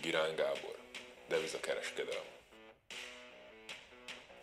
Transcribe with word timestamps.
Girán 0.00 0.34
Gábor, 0.36 0.76
devizakereskedelem. 1.28 2.24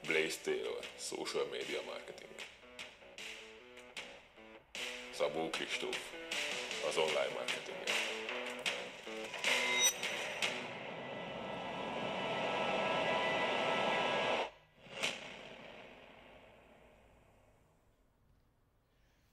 Blaze 0.05 0.37
Taylor, 0.43 0.85
social 0.97 1.45
media 1.51 1.81
marketing. 1.85 2.35
Szabó 5.13 5.49
Kristóf, 5.49 6.13
az 6.87 6.97
online 6.97 7.33
marketing. 7.33 7.77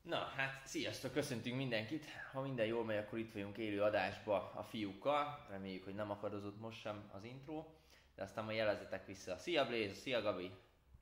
Na, 0.02 0.32
hát 0.36 0.63
sziasztok, 0.74 1.12
köszöntünk 1.12 1.56
mindenkit. 1.56 2.04
Ha 2.32 2.40
minden 2.40 2.66
jól 2.66 2.84
megy, 2.84 2.96
akkor 2.96 3.18
itt 3.18 3.32
vagyunk 3.32 3.58
élő 3.58 3.82
adásba 3.82 4.52
a 4.54 4.62
fiúkkal. 4.62 5.46
Reméljük, 5.50 5.84
hogy 5.84 5.94
nem 5.94 6.10
akadozott 6.10 6.60
most 6.60 6.80
sem 6.80 7.10
az 7.12 7.24
intro. 7.24 7.66
De 8.14 8.22
aztán 8.22 8.44
majd 8.44 8.56
jelezetek 8.56 9.06
vissza. 9.06 9.38
Szia 9.38 9.66
Blaze, 9.66 9.94
szia 9.94 10.22
Gabi. 10.22 10.50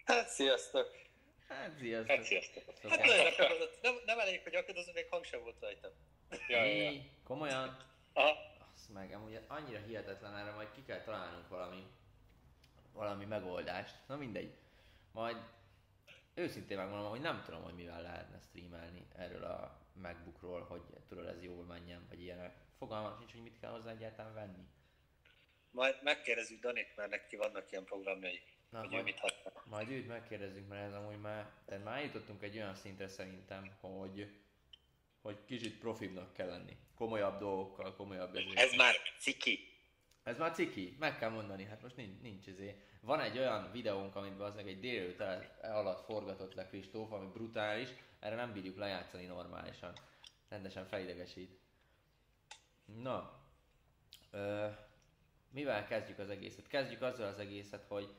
Hát 0.04 0.28
sziasztok! 0.28 0.86
Hát 1.48 1.77
sziasztok. 1.78 2.16
Hát 2.16 2.24
sziasztok. 2.24 2.62
Hát 2.88 3.04
nagyon 3.04 3.27
akadozott. 3.27 3.78
Nem, 3.82 3.94
nem 4.06 4.18
elég, 4.18 4.42
hogy 4.42 4.54
akadozom, 4.54 4.94
még 4.94 5.06
hang 5.10 5.24
sem 5.24 5.42
volt 5.42 5.60
rajta. 5.60 5.92
Ja, 6.48 6.64
ja? 6.64 7.00
Komolyan? 7.24 7.77
Aha. 8.12 8.36
Azt 8.74 8.92
meg, 8.92 9.12
amúgy 9.12 9.41
annyira 9.46 9.80
hihetetlen 9.86 10.36
erre, 10.36 10.52
majd 10.52 10.70
ki 10.74 10.82
kell 10.86 11.00
találnunk 11.00 11.48
valami, 11.48 11.86
valami 12.92 13.24
megoldást. 13.24 13.94
Na 14.06 14.16
mindegy. 14.16 14.54
Majd 15.12 15.36
őszintén 16.34 16.77
megmondom, 16.77 17.10
hogy 17.10 17.20
nem 17.20 17.42
tudom, 17.45 17.62
hogy 17.62 17.74
mivel 17.74 18.02
lehetne 18.02 18.38
streamelni 18.41 19.06
erről 19.16 19.45
a 19.45 19.80
Macbookról, 19.92 20.60
hogy 20.60 20.82
tudod 21.08 21.27
ez 21.27 21.42
jól 21.42 21.64
menjen, 21.64 22.06
vagy 22.08 22.20
ilyenek. 22.20 22.56
Fogalmam 22.78 23.16
sincs, 23.18 23.32
hogy 23.32 23.42
mit 23.42 23.60
kell 23.60 23.70
hozzá 23.70 23.91
egyáltalán 23.91 24.34
venni. 24.34 24.66
Majd 25.70 25.98
megkérdezzük 26.02 26.60
Danit, 26.60 26.97
mert 26.97 27.10
neki 27.10 27.36
vannak 27.36 27.70
ilyen 27.70 27.84
programjai, 27.84 28.42
Na, 28.70 28.78
hogy 28.78 28.91
majd- 28.91 29.05
mit 29.05 29.19
használ. 29.19 29.62
Majd 29.64 29.91
őt 29.91 30.06
megkérdezzük, 30.08 30.69
mert 30.69 30.86
ez 30.86 30.94
amúgy 30.94 31.20
már, 31.20 31.50
tehát 31.64 31.84
már 31.84 32.03
jutottunk 32.03 32.42
egy 32.42 32.56
olyan 32.56 32.75
szintre 32.75 33.08
szerintem, 33.08 33.77
hogy, 33.80 34.41
hogy 35.22 35.44
kicsit 35.44 35.78
profibbnak 35.78 36.33
kell 36.33 36.48
lenni. 36.48 36.77
Komolyabb 36.94 37.38
dolgokkal, 37.38 37.94
komolyabb. 37.94 38.36
Ez 38.55 38.72
már 38.72 38.94
ciki. 39.19 39.72
Ez 40.23 40.39
már 40.39 40.53
ciki, 40.53 40.97
meg 40.98 41.19
kell 41.19 41.31
mondani, 41.31 41.65
hát 41.65 41.83
most 41.83 41.97
nincs, 41.97 42.20
nincs 42.20 42.47
izé. 42.47 42.83
Van 43.01 43.20
egy 43.20 43.39
olyan 43.39 43.70
videónk, 43.73 44.17
amit 44.17 44.41
az 44.41 44.56
egy 44.56 44.81
délelőtt 44.81 45.20
el- 45.20 45.51
alatt 45.61 46.05
forgatott 46.05 46.55
le 46.55 46.67
Kristóf, 46.67 47.12
ami 47.12 47.27
brutális, 47.27 47.89
erre 48.20 48.34
nem 48.34 48.53
bírjuk 48.53 48.77
lejátszani 48.77 49.27
normálisan. 49.27 49.93
Rendesen 50.48 50.87
felidegesít. 50.87 51.59
Na, 52.84 53.41
ö, 54.31 54.69
mivel 55.50 55.87
kezdjük 55.87 56.19
az 56.19 56.31
egészet? 56.31 56.67
Kezdjük 56.67 57.03
azzal 57.03 57.27
az 57.27 57.39
egészet, 57.39 57.84
hogy 57.89 58.15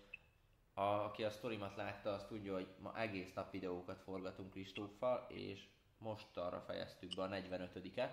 a, 0.73 0.81
aki 0.81 1.23
a 1.23 1.29
sztorimat 1.29 1.75
látta, 1.75 2.13
az 2.13 2.25
tudja, 2.25 2.53
hogy 2.53 2.67
ma 2.79 2.99
egész 2.99 3.33
nap 3.33 3.51
videókat 3.51 4.01
forgatunk 4.01 4.51
Kristóffal, 4.51 5.27
és 5.29 5.67
most 5.97 6.37
arra 6.37 6.61
fejeztük 6.61 7.15
be 7.15 7.23
a 7.23 7.29
45-et. 7.29 8.11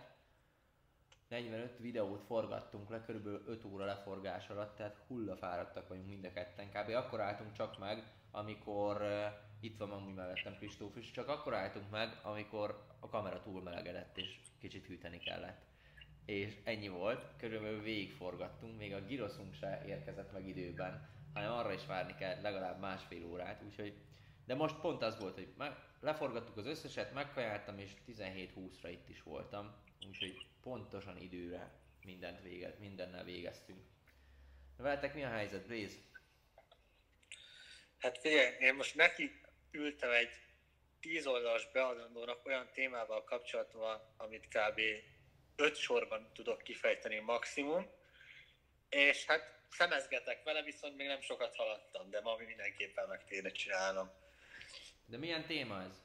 45 1.30 1.78
videót 1.78 2.22
forgattunk 2.22 2.88
le, 2.88 3.02
körülbelül 3.04 3.42
5 3.46 3.64
óra 3.64 3.84
leforgás 3.84 4.48
alatt, 4.48 4.76
tehát 4.76 5.00
hullafáradtak 5.06 5.88
vagyunk 5.88 6.08
mind 6.08 6.24
a 6.24 6.32
ketten. 6.32 6.68
Kb. 6.68 6.94
akkor 6.94 7.20
álltunk 7.20 7.52
csak 7.52 7.78
meg, 7.78 8.12
amikor 8.30 9.00
uh, 9.00 9.26
itt 9.60 9.78
van 9.78 9.90
amúgy 9.90 10.14
mellettem 10.14 10.56
Kristóf 10.56 10.96
is, 10.96 11.10
csak 11.10 11.28
akkor 11.28 11.54
álltunk 11.54 11.90
meg, 11.90 12.20
amikor 12.22 12.86
a 13.00 13.08
kamera 13.08 13.42
túl 13.42 13.62
melegedett 13.62 14.18
és 14.18 14.40
kicsit 14.58 14.86
hűteni 14.86 15.18
kellett. 15.18 15.60
És 16.24 16.56
ennyi 16.64 16.88
volt, 16.88 17.26
körülbelül 17.36 17.82
végigforgattunk, 17.82 18.78
még 18.78 18.94
a 18.94 19.04
giroszunk 19.06 19.54
se 19.54 19.82
érkezett 19.86 20.32
meg 20.32 20.48
időben, 20.48 21.08
hanem 21.34 21.52
arra 21.52 21.72
is 21.72 21.86
várni 21.86 22.14
kell 22.14 22.40
legalább 22.40 22.80
másfél 22.80 23.24
órát, 23.26 23.62
úgyhogy 23.62 23.94
de 24.44 24.54
most 24.54 24.80
pont 24.80 25.02
az 25.02 25.18
volt, 25.18 25.34
hogy 25.34 25.52
meg, 25.58 25.76
leforgattuk 26.00 26.56
az 26.56 26.66
összeset, 26.66 27.14
megkajáltam, 27.14 27.78
és 27.78 27.92
17-20-ra 28.06 28.88
itt 28.90 29.08
is 29.08 29.22
voltam. 29.22 29.74
Úgyhogy 30.08 30.46
pontosan 30.62 31.16
időre 31.16 31.70
mindent 32.04 32.42
véget, 32.42 32.78
mindennel 32.78 33.24
végeztünk. 33.24 33.80
Na 34.76 34.82
veletek 34.82 35.14
mi 35.14 35.24
a 35.24 35.28
helyzet, 35.28 35.66
Blaze? 35.66 35.96
Hát 37.98 38.18
figyelj, 38.18 38.56
én 38.58 38.74
most 38.74 38.94
neki 38.94 39.40
ültem 39.70 40.10
egy 40.10 40.30
tíz 41.00 41.26
oldalas 41.26 41.70
beadandónak 41.72 42.46
olyan 42.46 42.70
témával 42.72 43.24
kapcsolatban, 43.24 44.14
amit 44.16 44.48
kb. 44.48 44.80
öt 45.56 45.76
sorban 45.76 46.32
tudok 46.32 46.62
kifejteni 46.62 47.18
maximum, 47.18 47.86
és 48.88 49.24
hát 49.24 49.60
szemezgetek 49.70 50.42
vele, 50.42 50.62
viszont 50.62 50.96
még 50.96 51.06
nem 51.06 51.20
sokat 51.20 51.56
haladtam, 51.56 52.10
de 52.10 52.20
ma 52.20 52.36
mindenképpen 52.36 53.08
meg 53.08 53.24
kéne 53.24 53.50
csinálnom. 53.50 54.10
De 55.06 55.16
milyen 55.16 55.46
téma 55.46 55.82
ez? 55.82 56.02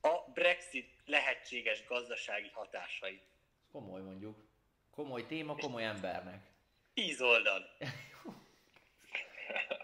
A 0.00 0.30
Brexit 0.32 0.90
lehetséges 1.04 1.84
gazdasági 1.84 2.48
hatásait. 2.48 3.22
Komoly 3.72 4.00
mondjuk. 4.00 4.48
Komoly 4.90 5.26
téma, 5.26 5.56
komoly 5.56 5.84
embernek. 5.84 6.50
Tíz 6.94 7.20
oldal. 7.20 7.64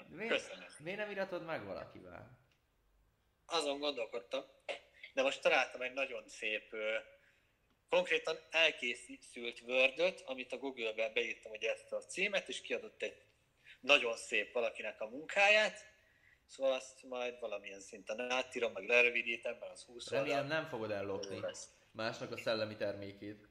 Miért, 0.09 0.33
Köszönöm. 0.33 0.67
miért 0.79 0.99
nem 0.99 1.11
iratod 1.11 1.45
meg 1.45 1.65
valakivel? 1.65 2.45
azon 3.47 3.79
gondolkodtam, 3.79 4.45
de 5.13 5.23
most 5.23 5.41
találtam 5.41 5.83
egy 5.83 5.93
nagyon 5.93 6.29
szép, 6.29 6.75
konkrétan 7.89 8.39
elkészült 8.51 9.25
word 9.67 10.23
amit 10.27 10.53
a 10.53 10.59
Google-ben 10.59 11.13
beírtam 11.13 11.53
ugye 11.53 11.73
ezt 11.73 11.93
a 11.93 12.05
címet, 12.05 12.49
és 12.49 12.61
kiadott 12.61 13.03
egy 13.03 13.23
nagyon 13.81 14.17
szép 14.17 14.53
valakinek 14.53 15.01
a 15.01 15.09
munkáját, 15.09 15.95
szóval 16.47 16.73
azt 16.73 17.03
majd 17.03 17.41
valamilyen 17.41 17.81
szinten 17.81 18.31
átírom, 18.31 18.73
meg 18.73 18.87
lerövidítem, 18.89 19.57
mert 19.61 19.73
az 19.73 19.83
20 19.85 20.11
Remélem 20.11 20.39
oldal. 20.43 20.59
nem 20.59 20.69
fogod 20.69 20.91
ellopni 20.91 21.41
lesz. 21.41 21.69
másnak 21.91 22.33
a 22.33 22.37
szellemi 22.37 22.77
termékét. 22.77 23.49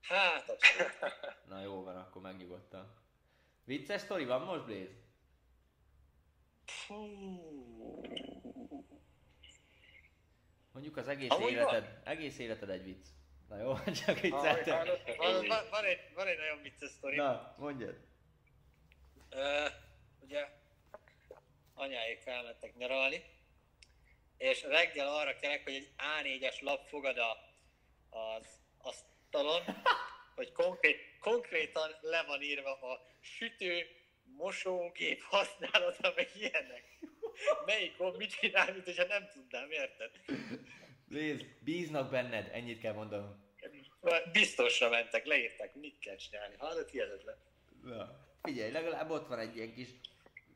Hát, 0.00 0.48
abszolút. 0.50 0.98
Na 1.48 1.60
jó 1.60 1.82
van, 1.82 1.96
akkor 1.96 2.22
megnyugodtam. 2.22 2.94
Vicces 3.64 4.00
sztori 4.00 4.24
van 4.24 4.40
most, 4.42 4.64
Blaze? 4.64 5.06
Mondjuk 10.72 10.96
az 10.96 11.08
egész 11.08 11.30
Amúgy 11.30 11.50
életed, 11.50 12.00
egész 12.04 12.38
életed 12.38 12.70
egy 12.70 12.84
vicc. 12.84 13.06
Na 13.48 13.56
jó, 13.58 13.74
csak 14.04 14.18
vicceltem. 14.20 14.86
van, 15.16 15.46
van, 15.46 15.64
van, 15.70 15.84
egy, 15.84 15.98
van 16.14 16.26
egy 16.26 16.38
nagyon 16.38 16.62
vicces 16.62 16.90
sztori. 16.90 17.16
Na, 17.16 17.54
mondjad. 17.58 17.96
Ö, 19.30 19.66
ugye 20.20 20.48
anyáik 21.78 22.26
elmentek 22.26 22.76
nyaralni, 22.76 23.22
és 24.36 24.62
reggel 24.62 25.08
arra 25.08 25.36
kelek, 25.36 25.64
hogy 25.64 25.74
egy 25.74 25.90
A4-es 25.98 26.60
lap 26.60 26.88
fogad 26.88 27.18
a, 27.18 27.36
az 28.10 28.46
asztalon, 28.78 29.62
hogy 30.34 30.52
konkrét, 30.52 30.98
konkrétan 31.20 31.90
le 32.00 32.22
van 32.22 32.42
írva 32.42 32.72
a 32.72 33.06
sütő, 33.20 33.86
mosógép 34.24 35.22
használata, 35.22 36.12
meg 36.16 36.30
ilyenek. 36.36 36.84
Melyik 37.66 37.96
gomb 37.96 38.16
mit 38.16 38.30
csinál, 38.30 38.72
mint 38.72 38.84
hogyha 38.84 39.04
nem 39.04 39.28
tudnám, 39.32 39.70
érted? 39.70 40.10
Blaze, 41.08 41.44
bíznak 41.60 42.10
benned, 42.10 42.50
ennyit 42.52 42.80
kell 42.80 42.92
mondanom. 42.92 43.46
Biztosra 44.32 44.88
mentek, 44.88 45.26
leírták, 45.26 45.74
mit 45.74 45.98
kell 45.98 46.16
csinálni. 46.16 46.54
Hallod, 46.58 46.88
hihetetlen. 46.88 47.36
Na. 47.82 48.26
Figyelj, 48.42 48.70
legalább 48.70 49.10
ott 49.10 49.26
van 49.26 49.38
egy 49.38 49.56
ilyen 49.56 49.72
kis 49.72 49.88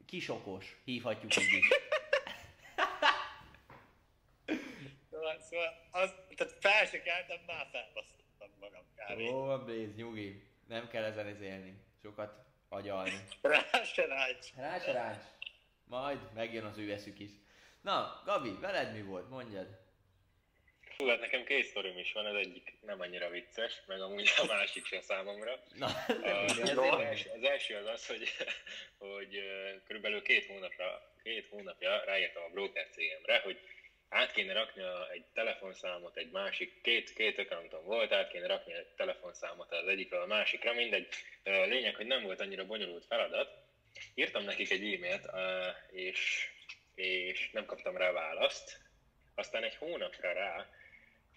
kisokos, 0.07 0.81
hívhatjuk 0.85 1.37
így 1.37 1.53
is. 1.53 1.69
Szóval, 5.11 5.39
szóval 5.41 5.89
az, 5.91 6.15
tehát 6.37 6.53
fel 6.61 6.87
se 6.87 7.03
keltem, 7.03 7.39
már 7.47 7.69
felbasztottam 7.73 8.49
magam 8.61 8.83
kb. 8.95 9.21
Jó 9.21 9.45
van, 9.45 9.65
Blaze, 9.65 9.93
nyugi. 9.97 10.43
Nem 10.69 10.89
kell 10.89 11.05
ezen 11.05 11.29
izélni. 11.29 11.77
Sokat 12.03 12.45
agyalni. 12.69 13.27
Rá 13.43 13.83
se 13.85 14.07
rács. 14.07 14.55
Rács, 14.57 14.85
rács. 14.85 15.25
Majd 15.85 16.33
megjön 16.35 16.65
az 16.65 16.79
ő 16.79 16.93
eszük 16.93 17.19
is. 17.19 17.31
Na, 17.81 18.23
Gabi, 18.25 18.59
veled 18.61 18.93
mi 18.93 19.03
volt? 19.03 19.29
Mondjad. 19.29 19.82
Hú, 20.97 21.07
hát 21.07 21.21
nekem 21.21 21.45
két 21.45 21.65
sztorim 21.65 21.99
is 21.99 22.13
van, 22.13 22.27
az 22.27 22.35
egyik 22.35 22.75
nem 22.81 23.01
annyira 23.01 23.29
vicces, 23.29 23.83
meg 23.87 24.01
amúgy 24.01 24.31
a 24.37 24.45
másik 24.47 24.87
sem 24.87 25.01
számomra. 25.01 25.63
Na, 25.75 25.89
ez 26.23 26.77
az, 26.77 27.01
első, 27.01 27.31
az 27.31 27.43
első 27.43 27.77
az 27.77 27.87
az, 27.87 28.07
hogy, 28.07 28.29
hogy 28.99 29.43
körülbelül 29.87 30.23
két 30.23 30.47
hónapra, 30.47 31.13
két 31.23 31.47
hónapja 31.51 32.05
ráírtam 32.05 32.43
a 32.43 32.49
broker 32.49 32.89
cégemre, 32.91 33.39
hogy 33.39 33.59
át 34.09 34.33
kéne 34.33 34.53
rakni 34.53 34.83
egy 35.13 35.25
telefonszámot 35.35 36.17
egy 36.17 36.31
másik, 36.31 36.81
két, 36.83 37.13
két 37.13 37.39
accountom 37.39 37.85
volt, 37.85 38.13
át 38.13 38.31
kéne 38.31 38.47
rakni 38.47 38.73
egy 38.73 38.87
telefonszámot 38.87 39.73
az 39.73 39.87
egyikről 39.87 40.21
a 40.21 40.27
másikra, 40.27 40.73
mindegy. 40.73 41.09
Lényeg, 41.45 41.95
hogy 41.95 42.07
nem 42.07 42.23
volt 42.23 42.41
annyira 42.41 42.67
bonyolult 42.67 43.05
feladat. 43.05 43.51
Írtam 44.15 44.45
nekik 44.45 44.71
egy 44.71 44.95
e-mailt, 44.95 45.31
és, 45.91 46.51
és 46.95 47.51
nem 47.53 47.65
kaptam 47.65 47.97
rá 47.97 48.11
választ. 48.11 48.81
Aztán 49.35 49.65
egy 49.65 49.77
hónapra 49.77 50.33
rá 50.33 50.69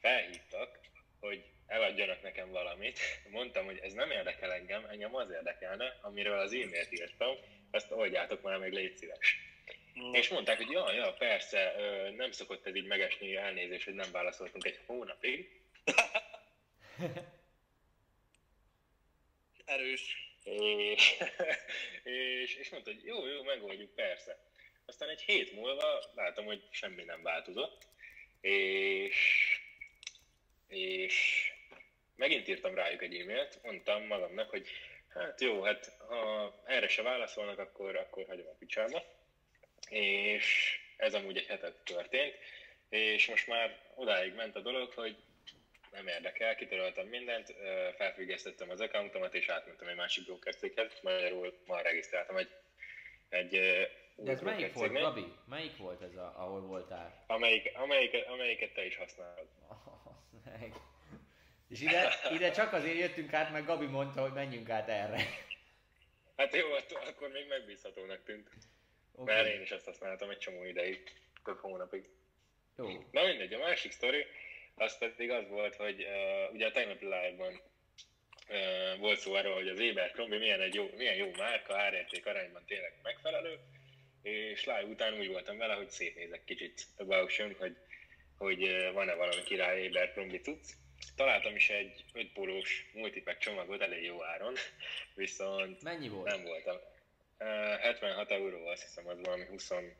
felhívtak, 0.06 0.80
hogy 1.20 1.44
eladjanak 1.68 2.22
nekem 2.22 2.52
valamit. 2.52 3.00
Mondtam, 3.30 3.66
hogy 3.66 3.80
ez 3.84 3.94
nem 3.94 4.12
érdekel 4.12 4.54
engem, 4.54 4.86
engem 4.86 5.16
az 5.16 5.30
érdekelne, 5.30 6.00
amiről 6.02 6.40
az 6.40 6.54
e-mailt 6.54 6.92
írtam, 6.92 7.36
ezt 7.72 7.92
oldjátok 7.92 8.42
már 8.42 8.58
meg, 8.58 8.74
légy 8.74 8.96
szíves. 8.98 9.38
Mm. 10.00 10.14
És 10.14 10.30
mondták, 10.30 10.58
hogy 10.58 10.70
ja, 10.70 10.94
ja, 10.94 11.14
persze, 11.14 11.76
nem 12.16 12.32
szokott 12.32 12.66
ez 12.66 12.76
így 12.76 12.86
megesni, 12.86 13.36
elnézés, 13.36 13.84
hogy 13.84 13.94
nem 13.94 14.12
válaszoltunk 14.12 14.66
egy 14.66 14.80
hónapig. 14.86 15.62
Erős. 19.66 20.34
És, 20.44 21.18
és, 22.44 22.56
és 22.56 22.70
mondta, 22.70 22.92
hogy 22.92 23.06
jó, 23.06 23.28
jó, 23.28 23.44
megoldjuk, 23.44 23.96
persze. 23.96 24.38
Aztán 24.86 25.10
egy 25.10 25.22
hét 25.22 25.54
múlva 25.54 26.12
látom, 26.16 26.46
hogy 26.46 26.64
semmi 26.72 27.04
nem 27.04 27.22
változott, 27.22 27.88
és, 28.42 29.55
és 30.76 31.52
megint 32.16 32.48
írtam 32.48 32.76
rájuk 32.76 33.02
egy 33.02 33.16
e-mailt, 33.16 33.60
mondtam 33.64 34.06
magamnak, 34.06 34.50
hogy 34.50 34.68
hát 35.14 35.42
jó, 35.42 35.62
hát 35.62 35.96
ha 36.08 36.54
erre 36.66 36.88
se 36.88 37.02
válaszolnak, 37.02 37.60
akkor, 37.60 37.96
akkor 37.96 38.26
hagyom 38.28 38.48
a 38.48 38.56
picsába. 38.60 39.04
És 39.90 40.78
ez 40.98 41.14
amúgy 41.14 41.38
egy 41.38 41.46
hetet 41.46 41.76
történt, 41.84 42.36
és 42.90 43.28
most 43.28 43.48
már 43.48 43.78
odáig 43.96 44.34
ment 44.34 44.56
a 44.56 44.60
dolog, 44.60 44.92
hogy 44.94 45.16
nem 45.92 46.08
érdekel, 46.08 46.56
kitöröltem 46.56 47.08
mindent, 47.08 47.56
felfüggesztettem 47.96 48.70
az 48.70 48.82
accountomat, 48.82 49.34
és 49.34 49.48
átmentem 49.48 49.88
egy 49.88 49.96
másik 49.96 50.26
broker 50.26 50.56
céghez, 50.56 51.00
magyarul 51.02 51.54
ma 51.66 51.82
regisztráltam 51.82 52.38
egy, 52.38 52.50
egy 53.30 53.50
De 54.16 54.32
ez 54.32 54.42
melyik 54.42 54.74
volt, 54.74 54.92
Gabi? 54.92 55.26
Melyik 55.50 55.78
volt 55.78 56.02
ez, 56.02 56.16
a, 56.16 56.34
ahol 56.38 56.62
voltál? 56.62 57.24
Amelyik, 57.28 57.72
amelyiket, 57.74 58.28
amelyiket 58.28 58.74
te 58.74 58.86
is 58.86 58.96
használod. 58.96 59.48
Oh, 60.62 60.94
és 61.70 61.82
ide, 61.82 62.10
ide 62.32 62.52
csak 62.52 62.74
azért 62.74 62.98
jöttünk 62.98 63.34
át, 63.34 63.52
mert 63.52 63.66
Gabi 63.66 63.86
mondta, 63.86 64.22
hogy 64.22 64.34
menjünk 64.34 64.70
át 64.70 64.90
erre. 64.90 65.18
Hát 66.38 66.56
jó, 66.56 66.68
akkor 67.10 67.30
még 67.32 67.48
megbízhatónak 67.48 68.24
tűnt. 68.24 68.50
Okay. 69.12 69.36
Mert 69.36 69.48
én 69.48 69.62
is 69.62 69.72
azt 69.72 69.86
használtam 69.86 70.30
egy 70.30 70.38
csomó 70.38 70.64
ideig, 70.64 71.14
több 71.44 71.60
hónapig. 71.60 72.10
Jó. 72.78 72.88
Na 73.12 73.24
mindegy, 73.24 73.54
a 73.54 73.58
másik 73.58 73.92
sztori, 73.92 74.26
az 74.76 74.98
pedig 74.98 75.32
az 75.32 75.48
volt, 75.48 75.76
hogy 75.76 76.04
uh, 76.04 76.54
ugye 76.54 76.68
a 76.68 76.72
tegnapi 76.72 77.06
live-ban 77.06 77.62
uh, 78.50 79.00
volt 79.00 79.20
szó 79.20 79.34
arról, 79.34 79.54
hogy 79.54 79.68
az 79.68 79.80
Abercrombie 79.80 80.40
milyen, 80.40 80.62
egy 80.62 80.74
jó, 80.74 80.90
milyen 80.96 81.16
jó 81.16 81.32
márka, 81.38 81.78
árérték 81.78 82.26
arányban 82.26 82.66
tényleg 82.66 82.94
megfelelő, 83.04 83.60
és 84.22 84.66
live 84.66 84.84
után 84.84 85.14
úgy 85.14 85.28
voltam 85.28 85.58
vele, 85.58 85.74
hogy 85.74 85.90
szétnézek 85.90 86.44
kicsit 86.44 86.86
a 86.98 87.04
hogy, 87.58 87.76
hogy 88.38 88.92
van-e 88.94 89.14
valami 89.14 89.44
király 89.44 89.88
Abercrombie 89.88 90.42
tudsz. 90.42 90.78
Találtam 91.16 91.56
is 91.56 91.70
egy 91.70 92.04
5 92.14 92.32
pólós 92.34 92.90
multipack 92.94 93.38
csomagot 93.38 93.82
elég 93.82 94.04
jó 94.04 94.24
áron, 94.24 94.54
viszont 95.16 95.82
Mennyi 95.82 96.10
volt? 96.10 96.28
nem 96.30 96.44
voltam. 96.44 96.76
Uh, 97.40 97.80
76 97.80 98.32
euró, 98.32 98.68
azt 98.68 98.82
hiszem, 98.82 99.08
az 99.08 99.20
valami 99.22 99.46
27 99.46 99.96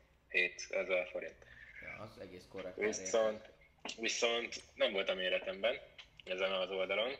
ezer 0.70 1.08
forint. 1.08 1.46
Ja, 1.82 2.02
az 2.02 2.18
egész 2.20 2.44
korrekt. 2.48 2.76
Viszont, 2.76 3.54
Viszont 4.00 4.62
nem 4.74 4.92
volt 4.92 5.08
a 5.08 5.14
méretemben 5.14 5.80
ezen 6.24 6.52
az 6.52 6.70
oldalon, 6.70 7.12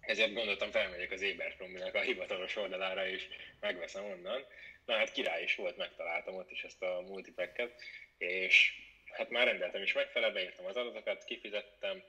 ezért 0.00 0.34
gondoltam 0.34 0.70
felmegyek 0.70 1.10
az 1.10 1.22
Abercrombie-nek 1.22 1.94
a 1.94 2.00
hivatalos 2.00 2.56
oldalára, 2.56 3.08
és 3.08 3.28
megveszem 3.60 4.04
onnan. 4.04 4.44
Na 4.84 4.96
hát 4.96 5.12
király 5.12 5.42
is 5.42 5.54
volt, 5.54 5.76
megtaláltam 5.76 6.34
ott 6.34 6.50
is 6.50 6.62
ezt 6.62 6.82
a 6.82 7.04
multipacket, 7.06 7.82
és 8.18 8.72
hát 9.16 9.30
már 9.30 9.46
rendeltem 9.46 9.82
is 9.82 9.92
megfelelve, 9.92 10.34
beírtam 10.34 10.66
az 10.66 10.76
adatokat, 10.76 11.24
kifizettem, 11.24 12.02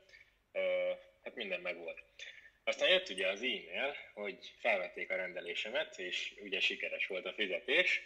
hát 1.24 1.36
minden 1.36 1.60
megvolt. 1.60 2.04
Aztán 2.64 2.90
jött 2.90 3.10
ugye 3.10 3.28
az 3.28 3.42
e-mail, 3.42 3.96
hogy 4.14 4.54
felvették 4.60 5.12
a 5.12 5.16
rendelésemet, 5.16 6.00
és 6.00 6.34
ugye 6.42 6.60
sikeres 6.60 7.08
volt 7.08 7.26
a 7.26 7.34
fizetés. 7.34 8.02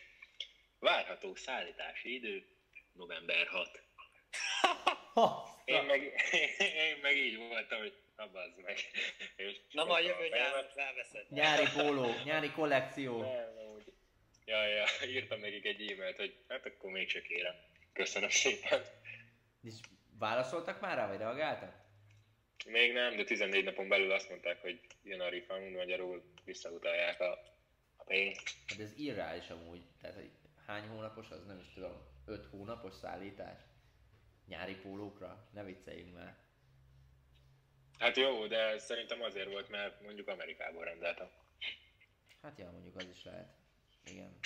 Várható 0.79 1.35
szállítási 1.35 2.13
idő 2.13 2.45
november 2.93 3.47
6. 3.47 3.81
Én 5.65 5.83
meg, 5.83 6.01
én 6.87 6.97
meg 7.01 7.17
így 7.17 7.37
voltam, 7.37 7.79
hogy 7.79 7.93
abazd 8.15 8.61
meg. 8.61 8.77
És 9.35 9.55
Na 9.71 9.85
majd 9.85 10.05
jövő 10.05 10.27
nyáron 10.27 10.69
felveszed. 10.69 11.25
Nyári 11.29 11.65
póló, 11.75 12.13
nyári 12.23 12.51
kollekció. 12.51 13.21
Nem, 13.21 13.57
úgy. 13.75 13.93
Ja, 14.45 14.67
ja, 14.67 14.85
írtam 15.15 15.39
nekik 15.39 15.65
egy 15.65 15.91
e-mailt, 15.91 16.17
hogy 16.17 16.35
hát 16.47 16.65
akkor 16.65 16.91
mégse 16.91 17.21
kérem. 17.21 17.55
Köszönöm 18.01 18.29
szépen. 18.29 18.81
És 19.63 19.73
válaszoltak 20.17 20.81
már 20.81 20.97
rá, 20.97 21.07
vagy 21.07 21.17
reagáltak? 21.17 21.75
Még 22.65 22.93
nem, 22.93 23.15
de 23.15 23.23
14 23.23 23.63
napon 23.63 23.87
belül 23.87 24.11
azt 24.11 24.29
mondták, 24.29 24.61
hogy 24.61 24.79
jön 25.03 25.21
a 25.21 25.29
refund, 25.29 25.75
magyarul 25.75 26.23
visszautalják 26.43 27.19
a, 27.19 27.31
a 27.95 28.03
pénzt. 28.03 28.55
Hát 28.67 28.79
ez 28.79 28.93
irreális 28.95 29.49
amúgy. 29.49 29.81
Tehát, 30.01 30.15
hogy 30.15 30.31
hány 30.65 30.87
hónapos, 30.87 31.29
az 31.29 31.45
nem 31.45 31.59
is 31.59 31.73
tudom, 31.73 32.07
5 32.25 32.45
hónapos 32.45 32.93
szállítás? 32.93 33.59
nyári 34.47 34.75
pólókra? 34.75 35.49
Ne 35.53 35.63
vicceljünk 35.63 36.13
már. 36.15 36.37
Hát 37.99 38.17
jó, 38.17 38.47
de 38.47 38.77
szerintem 38.77 39.21
azért 39.21 39.51
volt, 39.51 39.69
mert 39.69 40.01
mondjuk 40.01 40.27
Amerikából 40.27 40.83
rendeltem. 40.83 41.29
Hát 42.41 42.57
ja, 42.57 42.71
mondjuk 42.71 42.95
az 42.95 43.07
is 43.15 43.23
lehet. 43.23 43.53
Igen. 44.05 44.37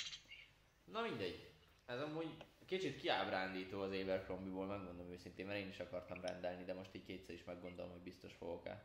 Na 0.84 1.02
mindegy. 1.02 1.50
Ez 1.86 2.02
amúgy 2.02 2.38
kicsit 2.66 3.00
kiábrándító 3.00 3.82
az 3.82 3.92
Abercrombie-ból, 3.92 4.66
megmondom 4.66 5.10
őszintén, 5.10 5.46
mert 5.46 5.60
én 5.60 5.68
is 5.68 5.80
akartam 5.80 6.22
rendelni, 6.22 6.64
de 6.64 6.74
most 6.74 6.96
így 6.96 7.06
kétszer 7.06 7.36
is 7.36 7.44
meggondolom, 7.44 7.92
hogy 7.92 8.02
biztos 8.02 8.34
fogok-e. 8.34 8.84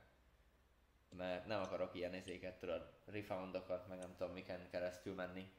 Mert 1.16 1.46
nem 1.46 1.60
akarok 1.60 1.94
ilyen 1.94 2.12
ezéket, 2.12 2.58
tudod, 2.58 2.92
refoundokat, 3.04 3.88
meg 3.88 3.98
nem 3.98 4.14
tudom 4.16 4.32
miken 4.32 4.70
keresztül 4.70 5.14
menni. 5.14 5.52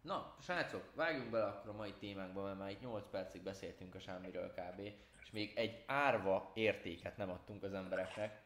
Na, 0.00 0.36
srácok, 0.42 0.94
vágjunk 0.94 1.30
bele 1.30 1.46
akkor 1.46 1.70
a 1.70 1.76
mai 1.76 1.92
témánkba, 1.92 2.42
mert 2.42 2.58
már 2.58 2.70
itt 2.70 2.80
8 2.80 3.08
percig 3.10 3.42
beszéltünk 3.42 3.94
a 3.94 4.00
semmiről 4.00 4.54
kb. 4.54 4.80
És 5.22 5.30
még 5.30 5.52
egy 5.56 5.84
árva 5.86 6.52
értéket 6.54 7.16
nem 7.16 7.30
adtunk 7.30 7.62
az 7.62 7.72
embereknek. 7.72 8.42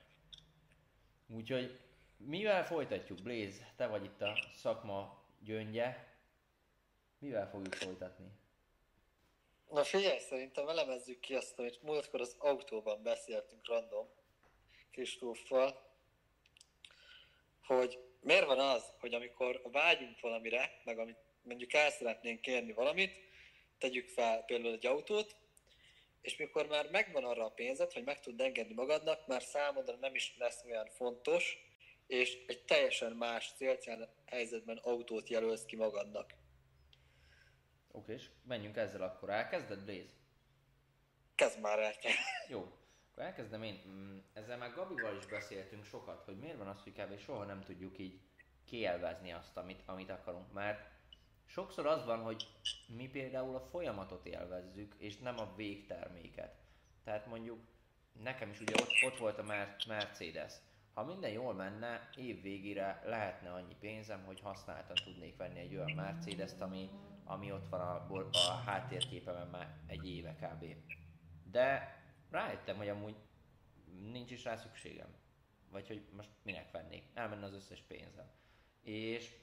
Úgyhogy 1.29 1.81
mivel 2.17 2.67
folytatjuk, 2.67 3.23
Blaze? 3.23 3.73
Te 3.76 3.87
vagy 3.87 4.05
itt 4.05 4.23
a 4.23 4.38
szakma 4.52 5.23
gyöngye. 5.40 6.13
Mivel 7.25 7.49
fogjuk 7.49 7.75
folytatni? 7.75 8.26
Na 9.71 9.85
figyelj, 9.85 10.19
szerintem 10.19 10.69
elemezzük 10.69 11.21
ki 11.21 11.35
azt, 11.35 11.59
amit 11.59 11.82
múltkor 11.82 12.21
az 12.21 12.35
autóban 12.38 13.03
beszéltünk 13.03 13.69
random 13.69 14.09
Kristóffal, 14.91 15.90
hogy 17.66 17.99
miért 18.21 18.47
van 18.47 18.59
az, 18.59 18.85
hogy 18.99 19.14
amikor 19.14 19.61
vágyunk 19.73 20.21
valamire, 20.21 20.81
meg 20.85 20.99
amit 20.99 21.19
mondjuk 21.43 21.73
el 21.73 21.90
szeretnénk 21.90 22.40
kérni 22.40 22.73
valamit, 22.73 23.19
tegyük 23.78 24.09
fel 24.09 24.45
például 24.45 24.75
egy 24.75 24.87
autót, 24.87 25.37
és 26.21 26.37
mikor 26.37 26.66
már 26.66 26.90
megvan 26.90 27.25
arra 27.25 27.45
a 27.45 27.50
pénzed, 27.50 27.93
hogy 27.93 28.04
meg 28.04 28.21
tud 28.21 28.40
engedni 28.40 28.75
magadnak, 28.75 29.26
már 29.26 29.43
számodra 29.43 29.97
nem 29.97 30.14
is 30.14 30.35
lesz 30.38 30.64
olyan 30.64 30.88
fontos, 30.90 31.59
és 32.07 32.45
egy 32.47 32.64
teljesen 32.64 33.12
más 33.12 33.52
célcél 33.57 34.14
helyzetben 34.26 34.76
autót 34.76 35.28
jelölsz 35.28 35.64
ki 35.64 35.76
magadnak. 35.76 36.43
Oké, 37.97 38.13
és 38.13 38.31
menjünk 38.43 38.77
ezzel 38.77 39.03
akkor. 39.03 39.31
Elkezded, 39.31 39.85
Blaze? 39.85 40.13
Kezd 41.35 41.61
már 41.61 41.79
el. 41.79 41.93
Jó, 42.49 42.61
akkor 43.11 43.23
elkezdem 43.23 43.63
én. 43.63 43.83
Mm, 43.89 44.19
ezzel 44.33 44.57
már 44.59 44.73
Gabival 44.75 45.17
is 45.17 45.27
beszéltünk 45.27 45.85
sokat, 45.85 46.25
hogy 46.25 46.39
miért 46.39 46.59
van 46.59 46.69
az, 46.69 46.83
hogy 46.83 46.93
kb. 46.93 47.19
soha 47.19 47.45
nem 47.45 47.61
tudjuk 47.61 47.99
így 47.99 48.21
kielvezni 48.65 49.33
azt, 49.33 49.57
amit, 49.57 49.83
amit 49.87 50.11
akarunk, 50.11 50.53
mert 50.53 50.93
Sokszor 51.47 51.87
az 51.87 52.05
van, 52.05 52.23
hogy 52.23 52.47
mi 52.97 53.09
például 53.09 53.55
a 53.55 53.67
folyamatot 53.71 54.27
élvezzük, 54.27 54.95
és 54.99 55.19
nem 55.19 55.39
a 55.39 55.55
végterméket. 55.57 56.55
Tehát 57.05 57.27
mondjuk 57.27 57.59
nekem 58.23 58.51
is 58.51 58.61
ugye 58.61 58.75
ott, 58.83 59.13
ott 59.13 59.19
volt 59.19 59.39
a 59.39 59.67
Mercedes. 59.87 60.53
Ha 60.95 61.05
minden 61.05 61.31
jól 61.31 61.55
menne, 61.55 62.09
év 62.17 62.43
végére 62.43 63.03
lehetne 63.05 63.53
annyi 63.53 63.77
pénzem, 63.81 64.25
hogy 64.25 64.41
használtan 64.41 64.97
tudnék 65.05 65.37
venni 65.37 65.61
egy 65.61 65.75
olyan 65.75 65.91
Mercedes-t, 65.91 66.61
ami, 66.61 66.91
ami 67.25 67.52
ott 67.52 67.69
van 67.69 67.81
a, 67.81 68.07
a 68.31 68.62
háttérképemen 68.66 69.49
már 69.49 69.76
egy 69.87 70.09
éve 70.11 70.35
kb. 70.35 70.64
De 71.50 71.99
rájöttem, 72.31 72.76
hogy 72.76 72.88
amúgy 72.88 73.16
nincs 74.00 74.31
is 74.31 74.45
rá 74.45 74.57
szükségem. 74.57 75.09
Vagy 75.71 75.87
hogy 75.87 76.07
most 76.16 76.28
minek 76.43 76.71
vennék. 76.71 77.04
Elmenne 77.14 77.45
az 77.45 77.54
összes 77.54 77.83
pénzem. 77.83 78.31
És 78.83 79.37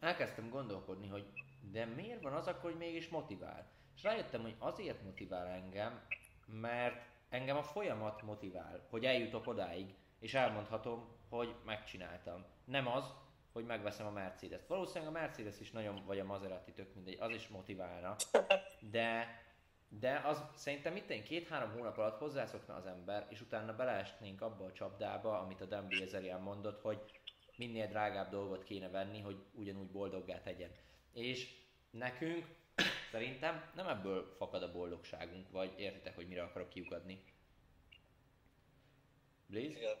elkezdtem 0.00 0.48
gondolkodni, 0.48 1.08
hogy 1.08 1.32
de 1.60 1.84
miért 1.84 2.22
van 2.22 2.32
az 2.32 2.46
akkor, 2.46 2.70
hogy 2.70 2.78
mégis 2.78 3.08
motivál? 3.08 3.70
És 3.96 4.02
rájöttem, 4.02 4.42
hogy 4.42 4.56
azért 4.58 5.02
motivál 5.02 5.46
engem, 5.46 6.06
mert 6.46 7.06
engem 7.28 7.56
a 7.56 7.62
folyamat 7.62 8.22
motivál, 8.22 8.86
hogy 8.90 9.04
eljutok 9.04 9.46
odáig, 9.46 9.94
és 10.18 10.34
elmondhatom, 10.34 11.16
hogy 11.28 11.54
megcsináltam. 11.64 12.44
Nem 12.64 12.86
az, 12.86 13.14
hogy 13.52 13.64
megveszem 13.64 14.06
a 14.06 14.10
Mercedes-t. 14.10 14.66
Valószínűleg 14.66 15.14
a 15.14 15.18
Mercedes 15.18 15.60
is 15.60 15.70
nagyon, 15.70 16.02
vagy 16.06 16.18
a 16.18 16.24
Maserati, 16.24 16.72
tök 16.72 16.94
mindegy, 16.94 17.16
az 17.20 17.30
is 17.30 17.48
motiválna, 17.48 18.16
de 18.90 19.40
De 19.88 20.22
az 20.24 20.42
szerintem 20.54 20.96
itt 20.96 21.22
két-három 21.22 21.70
hónap 21.70 21.98
alatt 21.98 22.18
hozzászokna 22.18 22.74
az 22.74 22.86
ember, 22.86 23.26
és 23.30 23.40
utána 23.40 23.76
beleesnénk 23.76 24.40
abba 24.40 24.64
a 24.64 24.72
csapdába, 24.72 25.40
amit 25.40 25.60
a 25.60 25.64
Dan 25.64 25.88
Bilzerian 25.88 26.40
mondott, 26.40 26.80
hogy 26.80 27.00
minél 27.56 27.86
drágább 27.86 28.30
dolgot 28.30 28.62
kéne 28.62 28.88
venni, 28.88 29.20
hogy 29.20 29.44
ugyanúgy 29.52 29.90
boldoggá 29.90 30.40
tegyen. 30.40 30.70
És 31.12 31.54
nekünk 31.90 32.46
szerintem 33.12 33.70
nem 33.74 33.88
ebből 33.88 34.34
fakad 34.36 34.62
a 34.62 34.72
boldogságunk, 34.72 35.50
vagy 35.50 35.74
értitek, 35.76 36.14
hogy 36.14 36.28
mire 36.28 36.42
akarok 36.42 36.68
kiukadni. 36.68 37.24
Blaze? 39.46 39.78
Igen. 39.78 39.96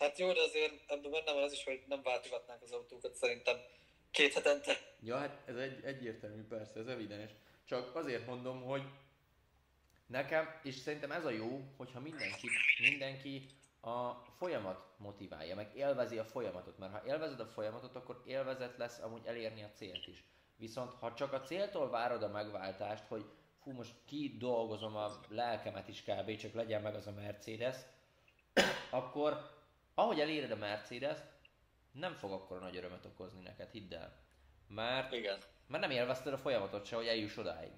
Hát 0.00 0.18
jó, 0.18 0.32
de 0.32 0.40
azért 0.40 0.90
ebben 0.90 1.10
benne 1.10 1.32
van 1.32 1.42
az 1.42 1.52
is, 1.52 1.64
hogy 1.64 1.82
nem 1.88 2.02
váltogatnánk 2.02 2.62
az 2.62 2.72
autókat 2.72 3.14
szerintem 3.14 3.56
két 4.10 4.32
hetente. 4.32 4.72
Ja, 5.02 5.16
hát 5.16 5.42
ez 5.46 5.56
egy, 5.56 5.84
egyértelmű, 5.84 6.42
persze, 6.42 6.80
ez 6.80 6.86
evidens. 6.86 7.30
Csak 7.64 7.96
azért 7.96 8.26
mondom, 8.26 8.62
hogy 8.62 8.82
nekem, 10.06 10.60
és 10.62 10.74
szerintem 10.74 11.12
ez 11.12 11.24
a 11.24 11.30
jó, 11.30 11.60
hogyha 11.76 12.00
mindenki, 12.00 12.48
mindenki 12.78 13.46
a 13.80 14.10
folyamat 14.38 14.86
motiválja, 14.96 15.54
meg 15.54 15.70
élvezi 15.76 16.18
a 16.18 16.24
folyamatot, 16.24 16.78
mert 16.78 16.92
ha 16.92 17.06
élvezed 17.06 17.40
a 17.40 17.46
folyamatot, 17.46 17.96
akkor 17.96 18.22
élvezet 18.26 18.76
lesz 18.76 18.98
amúgy 18.98 19.26
elérni 19.26 19.62
a 19.62 19.70
célt 19.74 20.06
is. 20.06 20.24
Viszont 20.56 20.92
ha 20.92 21.14
csak 21.14 21.32
a 21.32 21.40
céltól 21.40 21.90
várod 21.90 22.22
a 22.22 22.28
megváltást, 22.28 23.04
hogy 23.08 23.24
fú, 23.62 23.72
most 23.72 23.94
ki 24.06 24.36
dolgozom 24.38 24.96
a 24.96 25.20
lelkemet 25.28 25.88
is 25.88 26.02
kb, 26.02 26.36
csak 26.36 26.54
legyen 26.54 26.82
meg 26.82 26.94
az 26.94 27.06
a 27.06 27.12
Mercedes, 27.12 27.76
akkor 28.90 29.58
ahogy 30.00 30.20
eléred 30.20 30.50
a 30.50 30.56
Mercedes, 30.56 31.18
nem 31.92 32.14
fog 32.14 32.32
akkor 32.32 32.60
nagy 32.60 32.76
örömet 32.76 33.04
okozni 33.04 33.42
neked, 33.42 33.70
hidd 33.70 33.94
el. 33.94 34.16
Mert, 34.68 35.12
Igen. 35.12 35.38
mert 35.66 35.82
nem 35.82 35.90
élvezted 35.90 36.32
a 36.32 36.38
folyamatot 36.38 36.84
se, 36.86 36.96
hogy 36.96 37.06
eljuss 37.06 37.36
odáig. 37.36 37.72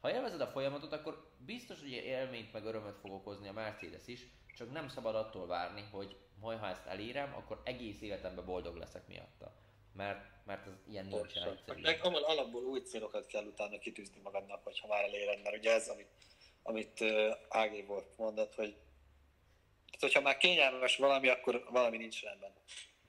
Ha 0.00 0.12
élvezed 0.12 0.40
a 0.40 0.46
folyamatot, 0.46 0.92
akkor 0.92 1.30
biztos, 1.38 1.80
hogy 1.80 1.90
élményt 1.90 2.52
meg 2.52 2.64
örömet 2.64 2.98
fog 2.98 3.12
okozni 3.12 3.48
a 3.48 3.52
Mercedes 3.52 4.06
is, 4.06 4.26
csak 4.56 4.72
nem 4.72 4.88
szabad 4.88 5.14
attól 5.14 5.46
várni, 5.46 5.88
hogy 5.90 6.16
majd 6.40 6.58
ha 6.58 6.68
ezt 6.68 6.86
elérem, 6.86 7.34
akkor 7.34 7.60
egész 7.64 8.00
életemben 8.00 8.44
boldog 8.44 8.76
leszek 8.76 9.06
miatta. 9.06 9.52
Mert, 9.92 10.44
mert 10.44 10.66
ez 10.66 10.72
ilyen 10.88 11.06
nincsen 11.06 11.48
egyszerűen. 11.48 11.80
Meg 11.80 12.04
amúgy 12.04 12.22
alapból 12.26 12.64
új 12.64 12.80
célokat 12.80 13.26
kell 13.26 13.44
utána 13.44 13.78
kitűzni 13.78 14.20
magadnak, 14.22 14.64
hogyha 14.64 14.86
már 14.86 15.04
eléred, 15.04 15.42
mert 15.42 15.56
ugye 15.56 15.72
ez, 15.72 15.88
amit, 15.88 16.08
amit 16.62 17.00
uh, 17.00 17.34
AG 17.48 17.86
volt 17.86 18.16
mondott, 18.16 18.54
hogy 18.54 18.76
tehát, 19.90 20.00
hogyha 20.00 20.20
már 20.20 20.36
kényelmes 20.36 20.96
valami, 20.96 21.28
akkor 21.28 21.64
valami 21.70 21.96
nincs 21.96 22.22
rendben. 22.22 22.52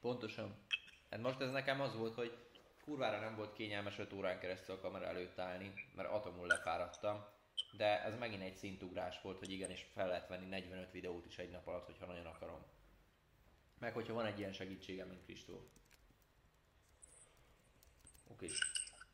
Pontosan. 0.01 0.65
Hát 1.09 1.21
most 1.21 1.39
ez 1.39 1.51
nekem 1.51 1.81
az 1.81 1.95
volt, 1.95 2.15
hogy 2.15 2.37
kurvára 2.83 3.19
nem 3.19 3.35
volt 3.35 3.53
kényelmes 3.53 3.99
5 3.99 4.13
órán 4.13 4.39
keresztül 4.39 4.75
a 4.75 4.79
kamera 4.79 5.05
előtt 5.05 5.39
állni, 5.39 5.73
mert 5.95 6.09
atomul 6.09 6.47
lefáradtam. 6.47 7.25
De 7.77 8.03
ez 8.03 8.17
megint 8.17 8.41
egy 8.41 8.55
szintugrás 8.55 9.21
volt, 9.21 9.39
hogy 9.39 9.51
igenis 9.51 9.85
fel 9.93 10.07
lehet 10.07 10.27
venni 10.27 10.45
45 10.45 10.91
videót 10.91 11.25
is 11.25 11.37
egy 11.37 11.49
nap 11.49 11.67
alatt, 11.67 11.85
hogyha 11.85 12.05
nagyon 12.05 12.25
akarom. 12.25 12.65
Meg 13.79 13.93
hogyha 13.93 14.13
van 14.13 14.25
egy 14.25 14.39
ilyen 14.39 14.53
segítségem, 14.53 15.07
mint 15.07 15.23
Kristóf. 15.23 15.61
Oké. 18.31 18.47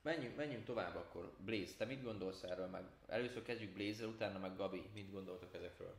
Menjünk, 0.02 0.36
menjünk 0.36 0.66
tovább 0.66 0.96
akkor. 0.96 1.36
Blaze, 1.40 1.76
te 1.78 1.86
mit 1.86 2.04
gondolsz 2.04 2.44
erről 2.44 2.68
meg? 2.68 2.84
Először 3.08 3.44
kezdjük 3.44 3.74
blaze 3.74 4.06
utána 4.06 4.40
meg 4.40 4.56
Gabi. 4.56 4.90
Mit 4.94 5.12
gondoltok 5.12 5.54
ezekről? 5.54 5.96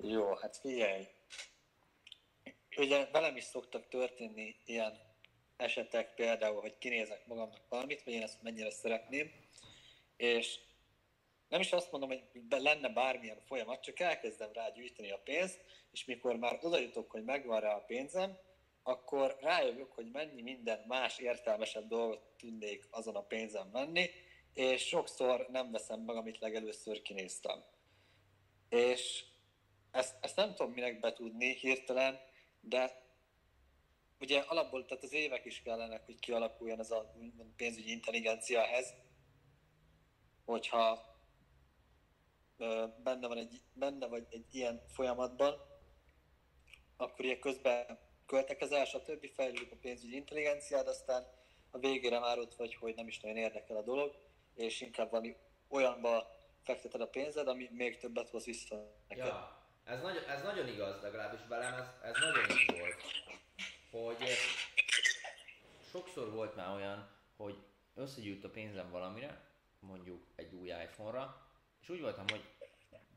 Jó, 0.00 0.34
hát 0.34 0.56
figyelj. 0.56 1.08
Ugye 2.76 3.10
velem 3.10 3.36
is 3.36 3.44
szoktak 3.44 3.88
történni 3.88 4.56
ilyen 4.64 5.00
esetek, 5.56 6.14
például, 6.14 6.60
hogy 6.60 6.78
kinézek 6.78 7.26
magamnak 7.26 7.68
valamit, 7.68 8.02
vagy 8.02 8.14
én 8.14 8.22
ezt 8.22 8.42
mennyire 8.42 8.70
szeretném, 8.70 9.32
és 10.16 10.58
nem 11.48 11.60
is 11.60 11.72
azt 11.72 11.90
mondom, 11.92 12.08
hogy 12.08 12.22
lenne 12.48 12.88
bármilyen 12.88 13.40
folyamat, 13.40 13.82
csak 13.82 14.00
elkezdem 14.00 14.52
rá 14.52 14.70
gyűjteni 14.70 15.10
a 15.10 15.20
pénzt, 15.24 15.60
és 15.90 16.04
mikor 16.04 16.36
már 16.36 16.58
oda 16.62 16.78
jutok, 16.78 17.10
hogy 17.10 17.24
megvan 17.24 17.60
rá 17.60 17.74
a 17.74 17.84
pénzem, 17.84 18.38
akkor 18.82 19.38
rájövök, 19.40 19.92
hogy 19.92 20.10
mennyi 20.10 20.42
minden 20.42 20.84
más 20.86 21.18
értelmesebb 21.18 21.88
dolgot 21.88 22.22
tudnék 22.38 22.86
azon 22.90 23.16
a 23.16 23.22
pénzem 23.22 23.70
venni, 23.70 24.10
és 24.54 24.86
sokszor 24.86 25.46
nem 25.50 25.70
veszem 25.70 26.00
meg, 26.00 26.16
amit 26.16 26.38
legelőször 26.38 27.02
kinéztem. 27.02 27.64
És 28.68 29.24
ezt, 29.92 30.16
ezt 30.20 30.36
nem 30.36 30.54
tudom 30.54 30.72
minek 30.72 31.00
betudni 31.00 31.54
hirtelen, 31.54 32.20
de 32.60 33.02
ugye 34.20 34.40
alapból 34.40 34.84
tehát 34.84 35.04
az 35.04 35.12
évek 35.12 35.44
is 35.44 35.62
kellenek, 35.62 36.04
hogy 36.04 36.18
kialakuljon 36.18 36.78
ez 36.78 36.90
a 36.90 37.14
pénzügyi 37.56 37.90
intelligencia 37.90 38.66
ehhez, 38.66 38.94
hogyha 40.44 41.10
benne, 43.02 43.26
van 43.26 43.38
egy, 43.38 43.62
benne 43.72 44.06
vagy 44.06 44.26
egy 44.30 44.54
ilyen 44.54 44.82
folyamatban, 44.88 45.54
akkor 46.96 47.24
ilyen 47.24 47.40
közben 47.40 47.98
költekezel, 48.26 48.84
stb. 48.84 49.26
fejlődik 49.34 49.72
a 49.72 49.76
pénzügyi 49.80 50.16
intelligenciád, 50.16 50.86
aztán 50.86 51.26
a 51.70 51.78
végére 51.78 52.18
már 52.18 52.38
ott 52.38 52.54
vagy, 52.54 52.74
hogy 52.74 52.94
nem 52.94 53.08
is 53.08 53.20
nagyon 53.20 53.36
érdekel 53.36 53.76
a 53.76 53.82
dolog, 53.82 54.16
és 54.54 54.80
inkább 54.80 55.10
valami 55.10 55.36
olyanba 55.68 56.26
fekteted 56.62 57.00
a 57.00 57.08
pénzed, 57.08 57.48
ami 57.48 57.68
még 57.72 57.98
többet 57.98 58.28
hoz 58.28 58.44
vissza 58.44 58.94
neked. 59.08 59.26
Ja, 59.26 59.61
ez, 59.84 60.00
nagy, 60.00 60.24
ez 60.28 60.42
nagyon 60.42 60.68
igaz, 60.68 61.02
legalábbis 61.02 61.40
velem 61.48 61.74
ez, 61.74 61.86
ez 62.02 62.16
nagyon 62.20 62.50
így 62.50 62.78
volt. 62.78 63.02
Hogy 63.90 64.28
eh, 64.28 64.36
sokszor 65.90 66.30
volt 66.30 66.56
már 66.56 66.74
olyan, 66.74 67.10
hogy 67.36 67.56
összegyűjt 67.94 68.44
a 68.44 68.50
pénzem 68.50 68.90
valamire, 68.90 69.50
mondjuk 69.80 70.26
egy 70.34 70.54
új 70.54 70.68
iPhone-ra, 70.68 71.50
és 71.80 71.88
úgy 71.88 72.00
voltam, 72.00 72.24
hogy 72.28 72.44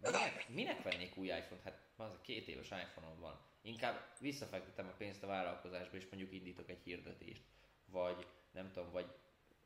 minek, 0.01 0.49
minek 0.49 0.83
vennék 0.83 1.17
új 1.17 1.27
iPhone-t? 1.27 1.63
Hát 1.63 1.79
az 1.95 2.13
a 2.13 2.21
két 2.21 2.47
éves 2.47 2.69
iPhone-om 2.69 3.19
van. 3.19 3.39
Inkább 3.61 3.99
visszafektetem 4.19 4.87
a 4.87 4.95
pénzt 4.97 5.23
a 5.23 5.27
vállalkozásba, 5.27 5.95
és 5.95 6.07
mondjuk 6.09 6.33
indítok 6.33 6.69
egy 6.69 6.81
hirdetést. 6.83 7.43
Vagy 7.85 8.27
nem 8.51 8.71
tudom, 8.71 8.91
vagy 8.91 9.07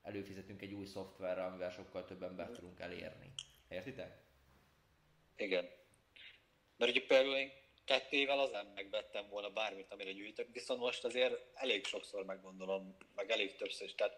előfizetünk 0.01 0.61
egy 0.61 0.73
új 0.73 0.85
szoftverre, 0.85 1.45
amivel 1.45 1.69
sokkal 1.69 2.05
több 2.05 2.23
embert 2.23 2.53
tudunk 2.53 2.79
elérni. 2.79 3.33
Értitek? 3.67 4.21
Igen. 5.35 5.78
Mert 6.79 6.91
ugye 6.91 7.05
például 7.05 7.35
én 7.35 7.51
kettő 7.85 8.17
évvel 8.17 8.39
az 8.39 8.49
nem 8.49 8.71
megvettem 8.75 9.29
volna 9.29 9.49
bármit, 9.49 9.91
amire 9.91 10.11
gyűjtök, 10.11 10.47
viszont 10.51 10.79
most 10.79 11.03
azért 11.03 11.35
elég 11.53 11.85
sokszor 11.85 12.25
meggondolom, 12.25 12.97
meg 13.15 13.31
elég 13.31 13.55
többször 13.55 13.87
is. 13.87 13.95
Tehát 13.95 14.15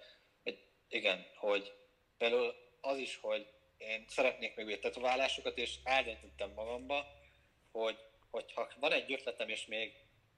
igen, 0.89 1.25
hogy 1.35 1.73
például 2.17 2.55
az 2.81 2.97
is, 2.97 3.17
hogy 3.21 3.47
én 3.77 4.05
szeretnék 4.07 4.55
még 4.55 4.79
tetoválásokat, 4.79 5.57
és 5.57 5.75
eldöntöttem 5.83 6.51
magamba, 6.51 7.05
hogy 7.71 7.97
hogyha 8.29 8.69
van 8.79 8.91
egy 8.91 9.11
ötletem, 9.11 9.49
és 9.49 9.65
még 9.65 9.93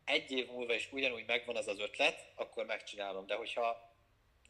egy 0.06 0.32
év 0.32 0.48
múlva 0.48 0.74
is 0.74 0.92
ugyanúgy 0.92 1.26
megvan 1.26 1.56
az 1.56 1.68
az 1.68 1.80
ötlet, 1.80 2.32
akkor 2.36 2.66
megcsinálom. 2.66 3.26
De 3.26 3.36
hogyha 3.36 3.96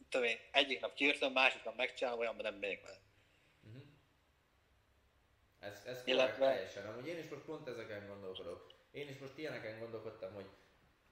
tudom 0.08 0.26
én, 0.26 0.38
egyik 0.52 0.80
nap 0.80 0.94
kiírtam, 0.94 1.32
másik 1.32 1.64
nap 1.64 1.76
megcsinálom, 1.76 2.20
olyanban 2.20 2.44
nem 2.44 2.60
megyek 2.60 2.82
vele. 2.82 3.03
Ez, 5.64 5.82
ez 5.86 6.02
Illetve- 6.04 6.38
teljesen. 6.38 6.86
Amúgy 6.86 7.06
én 7.06 7.18
is 7.18 7.28
most 7.28 7.42
pont 7.42 7.68
ezeken 7.68 8.06
gondolkodok. 8.06 8.72
Én 8.90 9.08
is 9.08 9.18
most 9.18 9.38
ilyeneken 9.38 9.78
gondolkodtam, 9.78 10.34
hogy 10.34 10.46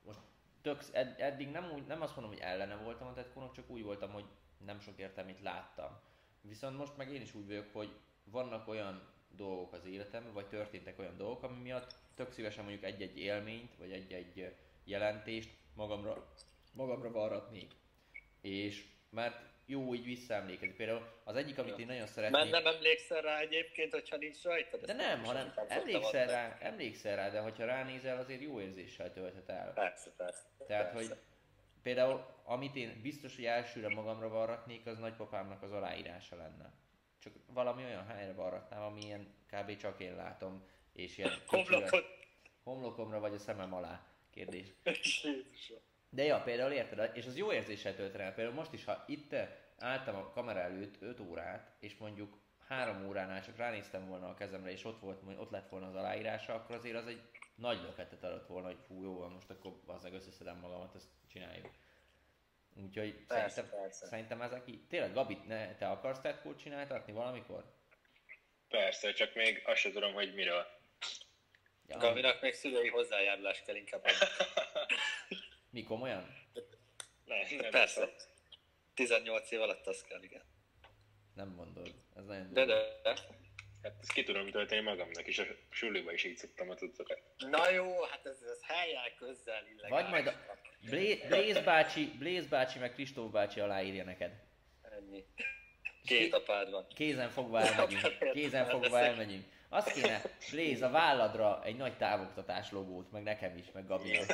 most 0.05 0.19
tök, 0.63 0.83
ed, 0.93 1.15
eddig 1.21 1.49
nem, 1.51 1.71
úgy, 1.71 1.87
nem 1.87 2.03
azt 2.03 2.17
mondom, 2.17 2.33
hogy 2.33 2.43
ellene 2.43 2.77
voltam 2.77 3.07
a 3.07 3.13
tetkónak, 3.13 3.53
csak 3.53 3.71
úgy 3.71 3.83
voltam, 3.83 4.13
hogy 4.13 4.25
nem 4.65 4.81
sok 4.81 4.99
értelmét 4.99 5.41
láttam. 5.41 6.01
Viszont 6.41 6.77
most 6.77 6.97
meg 6.97 7.13
én 7.13 7.21
is 7.21 7.35
úgy 7.35 7.47
vagyok, 7.47 7.73
hogy 7.73 7.97
vannak 8.25 8.69
olyan 8.69 9.13
dolgok 9.31 9.73
az 9.73 9.85
életemben, 9.85 10.33
vagy 10.33 10.49
történtek 10.49 10.99
olyan 10.99 11.17
dolgok, 11.17 11.43
ami 11.43 11.59
miatt 11.61 11.95
tök 12.15 12.33
szívesen 12.33 12.65
mondjuk 12.65 12.85
egy-egy 12.85 13.19
élményt, 13.19 13.77
vagy 13.77 13.93
egy-egy 13.93 14.57
jelentést 14.85 15.51
magamra, 15.75 16.33
magamra 16.73 17.11
varratnék. 17.11 17.73
És 18.41 18.85
mert 19.11 19.52
jó 19.73 19.95
így 19.95 20.05
visszaemlékezni. 20.05 20.75
Például 20.75 21.07
az 21.25 21.37
egyik, 21.37 21.59
amit 21.59 21.79
én 21.79 21.87
nagyon 21.87 22.01
Mert 22.01 22.13
szeretnék... 22.13 22.51
nem 22.51 22.67
emlékszel 22.67 23.21
rá 23.21 23.39
egyébként, 23.39 23.93
hogyha 23.93 24.17
nincs 24.17 24.43
rajta? 24.43 24.77
De 24.77 24.93
nem, 24.93 25.25
hanem 25.25 25.53
emlékszel 25.69 26.27
rá, 26.27 26.59
emlékszel 26.61 27.17
rá, 27.17 27.31
de 27.31 27.41
hogyha 27.41 27.65
ránézel, 27.65 28.19
azért 28.19 28.41
jó 28.41 28.61
érzéssel 28.61 29.13
tölthet 29.13 29.49
el. 29.49 29.73
Persze, 29.73 30.11
persze. 30.17 30.43
Tehát, 30.67 30.93
persze. 30.93 31.09
hogy 31.09 31.19
például, 31.83 32.27
amit 32.45 32.77
én 32.77 33.01
biztos, 33.03 33.37
hogy 33.37 33.45
elsőre 33.45 33.89
magamra 33.89 34.29
varratnék, 34.29 34.87
az 34.87 34.99
nagypapámnak 34.99 35.63
az 35.63 35.73
aláírása 35.73 36.37
lenne. 36.37 36.73
Csak 37.19 37.33
valami 37.47 37.85
olyan 37.85 38.07
helyre 38.07 38.33
varratnám, 38.33 38.83
ami 38.83 39.01
ilyen 39.05 39.35
kb. 39.51 39.77
csak 39.77 40.01
én 40.01 40.17
látom, 40.17 40.67
és 40.93 41.19
ilyen 41.19 41.33
Homlokot. 41.47 42.05
homlokomra 42.63 43.21
vagy 43.21 43.35
a 43.35 43.39
szemem 43.39 43.75
alá 43.75 44.07
kérdés. 44.31 44.67
De 46.15 46.23
ja, 46.25 46.41
például 46.41 46.73
érted, 46.73 47.17
és 47.17 47.27
az 47.27 47.37
jó 47.37 47.53
érzéssel 47.53 47.95
tölt 47.95 48.15
el. 48.15 48.35
Például 48.35 48.57
most 48.57 48.73
is, 48.73 48.85
ha 48.85 49.05
itt 49.07 49.35
álltam 49.83 50.17
a 50.17 50.31
kamera 50.31 50.61
előtt 50.61 51.03
5 51.03 51.21
órát, 51.21 51.77
és 51.81 51.97
mondjuk 51.97 52.39
3 52.69 53.07
óránál 53.07 53.45
csak 53.45 53.57
ránéztem 53.57 54.09
volna 54.09 54.29
a 54.29 54.35
kezemre, 54.35 54.71
és 54.71 54.85
ott, 54.85 55.01
volt, 55.01 55.23
ott 55.39 55.51
lett 55.51 55.69
volna 55.69 55.89
az 55.89 55.95
aláírása, 55.95 56.55
akkor 56.55 56.77
azért 56.77 56.97
az 56.97 57.07
egy 57.07 57.23
nagy 57.55 57.83
löketet 57.83 58.25
adott 58.25 58.47
volna, 58.47 58.67
hogy 58.67 58.79
fú, 58.87 59.03
jó 59.03 59.19
van, 59.19 59.31
most 59.31 59.51
akkor 59.51 59.81
az 59.87 60.03
meg 60.03 60.13
összeszedem 60.15 60.59
magamat, 60.59 60.95
ezt 60.95 61.09
csináljuk. 61.33 61.71
Úgyhogy 62.75 63.25
Persze, 63.27 63.49
szerintem, 63.49 63.81
persze. 63.81 64.07
szerintem 64.07 64.43
ezek 64.43 64.63
így... 64.67 64.87
Tényleg, 64.87 65.13
Gabi, 65.13 65.39
ne, 65.47 65.75
te 65.75 65.89
akarsz 65.89 66.21
tetkót 66.21 66.59
csináltatni 66.59 67.13
valamikor? 67.13 67.65
Persze, 68.69 69.13
csak 69.13 69.35
még 69.35 69.63
azt 69.65 69.81
sem 69.81 69.93
tudom, 69.93 70.13
hogy 70.13 70.35
miről. 70.35 70.67
Ja, 71.87 71.99
Gabinak 71.99 72.41
még 72.41 72.55
szülői 72.55 72.89
hozzájárulás 72.89 73.63
kell 73.63 73.75
inkább. 73.75 74.05
adni. 74.05 74.27
Mi 75.71 75.83
komolyan? 75.83 76.37
Ne, 77.25 77.37
nem 77.61 77.71
Persze. 77.71 78.01
szok. 78.01 78.32
18 78.95 79.51
év 79.51 79.61
alatt 79.61 79.87
az 79.87 80.03
kell, 80.09 80.23
igen. 80.23 80.43
Nem 81.35 81.49
mondod. 81.49 81.95
Ez 82.17 82.25
nagyon 82.27 82.53
De, 82.53 82.65
durva. 82.65 82.83
de. 83.03 83.15
Hát 83.83 83.97
ezt 84.01 84.13
ki 84.13 84.23
tudom 84.23 84.51
tölteni 84.51 84.81
magamnak 84.81 85.27
is, 85.27 85.39
a 85.39 85.45
suliba 85.71 86.13
is 86.13 86.25
így 86.25 86.37
szoktam 86.37 86.71
a 86.71 86.75
cuccokat. 86.75 87.23
Na 87.39 87.71
jó, 87.71 88.03
hát 88.03 88.27
ez, 88.27 88.43
ez 88.43 88.59
helyen 88.63 89.03
közzel 89.19 89.67
illegális. 89.67 89.89
Vagy 89.91 90.09
majd 90.09 90.27
a 90.27 90.35
Blaze 91.29 91.63
bácsi, 91.63 92.05
Blaze 92.19 92.49
bácsi 92.49 92.79
meg 92.79 92.93
Kristóf 92.93 93.31
bácsi 93.31 93.61
aláírja 93.61 94.05
neked. 94.05 94.33
Ennyi. 94.83 95.25
Két 96.07 96.35
apád 96.35 96.71
van. 96.71 96.87
Kézen 96.95 97.31
fogva 97.31 97.61
elmegyünk. 97.61 98.31
Kézen 98.33 98.67
fogva 98.67 98.99
elmegyünk. 98.99 99.45
Azt 99.69 99.93
kéne, 99.93 100.23
Blaze, 100.51 100.87
a 100.87 100.91
válladra 100.91 101.65
egy 101.65 101.77
nagy 101.77 101.97
távoktatás 101.97 102.71
logót, 102.71 103.11
meg 103.11 103.23
nekem 103.23 103.57
is, 103.57 103.71
meg 103.73 103.87
Gabinak. 103.87 104.27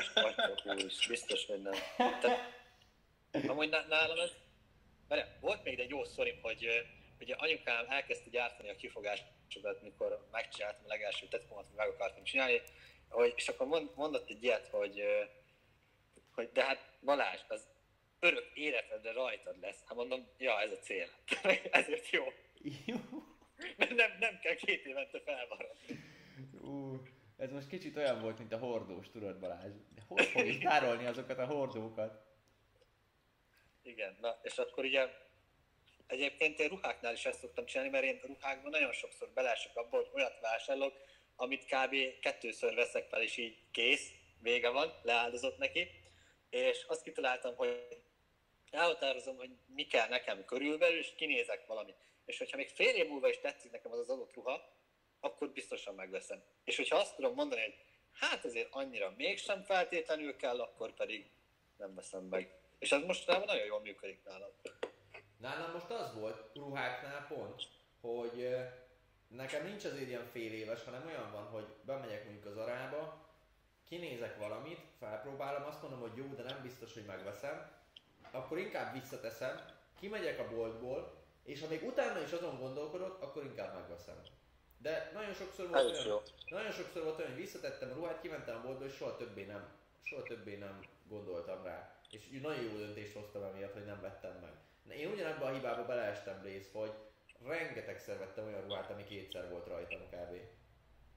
Biztos, 1.09 1.47
hogy 1.47 1.63
nem. 1.63 1.73
Tehát, 1.97 3.49
amúgy 3.49 3.69
ná- 3.69 3.89
nálam 3.89 4.19
ez... 4.19 4.31
Várjál, 5.09 5.39
volt 5.41 5.65
még 5.65 5.79
egy 5.79 5.91
jó 5.91 6.05
sztorim, 6.05 6.39
hogy 6.43 6.87
ugye 7.21 7.35
anyukám 7.35 7.85
elkezdte 7.89 8.31
gyártani 8.31 8.69
a 8.69 8.77
kifogásokat, 8.77 9.83
mikor 9.83 10.29
megcsináltam 10.31 10.85
a 10.85 10.89
legelső 10.89 11.27
tetkomat, 11.27 11.67
hogy 11.67 11.77
meg 11.77 11.89
akartam 11.89 12.25
csinálni, 12.25 12.61
hogy, 13.09 13.33
és 13.37 13.49
akkor 13.49 13.67
mond, 13.67 13.91
mondott 13.95 14.31
egy 14.31 14.43
ilyet, 14.43 14.69
hogy, 14.69 15.03
hogy 16.35 16.51
de 16.53 16.65
hát 16.65 16.99
Balázs, 17.05 17.41
az 17.49 17.69
örök 18.21 18.51
életedre 18.55 19.13
rajtad 19.13 19.61
lesz. 19.61 19.83
Hát 19.87 19.97
mondom, 19.97 20.29
ja, 20.39 20.61
ez 20.61 20.71
a 20.71 20.79
cél. 20.79 21.07
Ezért 21.71 22.11
jó. 22.11 22.25
Jó. 22.87 22.97
Nem, 23.77 23.95
nem, 23.95 24.11
nem 24.21 24.39
kell 24.43 24.55
két 24.55 24.87
évente 24.87 25.21
felmaradni. 25.21 26.05
Ú, 26.61 27.03
ez 27.37 27.51
most 27.51 27.69
kicsit 27.69 27.97
olyan 27.97 28.21
volt, 28.21 28.39
mint 28.39 28.53
a 28.53 28.59
hordós, 28.59 29.11
tudod 29.11 29.39
Balázs. 29.39 29.73
De 29.95 30.03
Hogy 30.07 30.27
fogjuk 30.27 30.63
tárolni 30.63 31.07
azokat 31.07 31.39
a 31.39 31.47
hordókat? 31.47 32.28
Igen, 33.89 34.17
na, 34.21 34.39
és 34.43 34.59
akkor 34.59 34.85
ugye 34.85 35.09
egyébként 36.07 36.59
én 36.59 36.69
ruháknál 36.69 37.13
is 37.13 37.25
ezt 37.25 37.39
szoktam 37.39 37.65
csinálni, 37.65 37.91
mert 37.91 38.05
én 38.05 38.21
ruhákban 38.27 38.71
nagyon 38.71 38.93
sokszor 38.93 39.29
belesek 39.29 39.77
abba, 39.77 39.97
hogy 39.97 40.11
olyat 40.15 40.41
vásárolok, 40.41 40.95
amit 41.37 41.65
kb. 41.65 42.21
kettőször 42.21 42.75
veszek 42.75 43.09
fel, 43.09 43.23
és 43.23 43.37
így 43.37 43.59
kész, 43.71 44.11
vége 44.41 44.69
van, 44.69 45.01
leáldozott 45.03 45.59
neki, 45.59 45.91
és 46.51 46.85
azt 46.89 47.03
kitaláltam, 47.03 47.57
hogy 47.57 47.87
elhatározom, 48.71 49.37
hogy 49.37 49.51
mi 49.67 49.87
kell 49.87 50.09
nekem 50.09 50.45
körülbelül, 50.45 50.99
és 50.99 51.15
kinézek 51.17 51.67
valamit. 51.67 51.97
És 52.25 52.39
hogyha 52.39 52.57
még 52.57 52.69
fél 52.69 52.95
év 52.95 53.09
múlva 53.09 53.29
is 53.29 53.39
tetszik 53.39 53.71
nekem 53.71 53.93
az 53.93 53.99
az 53.99 54.11
adott 54.11 54.35
ruha, 54.35 54.73
akkor 55.21 55.51
biztosan 55.51 55.95
megveszem. 55.95 56.43
És 56.65 56.77
hogyha 56.77 56.97
azt 56.97 57.15
tudom 57.15 57.35
mondani, 57.35 57.61
hogy 57.61 57.75
hát 58.13 58.45
azért 58.45 58.69
annyira 58.71 59.15
mégsem 59.17 59.63
feltétlenül 59.63 60.37
kell, 60.37 60.61
akkor 60.61 60.95
pedig 60.95 61.31
nem 61.77 61.95
veszem 61.95 62.25
meg. 62.25 62.59
És 62.79 62.93
ez 62.93 63.03
mostanában 63.03 63.47
nagyon 63.47 63.67
jól 63.67 63.81
működik 63.81 64.25
nálam. 64.25 64.51
Nálam 65.37 65.73
most 65.73 65.91
az 65.91 66.15
volt 66.15 66.51
ruháknál 66.55 67.27
pont, 67.27 67.63
hogy 68.01 68.57
nekem 69.29 69.65
nincs 69.65 69.85
azért 69.85 70.09
ilyen 70.09 70.27
fél 70.33 70.53
éves, 70.53 70.85
hanem 70.85 71.07
olyan 71.07 71.33
van, 71.33 71.45
hogy 71.45 71.67
bemegyek 71.83 72.25
mondjuk 72.25 72.47
az 72.47 72.57
arába, 72.57 73.27
kinézek 73.89 74.39
valamit, 74.39 74.81
felpróbálom, 74.99 75.65
azt 75.65 75.83
mondom, 75.83 76.01
hogy 76.01 76.17
jó, 76.17 76.27
de 76.27 76.43
nem 76.43 76.63
biztos, 76.63 76.95
hogy 76.95 77.05
megveszem, 77.05 77.71
akkor 78.31 78.59
inkább 78.59 78.93
visszateszem, 78.93 79.65
kimegyek 80.01 80.39
a 80.39 80.49
boltból, 80.49 81.17
és 81.45 81.61
ha 81.61 81.69
még 81.69 81.83
utána 81.87 82.21
is 82.21 82.33
azon 82.33 82.59
gondolkodok, 82.59 83.23
akkor 83.23 83.45
inkább 83.45 83.75
megveszem. 83.75 84.23
De 84.79 85.11
nagyon 85.15 85.35
sokszor 85.35 85.69
volt 85.69 85.91
olyan, 85.91 86.07
jó. 86.07 86.23
nagyon 86.49 86.73
sokszor 86.73 87.03
volt 87.03 87.19
olyan, 87.19 87.31
hogy 87.31 87.41
visszatettem 87.41 87.91
a 87.91 87.95
ruhát, 87.95 88.21
kimentem 88.21 88.57
a 88.57 88.61
boltba, 88.61 88.85
és 88.85 88.95
soha 88.95 89.17
többé 89.17 89.45
nem, 89.45 89.69
soha 90.03 90.23
többé 90.23 90.57
nem 90.57 90.85
gondoltam 91.09 91.63
rá. 91.63 91.98
És 92.11 92.41
nagyon 92.43 92.63
jó 92.63 92.77
döntést 92.77 93.15
hoztam 93.15 93.43
emiatt, 93.43 93.73
hogy 93.73 93.85
nem 93.85 94.01
vettem 94.01 94.39
meg. 94.41 94.53
Na, 94.83 94.95
én 94.95 95.11
ugyanebbe 95.13 95.45
a 95.45 95.53
hibába 95.53 95.85
beleestem 95.85 96.43
rész, 96.43 96.69
hogy 96.73 96.93
rengetegszer 97.47 98.19
vettem 98.19 98.47
olyan 98.47 98.63
ruhát, 98.63 98.91
ami 98.91 99.05
kétszer 99.05 99.51
volt 99.51 99.67
rajtam 99.67 100.01
kb. 100.11 100.37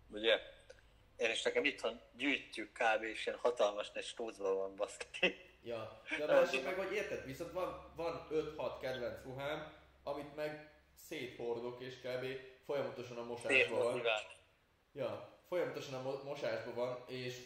Ugye? 0.09 0.39
Én 1.17 1.31
is 1.31 1.41
nekem 1.41 1.65
itthon 1.65 1.99
gyűjtjük 2.15 2.71
kb. 2.71 3.03
és 3.03 3.25
ilyen 3.25 3.37
hatalmas 3.37 3.91
nagy 3.91 4.03
stócban 4.03 4.55
van 4.55 4.75
baszki. 4.75 5.35
Ja, 5.63 6.01
de 6.17 6.23
a 6.23 6.27
másik 6.27 6.63
meg, 6.63 6.75
hogy 6.75 6.91
érted, 6.93 7.25
viszont 7.25 7.51
van, 7.51 7.91
van 7.95 8.27
5-6 8.31 8.77
kedvenc 8.81 9.23
ruhám, 9.23 9.73
amit 10.03 10.35
meg 10.35 10.71
széthordok, 11.07 11.81
és 11.81 11.95
kb. 11.95 12.25
folyamatosan 12.65 13.17
a 13.17 13.23
mosásban 13.23 13.79
van. 13.79 14.01
Ja, 14.93 15.39
folyamatosan 15.47 15.93
a 15.93 16.01
mo- 16.01 16.23
mosásban 16.23 16.75
van, 16.75 17.03
és 17.07 17.37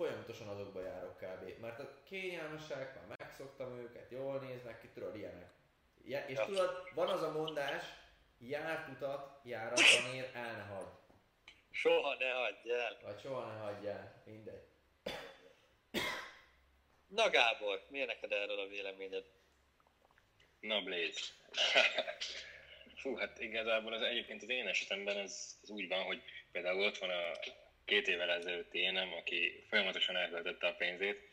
folyamatosan 0.00 0.48
azokba 0.48 0.82
járok 0.82 1.16
kb. 1.16 1.60
Mert 1.60 1.78
a 1.78 2.02
kényelmesek, 2.08 2.94
már 2.94 3.18
megszoktam 3.18 3.78
őket, 3.78 4.10
jól 4.10 4.38
néznek 4.38 4.80
ki, 4.80 4.88
tudod, 4.94 5.16
ilyenek. 5.16 5.50
Ja, 6.04 6.26
és 6.26 6.36
Ja. 6.36 6.44
tudod, 6.44 6.88
van 6.94 7.08
az 7.08 7.22
a 7.22 7.32
mondás, 7.32 7.84
járt 8.38 8.88
utat, 8.88 9.40
járatlan 9.44 10.14
ér, 10.14 10.30
el 10.34 10.56
ne 10.56 10.62
hagy. 10.62 10.86
Soha 11.70 12.14
ne 12.18 12.30
hagyj 12.30 12.70
el. 12.72 12.98
Vagy 13.02 13.20
soha 13.20 13.52
ne 13.52 13.58
hagyjál, 13.58 14.22
mindegy. 14.24 14.62
Na 17.06 17.30
Gábor, 17.30 17.86
mi 17.88 18.04
neked 18.04 18.32
erről 18.32 18.58
a 18.58 18.66
véleményed? 18.68 19.24
Na 20.60 20.82
Blaze. 20.82 21.20
Fú, 22.96 23.16
hát 23.16 23.40
igazából 23.40 23.92
az 23.92 24.02
egyébként 24.02 24.42
az 24.42 24.48
én 24.48 24.66
esetemben 24.66 25.16
ez, 25.16 25.58
ez 25.62 25.70
úgy 25.70 25.88
van, 25.88 26.02
hogy 26.02 26.22
például 26.52 26.84
ott 26.84 26.98
van 26.98 27.10
a 27.10 27.32
két 27.90 28.08
évvel 28.08 28.30
ezelőtti 28.30 28.78
énem, 28.78 29.12
aki 29.12 29.64
folyamatosan 29.68 30.16
elköltötte 30.16 30.66
a 30.66 30.74
pénzét, 30.74 31.28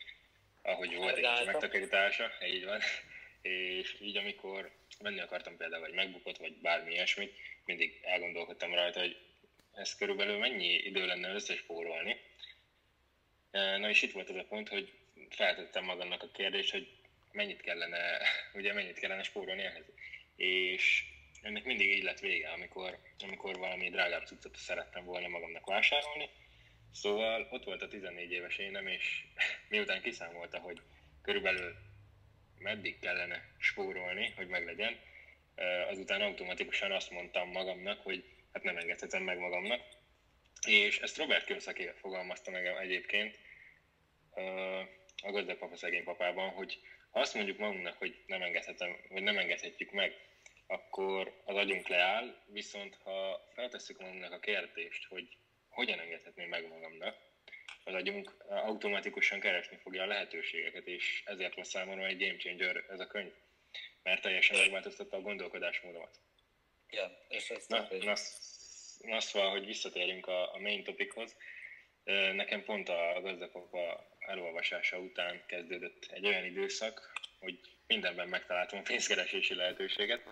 ahogy 0.61 0.95
volt 0.95 1.17
egy 1.17 1.37
kis 1.37 1.45
megtakarítása, 1.45 2.31
így 2.45 2.65
van. 2.65 2.81
És 3.41 3.95
így 4.01 4.17
amikor 4.17 4.71
venni 4.99 5.19
akartam 5.19 5.57
például 5.57 5.85
egy 5.85 5.93
megbukott, 5.93 6.37
vagy 6.37 6.53
bármi 6.53 6.91
ilyesmit, 6.93 7.35
mindig 7.65 7.99
elgondolkodtam 8.03 8.73
rajta, 8.73 8.99
hogy 8.99 9.17
ez 9.73 9.95
körülbelül 9.95 10.37
mennyi 10.37 10.73
idő 10.73 11.05
lenne 11.05 11.33
összespórolni. 11.33 12.19
E, 13.51 13.77
Na 13.77 13.89
és 13.89 14.01
itt 14.01 14.11
volt 14.11 14.29
az 14.29 14.35
a 14.35 14.45
pont, 14.49 14.69
hogy 14.69 14.93
feltettem 15.29 15.83
magamnak 15.83 16.23
a 16.23 16.31
kérdést, 16.31 16.71
hogy 16.71 16.87
mennyit 17.31 17.61
kellene, 17.61 18.17
ugye 18.59 18.73
mennyit 18.73 18.99
kellene 18.99 19.23
spórolni 19.23 19.63
ehhez. 19.63 19.85
És 20.35 21.03
ennek 21.41 21.63
mindig 21.63 21.91
így 21.91 22.03
lett 22.03 22.19
vége, 22.19 22.49
amikor, 22.49 22.97
amikor 23.19 23.57
valami 23.57 23.89
drágább 23.89 24.25
cuccot 24.25 24.55
szerettem 24.55 25.05
volna 25.05 25.27
magamnak 25.27 25.65
vásárolni. 25.65 26.29
Szóval 26.91 27.47
ott 27.51 27.63
volt 27.63 27.81
a 27.81 27.87
14 27.87 28.31
éves 28.31 28.57
énem, 28.57 28.87
és 28.87 29.23
miután 29.69 30.01
kiszámolta, 30.01 30.59
hogy 30.59 30.81
körülbelül 31.21 31.75
meddig 32.59 32.99
kellene 32.99 33.49
spórolni, 33.57 34.33
hogy 34.35 34.47
meglegyen, 34.47 34.99
eh, 35.55 35.89
azután 35.89 36.21
automatikusan 36.21 36.91
azt 36.91 37.11
mondtam 37.11 37.49
magamnak, 37.49 38.01
hogy 38.01 38.23
hát 38.53 38.63
nem 38.63 38.77
engedhetem 38.77 39.23
meg 39.23 39.37
magamnak. 39.37 39.81
És 40.67 40.99
ezt 40.99 41.17
Robert 41.17 41.45
Kiyosaki 41.45 41.89
fogalmazta 41.95 42.51
meg 42.51 42.65
egyébként 42.65 43.39
eh, 44.33 44.79
a 45.23 45.31
gazdag 45.31 45.57
papa 45.57 45.75
szegény 45.75 46.03
papában, 46.03 46.49
hogy 46.49 46.79
ha 47.11 47.19
azt 47.19 47.33
mondjuk 47.33 47.57
magunknak, 47.57 47.97
hogy 47.97 48.23
nem 48.27 48.41
engedhetem, 48.41 48.97
vagy 49.09 49.23
nem 49.23 49.37
engedhetjük 49.37 49.91
meg, 49.91 50.15
akkor 50.67 51.41
az 51.45 51.55
agyunk 51.55 51.87
leáll, 51.87 52.43
viszont 52.45 52.97
ha 53.03 53.47
feltesszük 53.53 53.99
magunknak 53.99 54.31
a 54.31 54.39
kérdést, 54.39 55.05
hogy 55.05 55.37
hogyan 55.77 55.99
engedhetném 55.99 56.49
meg 56.49 56.67
magamnak, 56.67 57.17
az 57.83 57.93
agyunk 57.93 58.35
automatikusan 58.47 59.39
keresni 59.39 59.77
fogja 59.77 60.03
a 60.03 60.07
lehetőségeket, 60.07 60.87
és 60.87 61.23
ezért 61.25 61.55
lesz 61.55 61.69
számomra 61.69 62.05
egy 62.05 62.17
game 62.17 62.37
changer 62.37 62.85
ez 62.89 62.99
a 62.99 63.07
könyv, 63.07 63.31
mert 64.03 64.21
teljesen 64.21 64.57
megváltoztatta 64.57 65.17
a 65.17 65.21
gondolkodásmódomat. 65.21 66.19
Igen, 66.89 67.17
és 67.27 67.49
ezt 67.49 67.69
Na, 67.69 67.87
na, 67.89 68.13
na 68.97 69.19
szóval, 69.19 69.49
hogy 69.49 69.65
visszatérjünk 69.65 70.27
a, 70.27 70.53
a 70.53 70.59
main 70.59 70.83
topichoz, 70.83 71.35
Ö, 72.03 72.33
nekem 72.33 72.63
pont 72.63 72.89
a 72.89 73.19
gazdapapa 73.21 74.07
elolvasása 74.19 74.97
után 74.97 75.43
kezdődött 75.45 76.07
egy 76.11 76.25
olyan 76.25 76.45
időszak, 76.45 77.11
hogy 77.39 77.59
mindenben 77.87 78.27
megtaláltam 78.27 78.79
a 78.79 78.81
pénzkeresési 78.81 79.53
lehetőséget, 79.55 80.23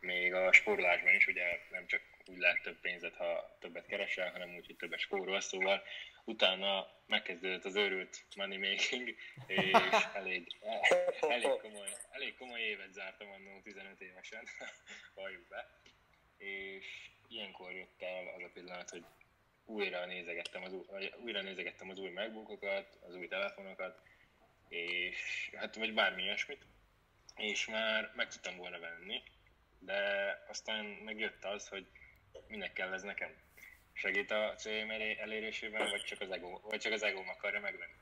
még 0.00 0.34
a 0.34 0.52
spórolásban 0.52 1.14
is, 1.14 1.26
ugye 1.26 1.58
nem 1.70 1.86
csak 1.86 2.02
úgy 2.30 2.38
lehet 2.38 2.62
több 2.62 2.80
pénzet, 2.80 3.14
ha 3.14 3.56
többet 3.60 3.86
keresel, 3.86 4.30
hanem 4.30 4.54
úgy, 4.54 4.66
hogy 4.66 4.76
többet 4.76 4.98
spórol, 4.98 5.40
szóval 5.40 5.82
utána 6.24 6.88
megkezdődött 7.06 7.64
az 7.64 7.76
őrült 7.76 8.24
money 8.36 8.56
making, 8.56 9.16
és 9.46 9.70
elég, 10.14 10.56
elég, 11.20 11.48
komoly, 11.60 11.88
elég 12.10 12.36
komoly 12.36 12.60
évet 12.60 12.92
zártam 12.92 13.30
annó 13.30 13.60
15 13.62 14.00
évesen, 14.00 14.44
valljuk 15.14 15.48
be, 15.48 15.68
és 16.36 17.10
ilyenkor 17.28 17.72
jött 17.72 18.02
el 18.02 18.32
az 18.36 18.42
a 18.42 18.50
pillanat, 18.52 18.90
hogy 18.90 19.04
újra 19.64 20.06
nézegettem 20.06 20.62
az 20.62 20.72
új, 20.72 21.12
újra 21.22 21.42
nézegettem 21.42 21.90
az 21.90 21.98
új 21.98 22.10
megbookokat, 22.10 22.98
az 23.00 23.14
új 23.14 23.28
telefonokat, 23.28 24.02
és 24.68 25.50
hát 25.54 25.74
vagy 25.74 25.94
bármi 25.94 26.22
ilyesmit, 26.22 26.66
és 27.36 27.66
már 27.66 28.12
meg 28.14 28.28
tudtam 28.28 28.56
volna 28.56 28.78
venni, 28.78 29.22
de 29.78 29.98
aztán 30.48 30.84
megjött 30.84 31.44
az, 31.44 31.68
hogy 31.68 31.86
minek 32.48 32.72
kell 32.72 32.92
ez 32.92 33.02
nekem. 33.02 33.34
Segít 33.92 34.30
a 34.30 34.54
céljaim 34.56 34.90
elérésében, 35.18 35.90
vagy 35.90 36.02
csak 36.02 36.20
az 36.20 36.30
ego, 36.30 36.60
vagy 36.62 36.80
csak 36.80 36.92
az 36.92 37.02
egóm 37.02 37.28
akarja 37.28 37.60
megvenni. 37.60 37.94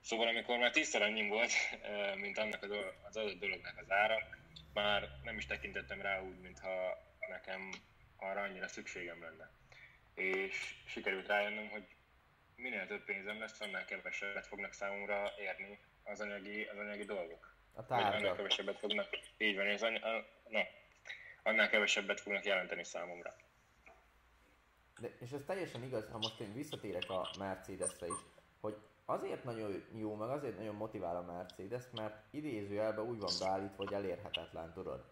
Szóval 0.00 0.28
amikor 0.28 0.58
már 0.58 0.70
tízszer 0.70 1.02
annyi 1.02 1.28
volt, 1.28 1.52
mint 2.14 2.38
annak 2.38 2.62
az 2.62 3.16
adott 3.16 3.38
dolognak 3.38 3.78
az 3.78 3.90
ára, 3.90 4.28
már 4.72 5.08
nem 5.22 5.38
is 5.38 5.46
tekintettem 5.46 6.00
rá 6.00 6.20
úgy, 6.20 6.38
mintha 6.40 7.02
nekem 7.28 7.70
arra 8.16 8.40
annyira 8.42 8.68
szükségem 8.68 9.20
lenne. 9.22 9.50
És 10.14 10.74
sikerült 10.86 11.26
rájönnöm, 11.26 11.68
hogy 11.68 11.84
minél 12.56 12.86
több 12.86 13.04
pénzem 13.04 13.38
lesz, 13.38 13.60
annál 13.60 13.84
kevesebbet 13.84 14.46
fognak 14.46 14.72
számomra 14.72 15.32
érni 15.38 15.78
az 16.04 16.20
anyagi, 16.20 16.64
az 16.64 16.78
anyagi 16.78 17.04
dolgok. 17.04 17.54
A 17.74 17.86
tárgyak. 17.86 18.14
Annál 18.14 18.36
kevesebbet 18.36 18.78
fognak, 18.78 19.08
így 19.38 19.56
van, 19.56 19.68
az 19.68 19.82
any- 19.82 20.02
a, 20.02 20.26
na, 20.48 20.66
annál 21.42 21.68
kevesebbet 21.68 22.20
fognak 22.20 22.44
jelenteni 22.44 22.84
számomra. 22.84 23.34
De, 25.00 25.08
és 25.20 25.30
ez 25.30 25.40
teljesen 25.46 25.82
igaz, 25.82 26.10
ha 26.10 26.18
most 26.18 26.40
én 26.40 26.52
visszatérek 26.52 27.10
a 27.10 27.30
Mercedesre 27.38 28.06
is, 28.06 28.18
hogy 28.60 28.76
azért 29.04 29.44
nagyon 29.44 29.84
jó, 29.94 30.14
meg 30.14 30.28
azért 30.28 30.56
nagyon 30.56 30.74
motivál 30.74 31.16
a 31.16 31.32
Mercedes, 31.32 31.84
mert 31.92 32.24
idézőjelben 32.30 33.04
úgy 33.04 33.18
van 33.18 33.32
beállítva, 33.38 33.76
hogy 33.76 33.92
elérhetetlen, 33.92 34.72
tudod? 34.72 35.04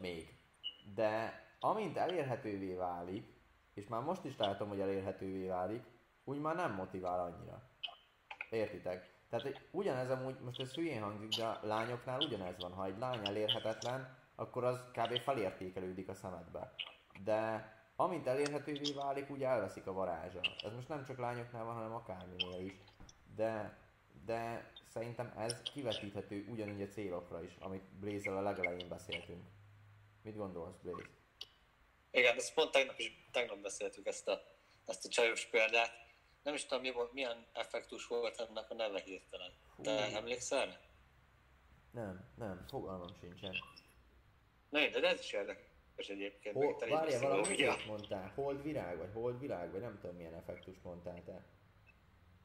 Még. 0.00 0.34
De 0.94 1.42
amint 1.60 1.96
elérhetővé 1.96 2.74
válik, 2.74 3.34
és 3.74 3.86
már 3.86 4.02
most 4.02 4.24
is 4.24 4.36
látom, 4.36 4.68
hogy 4.68 4.80
elérhetővé 4.80 5.46
válik, 5.46 5.82
úgy 6.24 6.40
már 6.40 6.54
nem 6.54 6.72
motivál 6.72 7.20
annyira. 7.20 7.62
Értitek? 8.50 9.14
Tehát 9.30 9.60
ugyanez 9.70 10.10
amúgy, 10.10 10.38
most 10.38 10.60
ez 10.60 10.74
hülyén 10.74 11.02
hangzik, 11.02 11.28
de 11.28 11.44
a 11.44 11.58
lányoknál 11.62 12.20
ugyanez 12.20 12.58
van. 12.58 12.72
Ha 12.72 12.84
egy 12.84 12.98
lány 12.98 13.26
elérhetetlen, 13.26 14.18
akkor 14.36 14.64
az 14.64 14.78
kb. 14.92 15.18
felértékelődik 15.18 16.08
a 16.08 16.14
szemedbe. 16.14 16.74
De 17.24 17.70
amint 17.96 18.26
elérhetővé 18.26 18.92
válik, 18.92 19.30
úgy 19.30 19.42
elveszik 19.42 19.86
a 19.86 19.92
varázsa. 19.92 20.40
Ez 20.64 20.72
most 20.72 20.88
nem 20.88 21.04
csak 21.04 21.18
lányoknál 21.18 21.64
van, 21.64 21.74
hanem 21.74 21.92
akárminél 21.94 22.66
is. 22.66 22.72
De, 23.36 23.78
de 24.24 24.70
szerintem 24.92 25.32
ez 25.36 25.62
kivetíthető 25.62 26.46
ugyanúgy 26.48 26.82
a 26.82 26.88
célokra 26.88 27.42
is, 27.42 27.56
amit 27.60 27.82
blaze 27.82 28.30
a 28.30 28.40
legelején 28.40 28.88
beszéltünk. 28.88 29.44
Mit 30.22 30.36
gondolsz, 30.36 30.76
Blaze? 30.82 31.08
Igen, 32.10 32.36
ezt 32.36 32.54
pont 32.54 32.70
tegnap 32.70 32.98
is, 32.98 33.28
tegnap 33.32 33.58
beszéltük 33.58 34.06
ezt 34.06 34.28
a, 34.28 34.42
ezt 34.86 35.04
a 35.04 35.08
csajos 35.08 35.46
példát. 35.46 35.90
Nem 36.42 36.54
is 36.54 36.66
tudom, 36.66 36.82
mi 36.82 36.92
volt, 36.92 37.12
milyen 37.12 37.46
effektus 37.52 38.06
volt 38.06 38.40
ennek 38.40 38.70
a 38.70 38.74
neve 38.74 39.00
hirtelen. 39.00 39.52
Te 39.82 40.06
Hú. 40.06 40.16
emlékszel? 40.16 40.80
Nem, 41.90 42.30
nem, 42.34 42.64
fogalmam 42.68 43.14
sincsen. 43.20 43.54
Na, 44.68 44.88
de 44.88 45.08
ez 45.08 45.20
is 45.20 45.32
érdekes 45.32 46.08
egyébként. 46.08 46.54
Hol, 46.54 46.76
várjál, 46.88 47.20
valami 47.20 47.54
ilyet 47.54 47.86
mondtál. 47.86 48.32
Hold 48.34 48.62
virág, 48.62 48.98
vagy 48.98 49.10
hold 49.12 49.40
virág, 49.40 49.70
vagy 49.72 49.80
nem 49.80 49.98
tudom 50.00 50.16
milyen 50.16 50.34
effektust 50.34 50.82
mondtál 50.82 51.22
te. 51.24 51.44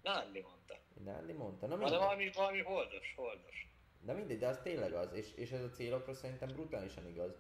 Nándi 0.02 0.42
mondta. 0.42 0.76
Nándi 1.04 1.34
mondta. 1.34 1.68
Na 1.68 1.76
mindegy, 1.76 1.98
valami, 1.98 2.30
valami 2.34 2.62
holdos, 2.62 3.14
holdos. 3.16 3.68
de 4.02 4.14
mindegy, 4.14 4.40
de 4.40 4.48
az 4.48 4.60
tényleg 4.64 4.94
az, 4.94 5.14
és, 5.14 5.34
és 5.36 5.52
ez 5.52 5.64
a 5.64 5.70
célokra 5.70 6.14
szerintem 6.14 6.48
brutálisan 6.48 7.08
igaz. 7.08 7.32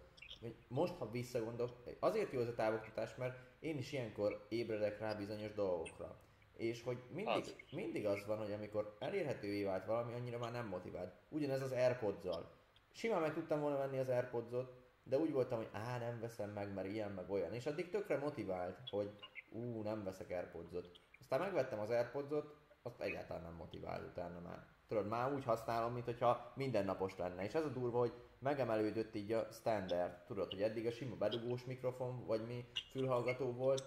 Most, 0.67 0.93
ha 0.93 1.11
visszagondolok, 1.11 1.83
azért 1.99 2.31
jó 2.31 2.39
ez 2.39 2.47
a 2.47 2.53
távoktatás, 2.53 3.15
mert 3.15 3.39
én 3.59 3.77
is 3.77 3.91
ilyenkor 3.91 4.45
ébredek 4.49 4.99
rá 4.99 5.13
bizonyos 5.13 5.53
dolgokra. 5.53 6.19
És 6.57 6.83
hogy 6.83 6.97
mindig, 7.11 7.33
Az. 7.33 7.55
mindig 7.71 8.05
az 8.05 8.25
van, 8.25 8.37
hogy 8.37 8.51
amikor 8.51 8.95
elérhetővé 8.99 9.63
vált 9.63 9.85
valami, 9.85 10.13
annyira 10.13 10.37
már 10.37 10.51
nem 10.51 10.67
motivált. 10.67 11.13
Ugyanez 11.29 11.61
az 11.61 11.71
Airpods-zal. 11.71 12.51
Simán 12.91 13.21
meg 13.21 13.33
tudtam 13.33 13.59
volna 13.59 13.77
venni 13.77 13.99
az 13.99 14.09
Airpods-ot, 14.09 14.73
de 15.03 15.17
úgy 15.17 15.31
voltam, 15.31 15.57
hogy 15.57 15.69
á, 15.71 15.97
nem 15.97 16.19
veszem 16.19 16.49
meg, 16.49 16.73
mert 16.73 16.87
ilyen, 16.87 17.11
meg 17.11 17.29
olyan. 17.29 17.53
És 17.53 17.65
addig 17.65 17.89
tökre 17.89 18.17
motivált, 18.17 18.77
hogy 18.89 19.09
ú, 19.49 19.81
nem 19.81 20.03
veszek 20.03 20.29
Airpods-ot. 20.29 20.89
Aztán 21.19 21.39
megvettem 21.39 21.79
az 21.79 21.89
Airpods-ot, 21.89 22.55
azt 22.83 23.01
egyáltalán 23.01 23.43
nem 23.43 23.53
motivált 23.53 24.07
utána 24.07 24.39
már. 24.39 24.65
Tudod, 24.87 25.07
már 25.07 25.33
úgy 25.33 25.43
használom, 25.43 25.93
mint 25.93 26.05
hogyha 26.05 26.51
mindennapos 26.55 27.17
lenne. 27.17 27.43
És 27.43 27.53
ez 27.53 27.63
a 27.63 27.69
durva, 27.69 27.99
hogy 27.99 28.13
megemelődött 28.39 29.15
így 29.15 29.31
a 29.31 29.47
standard. 29.51 30.23
Tudod, 30.25 30.51
hogy 30.51 30.61
eddig 30.61 30.85
a 30.85 30.91
sima 30.91 31.15
bedugós 31.15 31.65
mikrofon, 31.65 32.25
vagy 32.25 32.45
mi 32.45 32.65
fülhallgató 32.91 33.53
volt, 33.53 33.83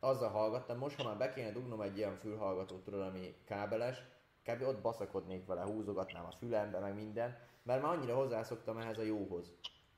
azzal 0.00 0.30
hallgattam, 0.30 0.78
most 0.78 0.96
ha 0.96 1.08
már 1.08 1.16
be 1.16 1.32
kéne 1.32 1.50
dugnom 1.50 1.80
egy 1.80 1.96
ilyen 1.96 2.16
fülhallgatót, 2.16 2.84
tudod, 2.84 3.00
ami 3.00 3.34
kábeles, 3.44 4.02
kb. 4.44 4.62
ott 4.62 4.80
baszakodnék 4.80 5.46
vele, 5.46 5.62
húzogatnám 5.62 6.24
a 6.24 6.36
fülembe, 6.38 6.78
meg 6.78 6.94
minden, 6.94 7.38
mert 7.64 7.82
már 7.82 7.96
annyira 7.96 8.14
hozzászoktam 8.14 8.78
ehhez 8.78 8.98
a 8.98 9.02
jóhoz. 9.02 9.52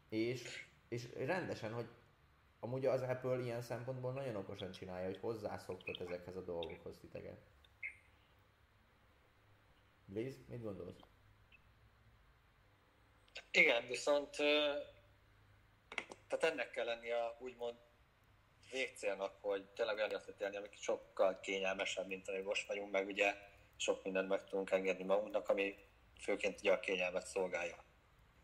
És, 0.08 0.66
és 0.88 1.08
rendesen, 1.14 1.72
hogy 1.72 1.88
amúgy 2.60 2.86
az 2.86 3.02
Apple 3.02 3.38
ilyen 3.38 3.62
szempontból 3.62 4.12
nagyon 4.12 4.36
okosan 4.36 4.70
csinálja, 4.70 5.06
hogy 5.06 5.18
hozzászoktat 5.20 6.00
ezekhez 6.00 6.36
a 6.36 6.44
dolgokhoz 6.44 6.98
titeket. 6.98 7.40
Blaze, 10.04 10.38
mit 10.48 10.62
gondolsz? 10.62 11.00
Igen, 13.50 13.86
viszont 13.86 14.36
tehát 16.28 16.44
ennek 16.44 16.70
kell 16.70 16.84
lennie 16.84 17.24
a 17.24 17.36
úgymond 17.40 17.76
végcélnak, 18.70 19.36
hogy 19.40 19.64
tényleg 19.64 19.96
olyan 19.96 20.10
életet 20.10 20.40
élni, 20.40 20.56
ami 20.56 20.68
sokkal 20.70 21.40
kényelmesebb, 21.40 22.06
mint 22.06 22.28
ami 22.28 22.40
most 22.40 22.66
vagyunk, 22.66 22.90
meg 22.90 23.06
ugye 23.06 23.34
sok 23.76 24.04
mindent 24.04 24.28
meg 24.28 24.44
tudunk 24.44 24.70
engedni 24.70 25.04
magunknak, 25.04 25.48
ami 25.48 25.74
főként 26.20 26.60
ugye 26.60 26.72
a 26.72 26.80
kényelmet 26.80 27.26
szolgálja, 27.26 27.84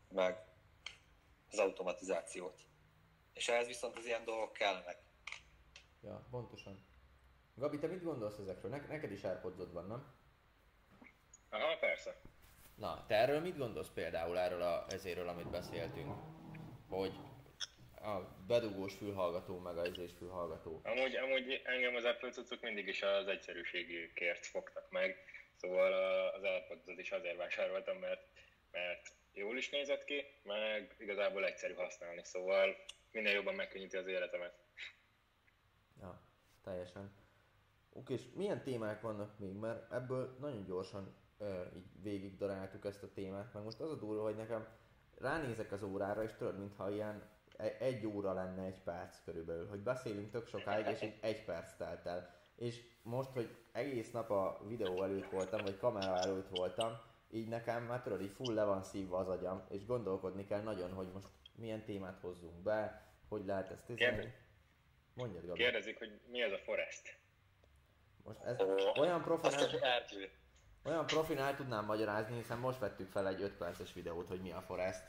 meg 0.09 0.37
az 1.51 1.59
automatizációt. 1.59 2.61
És 3.33 3.49
ehhez 3.49 3.67
viszont 3.67 3.97
az 3.97 4.07
ilyen 4.07 4.25
dolgok 4.25 4.53
kellnek. 4.53 4.99
Ja, 6.03 6.27
pontosan. 6.31 6.87
Gabi, 7.55 7.79
te 7.79 7.87
mit 7.87 8.03
gondolsz 8.03 8.39
ezekről? 8.39 8.71
Ne- 8.71 8.87
neked 8.87 9.13
is 9.13 9.25
airpods 9.25 9.73
van, 9.73 9.87
nem? 9.87 10.15
Aha, 11.51 11.77
persze. 11.79 12.21
Na, 12.75 13.05
te 13.07 13.15
erről 13.15 13.41
mit 13.41 13.57
gondolsz 13.57 13.91
például 13.95 14.39
erről 14.39 14.63
a, 14.63 14.87
ezéről, 14.89 15.29
amit 15.29 15.51
beszéltünk? 15.51 16.15
Hogy 16.89 17.13
a 17.95 18.21
bedugós 18.47 18.95
fülhallgató, 18.95 19.59
meg 19.59 19.79
a 19.79 19.87
izés 19.87 20.11
fülhallgató. 20.19 20.81
Amúgy, 20.85 21.17
amúgy 21.17 21.61
engem 21.65 21.95
az 21.95 22.05
Apple 22.05 22.31
cuccok 22.31 22.61
mindig 22.61 22.87
is 22.89 23.03
az 23.03 23.27
egyszerűségükért 23.27 24.47
fogtak 24.47 24.91
meg, 24.91 25.17
szóval 25.63 25.93
az 26.29 26.43
airpods 26.43 26.99
is 26.99 27.11
azért 27.11 27.37
vásároltam, 27.37 27.97
mert, 27.97 28.27
mert 28.71 29.15
jól 29.33 29.57
is 29.57 29.71
nézett 29.71 30.05
ki, 30.05 30.25
meg 30.43 30.95
igazából 30.99 31.45
egyszerű 31.45 31.75
használni, 31.75 32.25
szóval 32.25 32.77
minél 33.13 33.33
jobban 33.33 33.55
megkönnyíti 33.55 33.97
az 33.97 34.07
életemet. 34.07 34.55
Ja, 36.01 36.21
teljesen. 36.65 37.13
Oké, 37.93 38.13
és 38.13 38.23
milyen 38.35 38.63
témák 38.63 39.01
vannak 39.01 39.39
még? 39.39 39.55
Mert 39.55 39.93
ebből 39.93 40.37
nagyon 40.41 40.65
gyorsan 40.65 41.17
ö, 41.39 41.63
így 41.77 42.03
végig 42.03 42.37
daráltuk 42.37 42.85
ezt 42.85 43.03
a 43.03 43.13
témát, 43.13 43.53
meg 43.53 43.63
most 43.63 43.81
az 43.81 43.91
a 43.91 43.97
durva, 43.97 44.23
hogy 44.23 44.37
nekem 44.37 44.69
ránézek 45.19 45.73
az 45.73 45.83
órára, 45.83 46.23
és 46.23 46.33
tudod, 46.39 46.59
mintha 46.59 46.91
ilyen 46.91 47.31
e- 47.57 47.77
egy 47.79 48.07
óra 48.07 48.33
lenne 48.33 48.65
egy 48.65 48.81
perc 48.81 49.25
körülbelül, 49.25 49.69
hogy 49.69 49.81
beszélünk 49.81 50.31
tök 50.31 50.47
sokáig, 50.47 50.87
és 50.87 51.01
egy, 51.01 51.19
egy 51.21 51.45
perc 51.45 51.77
telt 51.77 52.07
el. 52.07 52.42
És 52.63 52.83
most, 53.03 53.31
hogy 53.31 53.57
egész 53.73 54.11
nap 54.11 54.31
a 54.31 54.61
videó 54.69 55.03
előtt 55.03 55.31
voltam, 55.31 55.65
vagy 55.65 55.77
kamera 55.77 56.19
előtt 56.19 56.49
voltam, 56.49 57.01
így 57.31 57.49
nekem 57.49 57.83
már 57.85 58.03
tudod, 58.03 58.23
így 58.23 58.33
full 58.35 58.55
le 58.55 58.65
van 58.65 58.83
szívva 58.83 59.19
az 59.19 59.29
agyam, 59.29 59.65
és 59.69 59.87
gondolkodni 59.87 60.47
kell 60.47 60.63
nagyon, 60.63 60.93
hogy 60.93 61.09
most 61.13 61.29
milyen 61.55 61.85
témát 61.85 62.19
hozzunk 62.21 62.63
be, 62.63 63.07
hogy 63.29 63.45
lehet 63.45 63.71
ezt 63.71 63.87
tisztelni. 63.87 64.35
Mondjad, 65.15 65.47
Gabi. 65.47 65.59
Kérdezik, 65.59 65.99
hogy 65.99 66.21
mi 66.31 66.43
az 66.43 66.53
a 66.53 66.59
Forest? 66.59 67.17
Most 68.25 68.41
ez 68.43 68.57
olyan 68.99 69.23
profin, 69.23 69.81
erdő. 69.81 70.31
olyan 70.85 71.07
profin 71.07 71.39
el 71.39 71.57
tudnám 71.57 71.85
magyarázni, 71.85 72.37
hiszen 72.37 72.59
most 72.59 72.79
vettük 72.79 73.11
fel 73.11 73.29
egy 73.29 73.43
5 73.43 73.57
perces 73.57 73.93
videót, 73.93 74.29
hogy 74.29 74.41
mi 74.41 74.53
a 74.53 74.61
Forest. 74.61 75.03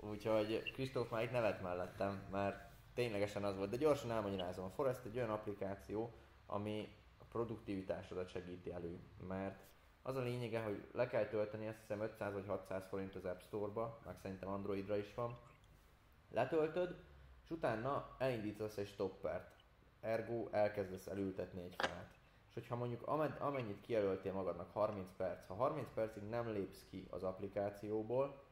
Úgyhogy 0.00 0.72
Kristóf 0.72 1.10
már 1.10 1.22
itt 1.22 1.30
nevet 1.30 1.62
mellettem, 1.62 2.28
mert 2.30 2.72
ténylegesen 2.94 3.44
az 3.44 3.56
volt. 3.56 3.70
De 3.70 3.76
gyorsan 3.76 4.10
elmagyarázom. 4.10 4.64
A 4.64 4.70
Forest 4.70 5.04
egy 5.04 5.16
olyan 5.16 5.30
applikáció, 5.30 6.14
ami 6.54 6.96
a 7.18 7.24
produktivitásodat 7.24 8.28
segíti 8.28 8.72
elő. 8.72 9.00
Mert 9.28 9.64
az 10.02 10.16
a 10.16 10.20
lényege, 10.20 10.62
hogy 10.62 10.88
le 10.92 11.06
kell 11.06 11.26
tölteni, 11.26 11.68
azt 11.68 11.78
hiszem 11.78 12.00
500 12.00 12.32
vagy 12.32 12.46
600 12.46 12.86
forint 12.88 13.14
az 13.14 13.24
App 13.24 13.40
Store-ba, 13.40 14.00
meg 14.04 14.16
szerintem 14.22 14.48
Androidra 14.48 14.96
is 14.96 15.14
van. 15.14 15.38
Letöltöd, 16.30 16.96
és 17.44 17.50
utána 17.50 18.16
elindítasz 18.18 18.76
egy 18.76 18.88
stoppert. 18.88 19.56
Ergo 20.00 20.48
elkezdesz 20.50 21.06
elültetni 21.06 21.62
egy 21.62 21.74
fát. 21.78 22.14
És 22.48 22.54
hogyha 22.54 22.76
mondjuk 22.76 23.06
amennyit 23.38 23.80
kijelöltél 23.80 24.32
magadnak 24.32 24.72
30 24.72 25.08
perc, 25.16 25.46
ha 25.46 25.54
30 25.54 25.88
percig 25.94 26.22
nem 26.22 26.52
lépsz 26.52 26.84
ki 26.90 27.06
az 27.10 27.22
applikációból, 27.22 28.42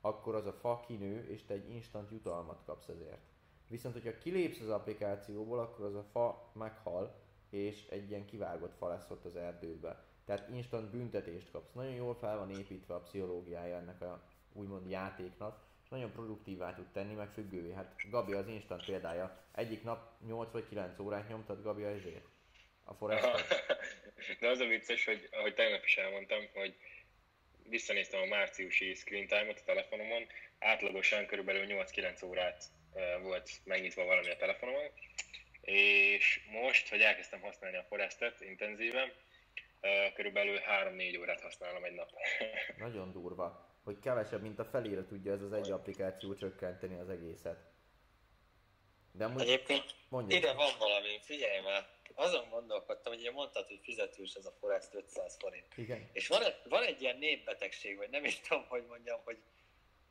akkor 0.00 0.34
az 0.34 0.46
a 0.46 0.52
fa 0.52 0.80
kinő, 0.86 1.24
és 1.28 1.44
te 1.44 1.54
egy 1.54 1.70
instant 1.70 2.10
jutalmat 2.10 2.62
kapsz 2.64 2.88
ezért. 2.88 3.22
Viszont, 3.68 3.94
hogyha 3.94 4.18
kilépsz 4.18 4.60
az 4.60 4.68
applikációból, 4.68 5.58
akkor 5.58 5.84
az 5.84 5.94
a 5.94 6.04
fa 6.12 6.50
meghal, 6.52 7.24
és 7.50 7.86
egy 7.88 8.10
ilyen 8.10 8.24
kivágott 8.24 8.76
fa 8.76 8.88
lesz 8.88 9.10
ott 9.10 9.24
az 9.24 9.36
erdőbe. 9.36 10.04
Tehát 10.24 10.48
instant 10.48 10.90
büntetést 10.90 11.50
kapsz. 11.50 11.72
Nagyon 11.72 11.94
jól 11.94 12.14
fel 12.14 12.38
van 12.38 12.50
építve 12.50 12.94
a 12.94 13.00
pszichológiája 13.00 13.76
ennek 13.76 14.00
a 14.00 14.22
úgymond 14.52 14.90
játéknak, 14.90 15.64
és 15.82 15.88
nagyon 15.88 16.12
produktívá 16.12 16.74
tud 16.74 16.86
tenni, 16.92 17.14
meg 17.14 17.30
függővé. 17.30 17.72
Hát 17.72 17.94
Gabi 18.10 18.32
az 18.32 18.48
instant 18.48 18.84
példája. 18.84 19.44
Egyik 19.54 19.82
nap 19.82 20.20
8 20.26 20.50
vagy 20.52 20.68
9 20.68 20.98
órát 20.98 21.28
nyomtad 21.28 21.62
Gabi 21.62 21.84
ezért. 21.84 22.24
A 22.84 22.94
Forestet. 22.94 23.64
De 24.40 24.48
az 24.48 24.58
a 24.58 24.66
vicces, 24.66 25.04
hogy 25.04 25.28
ahogy 25.32 25.54
tegnap 25.54 25.84
is 25.84 25.96
elmondtam, 25.96 26.44
hogy 26.54 26.76
visszanéztem 27.68 28.20
a 28.20 28.26
márciusi 28.26 28.94
screen 28.94 29.26
time-ot 29.26 29.58
a 29.58 29.64
telefonomon, 29.64 30.26
átlagosan 30.58 31.26
körülbelül 31.26 31.66
8-9 31.68 32.24
órát 32.24 32.64
volt 33.22 33.50
megnyitva 33.64 34.04
valami 34.04 34.30
a 34.30 34.36
telefonomon, 34.36 34.90
és 35.66 36.40
most, 36.50 36.88
hogy 36.88 37.00
elkezdtem 37.00 37.40
használni 37.40 37.76
a 37.76 37.84
Forestet 37.88 38.40
intenzíven, 38.40 39.12
körülbelül 40.14 40.58
3-4 40.58 41.20
órát 41.20 41.40
használom 41.40 41.84
egy 41.84 41.94
nap. 41.94 42.10
Nagyon 42.78 43.12
durva, 43.12 43.68
hogy 43.84 43.98
kevesebb, 43.98 44.42
mint 44.42 44.58
a 44.58 44.64
felére 44.64 45.04
tudja 45.04 45.32
ez 45.32 45.42
az 45.42 45.52
egy 45.52 45.70
applikáció 45.70 46.34
csökkenteni 46.34 46.98
az 46.98 47.08
egészet. 47.08 47.58
De 49.12 49.24
amúgy 49.24 49.40
Egyébként 49.40 49.94
mondjuk. 50.08 50.40
ide 50.40 50.52
van 50.52 50.72
valami, 50.78 51.18
figyelj 51.22 51.60
már, 51.60 51.88
azon 52.14 52.48
gondolkodtam, 52.50 53.12
hogy 53.12 53.20
ugye 53.20 53.30
mondtad, 53.30 53.66
hogy 53.66 53.80
fizetős 53.82 54.34
ez 54.34 54.46
a 54.46 54.56
Forest 54.60 54.94
500 54.94 55.36
forint. 55.38 55.76
Igen. 55.76 56.08
És 56.12 56.28
van, 56.28 56.42
van 56.64 56.82
egy 56.82 57.02
ilyen 57.02 57.18
népbetegség, 57.18 57.96
vagy 57.96 58.10
nem 58.10 58.24
is 58.24 58.40
tudom, 58.40 58.64
hogy 58.68 58.86
mondjam, 58.86 59.20
hogy, 59.24 59.38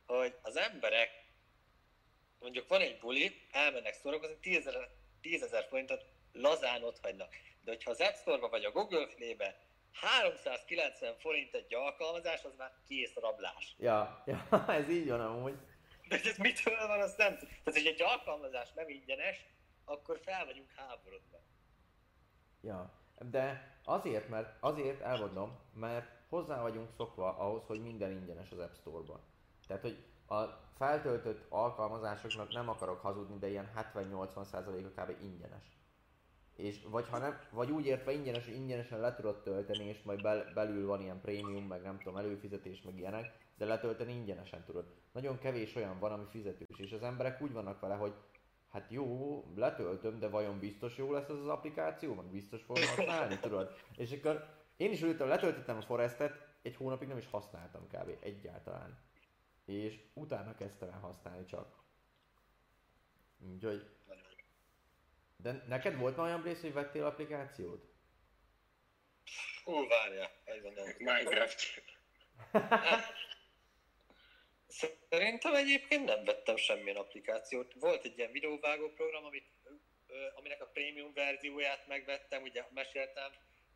hogy 0.06 0.34
az 0.42 0.56
emberek, 0.56 1.24
mondjuk 2.38 2.68
van 2.68 2.80
egy 2.80 2.98
buli, 2.98 3.40
elmennek 3.50 3.94
szórakozni, 3.94 4.36
10 4.40 4.66
ezer 5.34 5.66
forintot 5.68 6.04
lazán 6.32 6.82
ott 6.82 6.98
hagynak. 7.02 7.34
De 7.64 7.70
hogyha 7.70 7.90
az 7.90 8.00
App 8.00 8.14
Store-ba 8.14 8.48
vagy 8.48 8.64
a 8.64 8.70
Google 8.70 9.06
Play-be 9.06 9.66
390 9.92 11.14
forint 11.18 11.54
egy 11.54 11.74
alkalmazás, 11.74 12.44
az 12.44 12.54
már 12.56 12.72
kész 12.88 13.14
rablás. 13.14 13.74
Ja, 13.78 14.22
ja 14.26 14.66
ez 14.68 14.88
így 14.88 15.08
van 15.08 15.20
amúgy. 15.20 15.56
De 16.08 16.20
ez 16.24 16.36
mitől 16.36 16.86
van, 16.86 17.00
azt 17.00 17.16
nem 17.16 17.36
Tehát, 17.38 17.62
hogy 17.64 17.86
egy 17.86 18.02
alkalmazás 18.02 18.72
nem 18.72 18.88
ingyenes, 18.88 19.46
akkor 19.84 20.20
fel 20.24 20.44
vagyunk 20.44 20.70
háborodva. 20.76 21.40
Ja, 22.60 22.92
de 23.30 23.76
azért, 23.84 24.28
mert 24.28 24.56
azért 24.60 25.00
elmondom, 25.00 25.58
mert 25.74 26.10
hozzá 26.28 26.62
vagyunk 26.62 26.90
szokva 26.96 27.36
ahhoz, 27.36 27.62
hogy 27.66 27.82
minden 27.82 28.10
ingyenes 28.10 28.50
az 28.50 28.58
App 28.58 28.74
Store-ban. 28.74 29.20
Tehát, 29.66 29.82
hogy 29.82 30.04
a 30.28 30.42
feltöltött 30.76 31.46
alkalmazásoknak 31.48 32.52
nem 32.52 32.68
akarok 32.68 33.00
hazudni, 33.00 33.38
de 33.38 33.48
ilyen 33.48 33.70
70-80%-a 33.94 35.00
kb. 35.00 35.22
ingyenes. 35.22 35.76
És 36.56 36.82
vagy, 36.90 37.08
ha 37.08 37.18
nem, 37.18 37.38
vagy 37.50 37.70
úgy 37.70 37.86
értve 37.86 38.12
ingyenes, 38.12 38.44
hogy 38.44 38.54
ingyenesen 38.54 39.00
le 39.00 39.14
tudod 39.14 39.42
tölteni, 39.42 39.84
és 39.84 40.02
majd 40.02 40.22
bel, 40.22 40.52
belül 40.54 40.86
van 40.86 41.00
ilyen 41.00 41.20
prémium, 41.20 41.66
meg 41.66 41.82
nem 41.82 41.98
tudom, 41.98 42.16
előfizetés, 42.16 42.82
meg 42.82 42.98
ilyenek, 42.98 43.38
de 43.56 43.64
letölteni 43.64 44.12
ingyenesen 44.12 44.64
tudod. 44.64 44.84
Nagyon 45.12 45.38
kevés 45.38 45.74
olyan 45.74 45.98
van, 45.98 46.12
ami 46.12 46.24
fizetős, 46.30 46.78
és 46.78 46.92
az 46.92 47.02
emberek 47.02 47.42
úgy 47.42 47.52
vannak 47.52 47.80
vele, 47.80 47.94
hogy 47.94 48.14
hát 48.70 48.90
jó, 48.90 49.44
letöltöm, 49.54 50.18
de 50.18 50.28
vajon 50.28 50.58
biztos 50.58 50.96
jó 50.96 51.12
lesz 51.12 51.28
ez 51.28 51.36
az 51.36 51.48
applikáció, 51.48 52.14
meg 52.14 52.26
biztos 52.26 52.62
fogom 52.62 52.82
használni, 52.96 53.38
tudod? 53.38 53.70
És 53.96 54.12
akkor 54.12 54.44
én 54.76 54.90
is 54.90 55.02
ültem, 55.02 55.28
letöltöttem 55.28 55.76
a 55.76 55.82
Forestet, 55.82 56.32
egy 56.62 56.76
hónapig 56.76 57.08
nem 57.08 57.18
is 57.18 57.28
használtam 57.30 57.86
kb. 57.86 58.10
egyáltalán. 58.20 58.98
És 59.66 60.00
utána 60.14 60.54
kezdtem 60.54 60.88
el 60.88 60.98
használni 60.98 61.44
csak. 61.44 61.84
Úgyhogy... 63.38 63.90
De 65.36 65.64
neked 65.68 65.96
volt 65.96 66.16
már 66.16 66.26
olyan 66.26 66.42
rész, 66.42 66.60
hogy 66.60 66.72
vettél 66.72 67.04
applikációt? 67.04 67.94
Ú, 69.64 69.86
várja, 69.88 70.30
egy 70.44 70.62
Minecraft. 70.98 71.82
Szerintem 75.08 75.54
egyébként 75.54 76.04
nem 76.04 76.24
vettem 76.24 76.56
semmilyen 76.56 76.96
applikációt. 76.96 77.74
Volt 77.74 78.04
egy 78.04 78.18
ilyen 78.18 78.32
videóvágó 78.32 78.88
program, 78.88 79.24
amit, 79.24 79.46
aminek 80.34 80.62
a 80.62 80.66
prémium 80.66 81.12
verzióját 81.12 81.86
megvettem, 81.86 82.42
ugye 82.42 82.64
meséltem, 82.70 83.32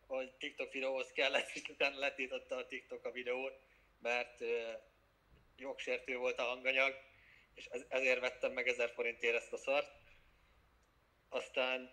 hogy 0.07 0.33
TikTok 0.33 0.73
videóhoz 0.73 1.13
kellett, 1.13 1.51
és 1.55 1.69
utána 1.69 1.99
letította 1.99 2.57
a 2.57 2.67
TikTok 2.67 3.05
a 3.05 3.11
videót, 3.11 3.61
mert 3.99 4.41
jogsértő 5.61 6.17
volt 6.17 6.39
a 6.39 6.43
hanganyag, 6.43 6.95
és 7.55 7.69
ezért 7.89 8.21
vettem 8.21 8.53
meg 8.53 8.69
1000 8.69 8.91
forintért 8.91 9.37
ezt 9.37 9.53
a 9.53 9.57
szart. 9.57 9.93
Aztán 11.29 11.91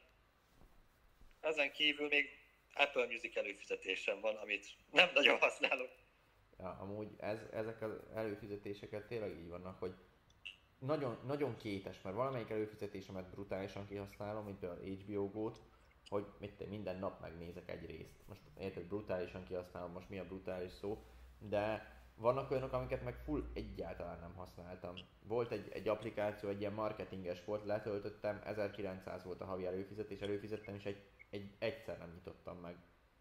ezen 1.39 1.71
kívül 1.71 2.07
még 2.07 2.29
Apple 2.73 3.05
Music 3.05 3.35
előfizetésem 3.35 4.19
van, 4.19 4.35
amit 4.35 4.65
nem 4.91 5.09
nagyon 5.13 5.39
használok. 5.39 5.89
Ja, 6.59 6.77
amúgy 6.81 7.07
ez, 7.17 7.39
ezek 7.51 7.81
az 7.81 7.91
előfizetéseket 8.15 9.07
tényleg 9.07 9.29
így 9.29 9.49
vannak, 9.49 9.79
hogy 9.79 9.93
nagyon, 10.79 11.19
nagyon 11.25 11.57
kétes, 11.57 12.01
mert 12.01 12.15
valamelyik 12.15 12.49
előfizetésemet 12.49 13.29
brutálisan 13.29 13.87
kihasználom, 13.87 14.45
mint 14.45 14.59
például 14.59 14.85
HBO 14.85 15.29
Go-t, 15.29 15.59
hogy 16.09 16.25
mit 16.39 16.69
minden 16.69 16.99
nap 16.99 17.21
megnézek 17.21 17.71
egy 17.71 17.85
részt. 17.85 18.15
Most 18.27 18.41
érted, 18.59 18.83
brutálisan 18.83 19.43
kihasználom, 19.43 19.91
most 19.91 20.09
mi 20.09 20.19
a 20.19 20.25
brutális 20.25 20.71
szó, 20.71 21.03
de 21.39 21.95
vannak 22.17 22.51
olyanok, 22.51 22.73
amiket 22.73 23.03
meg 23.03 23.15
full 23.15 23.43
egyáltalán 23.53 24.19
nem 24.19 24.33
használtam. 24.35 24.93
Volt 25.23 25.51
egy, 25.51 25.69
egy 25.73 25.87
applikáció, 25.87 26.49
egy 26.49 26.59
ilyen 26.59 26.73
marketinges 26.73 27.45
volt, 27.45 27.65
letöltöttem, 27.65 28.41
1900 28.45 29.23
volt 29.23 29.41
a 29.41 29.45
havi 29.45 29.65
előfizetés, 29.65 30.19
előfizettem, 30.19 30.75
és 30.75 30.85
egy, 30.85 31.01
egy, 31.29 31.55
egyszer 31.59 31.97
nem 31.97 32.11
nyitottam 32.13 32.57
meg. 32.57 32.75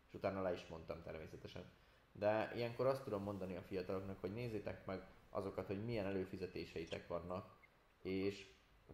És 0.08 0.14
utána 0.14 0.42
le 0.42 0.52
is 0.52 0.66
mondtam 0.66 1.02
természetesen. 1.02 1.64
De 2.12 2.52
ilyenkor 2.54 2.86
azt 2.86 3.02
tudom 3.02 3.22
mondani 3.22 3.56
a 3.56 3.62
fiataloknak, 3.62 4.20
hogy 4.20 4.32
nézzétek 4.32 4.86
meg 4.86 5.02
azokat, 5.30 5.66
hogy 5.66 5.84
milyen 5.84 6.06
előfizetéseitek 6.06 7.08
vannak, 7.08 7.56
és 8.02 8.46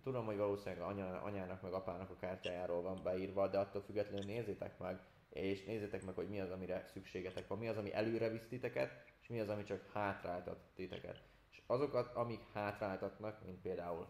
tudom, 0.03 0.25
hogy 0.25 0.37
valószínűleg 0.37 0.85
anya, 0.85 1.23
anyának 1.23 1.63
meg 1.63 1.73
apának 1.73 2.11
a 2.11 2.17
kártyájáról 2.17 2.83
van 2.83 3.03
beírva, 3.03 3.49
de 3.49 3.59
attól 3.59 3.83
függetlenül 3.83 4.25
nézzétek 4.25 4.79
meg, 4.79 5.01
és 5.31 5.65
nézzétek 5.65 6.05
meg, 6.05 6.15
hogy 6.15 6.29
mi 6.29 6.41
az, 6.41 6.51
amire 6.51 6.85
szükségetek 6.93 7.49
van, 7.49 7.59
mi 7.59 7.69
az, 7.69 7.77
ami 7.77 7.95
előre 7.95 8.29
visz 8.29 8.47
titeket, 8.49 9.12
és 9.23 9.29
mi 9.29 9.41
az, 9.41 9.49
ami 9.49 9.65
csak 9.65 9.91
hátráltat 9.93 10.59
titeket. 10.75 11.23
És 11.51 11.63
azokat, 11.67 12.15
amik 12.15 12.41
hátráltatnak, 12.53 13.45
mint 13.45 13.61
például 13.61 14.07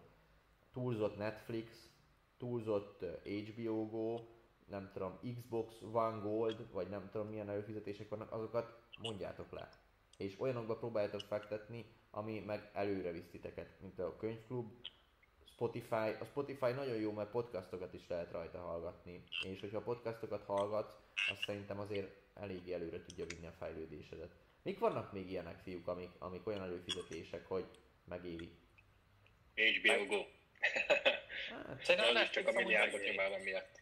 túlzott 0.73 1.17
Netflix, 1.17 1.89
túlzott 2.37 3.05
HBO 3.23 3.87
Go, 3.89 4.19
nem 4.67 4.89
tudom, 4.93 5.19
Xbox 5.35 5.81
One 5.91 6.19
Gold, 6.21 6.71
vagy 6.71 6.89
nem 6.89 7.09
tudom 7.11 7.27
milyen 7.27 7.49
előfizetések 7.49 8.09
vannak, 8.09 8.31
azokat 8.31 8.81
mondjátok 9.01 9.51
le. 9.51 9.69
És 10.17 10.39
olyanokba 10.39 10.77
próbáljátok 10.77 11.21
fektetni, 11.21 11.85
ami 12.11 12.39
meg 12.39 12.69
előre 12.73 13.11
visz 13.11 13.29
titeket, 13.31 13.69
mint 13.81 13.99
a 13.99 14.17
könyvklub, 14.17 14.71
Spotify. 15.45 16.09
A 16.19 16.25
Spotify 16.25 16.71
nagyon 16.71 16.95
jó, 16.95 17.11
mert 17.11 17.29
podcastokat 17.29 17.93
is 17.93 18.07
lehet 18.07 18.31
rajta 18.31 18.59
hallgatni. 18.59 19.23
És 19.43 19.59
hogyha 19.59 19.81
podcastokat 19.81 20.43
hallgatsz, 20.45 20.93
azt 21.31 21.43
szerintem 21.45 21.79
azért 21.79 22.15
eléggé 22.33 22.73
előre 22.73 23.05
tudja 23.05 23.25
vinni 23.25 23.47
a 23.47 23.51
fejlődésedet. 23.51 24.42
Mik 24.63 24.79
vannak 24.79 25.11
még 25.11 25.29
ilyenek, 25.29 25.59
fiúk, 25.59 25.87
amik, 25.87 26.09
amik 26.19 26.47
olyan 26.47 26.61
előfizetések, 26.61 27.47
hogy 27.47 27.65
megéri? 28.05 28.49
HBO 29.55 30.05
Go. 30.05 30.23
Hát, 31.49 31.83
Szerintem 31.83 32.15
az 32.15 32.29
csak 32.29 32.47
a 32.47 32.51
milliárdok 32.51 33.01
nyomában 33.03 33.39
miatt. 33.41 33.81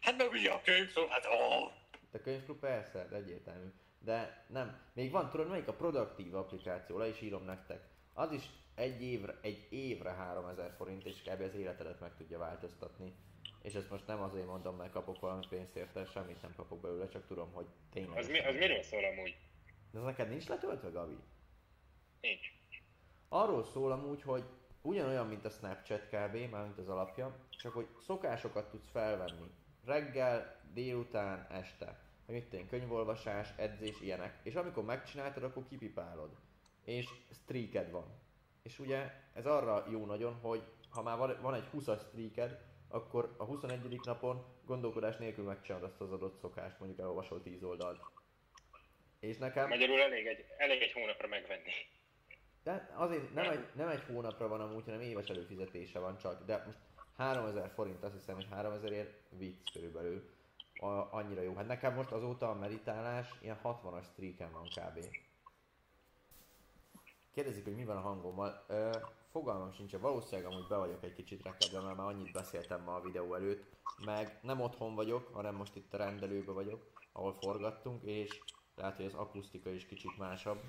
Hát 0.00 0.16
meg 0.16 0.30
ugye 0.30 0.50
a 0.50 0.60
könyv, 0.60 0.88
szóval 0.90 1.10
hát 1.10 1.26
oh. 1.26 1.72
A 2.12 2.20
könyvklub 2.22 2.58
persze, 2.58 3.08
egyértelmű. 3.12 3.68
De 3.98 4.46
nem. 4.48 4.80
Még 4.94 5.10
van, 5.10 5.30
tudod 5.30 5.48
melyik 5.48 5.68
a 5.68 5.74
produktív 5.74 6.34
applikáció, 6.34 6.98
le 6.98 7.08
is 7.08 7.20
írom 7.20 7.44
nektek. 7.44 7.80
Az 8.12 8.32
is 8.32 8.42
egy 8.74 9.02
évre, 9.02 9.38
egy 9.42 9.66
évre 9.70 10.10
3000 10.10 10.74
forint, 10.76 11.04
és 11.04 11.22
kb. 11.22 11.40
az 11.40 11.54
életedet 11.54 12.00
meg 12.00 12.16
tudja 12.16 12.38
változtatni. 12.38 13.12
És 13.62 13.74
ezt 13.74 13.90
most 13.90 14.06
nem 14.06 14.20
azért 14.20 14.46
mondom, 14.46 14.76
mert 14.76 14.92
kapok 14.92 15.20
valami 15.20 15.46
pénzt 15.48 15.76
érte, 15.76 16.06
semmit 16.06 16.42
nem 16.42 16.54
kapok 16.56 16.80
belőle, 16.80 17.08
csak 17.08 17.26
tudom, 17.26 17.52
hogy 17.52 17.66
tényleg. 17.92 18.18
Az, 18.18 18.28
mi, 18.28 18.38
az 18.38 18.54
miről 18.54 18.82
szól 18.82 19.04
amúgy? 19.04 19.36
De 19.90 19.98
az 19.98 20.04
neked 20.04 20.28
nincs 20.28 20.48
letöltve, 20.48 20.88
Gabi? 20.88 21.16
Nincs. 22.20 22.46
Arról 23.28 23.64
szól 23.64 23.92
amúgy, 23.92 24.22
hogy 24.22 24.44
ugyanolyan, 24.82 25.26
mint 25.26 25.44
a 25.44 25.50
Snapchat 25.50 26.06
kb, 26.06 26.50
mármint 26.50 26.78
az 26.78 26.88
alapja, 26.88 27.36
csak 27.50 27.72
hogy 27.72 27.86
szokásokat 28.06 28.70
tudsz 28.70 28.88
felvenni. 28.90 29.50
Reggel, 29.84 30.60
délután, 30.72 31.46
este 31.50 32.06
hogy 32.28 32.36
mit 32.36 32.48
tenni, 32.48 32.66
könyvolvasás, 32.66 33.52
edzés, 33.56 34.00
ilyenek. 34.00 34.40
És 34.42 34.54
amikor 34.54 34.84
megcsináltad, 34.84 35.42
akkor 35.42 35.64
kipipálod. 35.68 36.30
És 36.84 37.08
streaked 37.30 37.90
van. 37.90 38.04
És 38.62 38.78
ugye 38.78 39.12
ez 39.32 39.46
arra 39.46 39.84
jó 39.90 40.06
nagyon, 40.06 40.34
hogy 40.34 40.62
ha 40.90 41.02
már 41.02 41.38
van 41.40 41.54
egy 41.54 41.68
20-as 41.74 42.00
streaked, 42.00 42.60
akkor 42.88 43.34
a 43.36 43.44
21. 43.44 44.00
napon 44.04 44.44
gondolkodás 44.66 45.16
nélkül 45.16 45.44
megcsinálod 45.44 45.88
azt 45.88 46.00
az 46.00 46.12
adott 46.12 46.38
szokást, 46.40 46.78
mondjuk 46.78 47.00
elolvasol 47.00 47.42
10 47.42 47.62
oldalt. 47.62 48.00
És 49.20 49.36
nekem... 49.36 49.68
Magyarul 49.68 50.00
elég 50.00 50.26
egy, 50.26 50.44
elég 50.56 50.82
egy 50.82 50.92
hónapra 50.92 51.28
megvenni. 51.28 51.72
De 52.62 52.90
azért 52.94 53.34
nem 53.34 53.50
egy, 53.50 53.66
nem 53.74 53.88
egy 53.88 54.02
hónapra 54.06 54.48
van 54.48 54.60
amúgy, 54.60 54.84
hanem 54.84 55.00
éves 55.00 55.28
előfizetése 55.28 55.98
van 55.98 56.18
csak. 56.18 56.44
De 56.44 56.62
most 56.66 56.78
3000 57.16 57.70
forint, 57.74 58.04
azt 58.04 58.14
hiszem, 58.14 58.34
hogy 58.34 58.46
3000 58.50 58.92
ért 58.92 59.14
vicc 59.30 59.72
körülbelül 59.72 60.30
a, 60.80 60.86
annyira 61.10 61.40
jó. 61.40 61.54
Hát 61.54 61.66
nekem 61.66 61.94
most 61.94 62.10
azóta 62.10 62.50
a 62.50 62.54
meditálás 62.54 63.26
ilyen 63.40 63.60
60-as 63.64 64.04
streaken 64.04 64.52
van 64.52 64.64
kb. 64.64 65.04
Kérdezik, 67.34 67.64
hogy 67.64 67.76
mi 67.76 67.84
van 67.84 67.96
a 67.96 68.00
hangommal. 68.00 68.64
Ö, 68.68 68.90
fogalmam 69.30 69.72
sincs, 69.72 69.92
valószínűleg 69.92 70.52
amúgy 70.52 70.66
be 70.66 70.76
vagyok 70.76 71.04
egy 71.04 71.14
kicsit 71.14 71.42
rekedve, 71.42 71.80
mert 71.80 71.96
már 71.96 72.06
annyit 72.06 72.32
beszéltem 72.32 72.82
ma 72.82 72.94
a 72.94 73.00
videó 73.00 73.34
előtt, 73.34 73.64
meg 74.04 74.38
nem 74.42 74.60
otthon 74.60 74.94
vagyok, 74.94 75.34
hanem 75.34 75.54
most 75.54 75.76
itt 75.76 75.94
a 75.94 75.96
rendelőbe 75.96 76.52
vagyok, 76.52 76.90
ahol 77.12 77.32
forgattunk, 77.32 78.02
és 78.02 78.40
lehet, 78.78 78.96
hogy 78.96 79.04
az 79.04 79.14
akusztika 79.14 79.70
is 79.70 79.86
kicsit 79.86 80.16
másabb, 80.16 80.62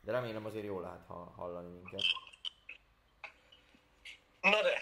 de 0.00 0.12
remélem 0.12 0.44
azért 0.44 0.64
jól 0.64 0.82
lehet 0.82 1.06
ha- 1.06 1.32
hallani 1.36 1.68
minket. 1.68 2.02
Na 4.40 4.62
de, 4.62 4.78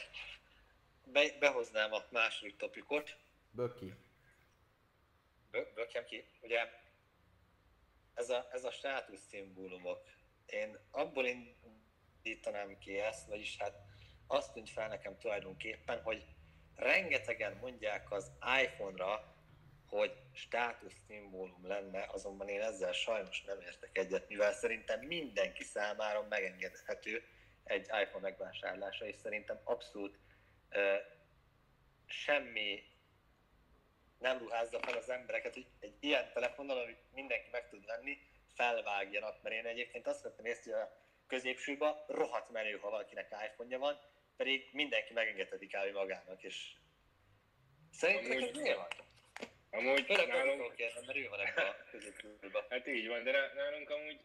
be, 1.04 1.38
behoznám 1.38 1.92
a 1.92 2.04
második 2.10 2.56
topikot. 2.56 3.16
Böki. 3.50 3.94
Bö- 5.50 5.74
Bökjem 5.74 6.04
ki, 6.04 6.24
ugye 6.40 6.68
ez 8.14 8.30
a, 8.30 8.48
ez 8.52 8.64
a 8.64 8.70
státuszszimbólumok. 8.70 10.02
Én 10.46 10.78
abból 10.90 11.26
indítanám 11.26 12.78
ki 12.78 12.98
ezt, 12.98 13.26
vagyis 13.26 13.56
hát 13.56 13.82
azt 14.26 14.52
tűnt 14.52 14.70
fel 14.70 14.88
nekem 14.88 15.18
tulajdonképpen, 15.18 16.02
hogy 16.02 16.24
rengetegen 16.74 17.56
mondják 17.56 18.10
az 18.10 18.30
iPhone-ra, 18.62 19.33
hogy 19.88 20.12
státuszszimbólum 20.32 21.66
lenne, 21.66 22.06
azonban 22.12 22.48
én 22.48 22.60
ezzel 22.60 22.92
sajnos 22.92 23.42
nem 23.42 23.60
értek 23.60 23.98
egyet, 23.98 24.28
mivel 24.28 24.52
szerintem 24.52 25.00
mindenki 25.00 25.62
számára 25.62 26.26
megengedhető 26.28 27.22
egy 27.64 27.82
iPhone 27.82 28.20
megvásárlása, 28.20 29.06
és 29.06 29.16
szerintem 29.16 29.60
abszolút 29.64 30.18
ö, 30.70 30.94
semmi 32.06 32.82
nem 34.18 34.38
ruházza 34.38 34.78
fel 34.78 34.96
az 34.96 35.10
embereket, 35.10 35.54
hogy 35.54 35.66
egy 35.80 35.96
ilyen 36.00 36.32
telefonnal, 36.32 36.78
amit 36.78 37.12
mindenki 37.12 37.48
meg 37.50 37.68
tud 37.68 37.86
venni, 37.86 38.18
felvágjanak, 38.54 39.42
mert 39.42 39.54
én 39.54 39.66
egyébként 39.66 40.06
azt 40.06 40.22
vettem 40.22 40.44
észre, 40.44 40.72
hogy 40.72 40.80
a 40.82 40.96
középsőben 41.26 41.94
rohadt 42.06 42.50
menő, 42.50 42.78
ha 42.78 42.90
valakinek 42.90 43.34
iPhone-ja 43.48 43.78
van, 43.78 43.98
pedig 44.36 44.68
mindenki 44.72 45.12
megengedheti 45.12 45.66
kb. 45.66 45.94
magának, 45.94 46.42
és 46.42 46.72
szerintem 47.92 48.62
miért 48.62 48.76
van? 48.76 48.88
Amúgy 49.78 50.04
Főleg 50.04 50.28
nálunk, 50.28 50.74
kérdem, 50.74 51.02
mert 51.06 51.18
ő 51.18 51.28
van 51.28 51.40
ebben 51.40 51.66
a 51.66 51.74
középsőben. 51.90 52.62
hát 52.68 52.86
így 52.88 53.08
van, 53.08 53.24
de 53.24 53.30
ná- 53.30 53.54
nálunk 53.54 53.90
amúgy 53.90 54.20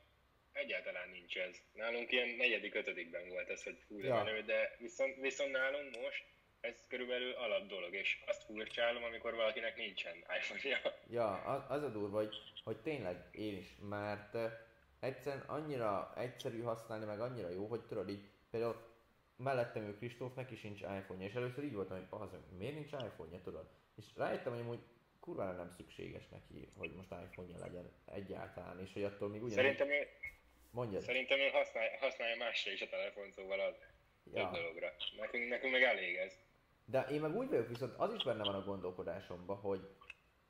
egyáltalán 0.51 1.09
nincs 1.09 1.37
ez. 1.37 1.55
Nálunk 1.73 2.11
ilyen 2.11 2.29
negyedik, 2.29 2.75
ötödikben 2.75 3.29
volt 3.29 3.49
ez, 3.49 3.63
hogy 3.63 3.77
fú, 3.87 4.01
de 4.01 4.07
Ja. 4.07 4.23
menő, 4.23 4.41
de 4.41 4.75
viszont, 4.79 5.15
viszont 5.15 5.51
nálunk 5.51 6.01
most 6.01 6.23
ez 6.61 6.75
körülbelül 6.87 7.33
alap 7.33 7.67
dolog, 7.67 7.93
és 7.93 8.23
azt 8.27 8.43
furcsálom, 8.43 9.03
amikor 9.03 9.35
valakinek 9.35 9.75
nincsen 9.77 10.15
iPhone-ja. 10.39 10.79
Ja, 11.09 11.33
az, 11.69 11.83
a 11.83 11.89
durva, 11.89 12.17
hogy, 12.17 12.35
hogy 12.63 12.77
tényleg 12.77 13.17
én 13.31 13.57
is, 13.57 13.67
mert 13.89 14.33
uh, 14.33 14.51
egyszerűen 14.99 15.43
annyira 15.47 16.13
egyszerű 16.17 16.61
használni, 16.61 17.05
meg 17.05 17.19
annyira 17.19 17.49
jó, 17.49 17.65
hogy 17.65 17.81
tudod 17.81 18.09
így, 18.09 18.29
például 18.51 18.87
mellettem 19.35 19.83
ő 19.83 19.97
Kristóf, 19.97 20.35
neki 20.35 20.55
sincs 20.55 20.79
iPhone-ja, 20.79 21.27
és 21.27 21.33
először 21.33 21.63
így 21.63 21.73
voltam, 21.73 22.07
hogy 22.09 22.19
az, 22.21 22.29
miért 22.57 22.73
nincs 22.73 22.91
iPhone-ja, 22.91 23.41
tudod? 23.43 23.69
És 23.97 24.05
rájöttem, 24.15 24.51
hogy 24.51 24.61
amúgy 24.61 24.79
kurvára 25.29 25.57
nem 25.57 25.69
szükséges 25.69 26.27
neki, 26.27 26.71
hogy 26.77 26.93
most 26.95 27.11
iPhone-ja 27.11 27.57
legyen 27.57 27.91
egyáltalán, 28.05 28.79
és 28.79 28.93
hogy 28.93 29.03
attól 29.03 29.29
még 29.29 29.43
ugyanúgy... 29.43 29.63
Szerintem 29.63 29.89
ő, 29.89 30.07
Mondjad. 30.71 31.01
szerintem 31.01 31.39
ő 31.39 31.47
használja, 31.47 31.97
használja 31.99 32.35
másra 32.37 32.71
is 32.71 32.81
a 32.81 32.89
telefon, 32.89 33.31
szóval 33.31 33.59
az 33.59 33.75
több 34.23 34.35
Ja. 34.35 34.51
dologra. 34.51 34.93
Nekünk, 35.19 35.49
nekünk 35.49 35.71
meg 35.71 35.83
elég 35.83 36.15
ez. 36.15 36.33
De 36.85 37.05
én 37.11 37.21
meg 37.21 37.35
úgy 37.35 37.49
vagyok, 37.49 37.67
viszont 37.67 37.93
az 37.97 38.13
is 38.13 38.23
benne 38.23 38.43
van 38.43 38.55
a 38.55 38.63
gondolkodásomban, 38.63 39.57
hogy 39.57 39.89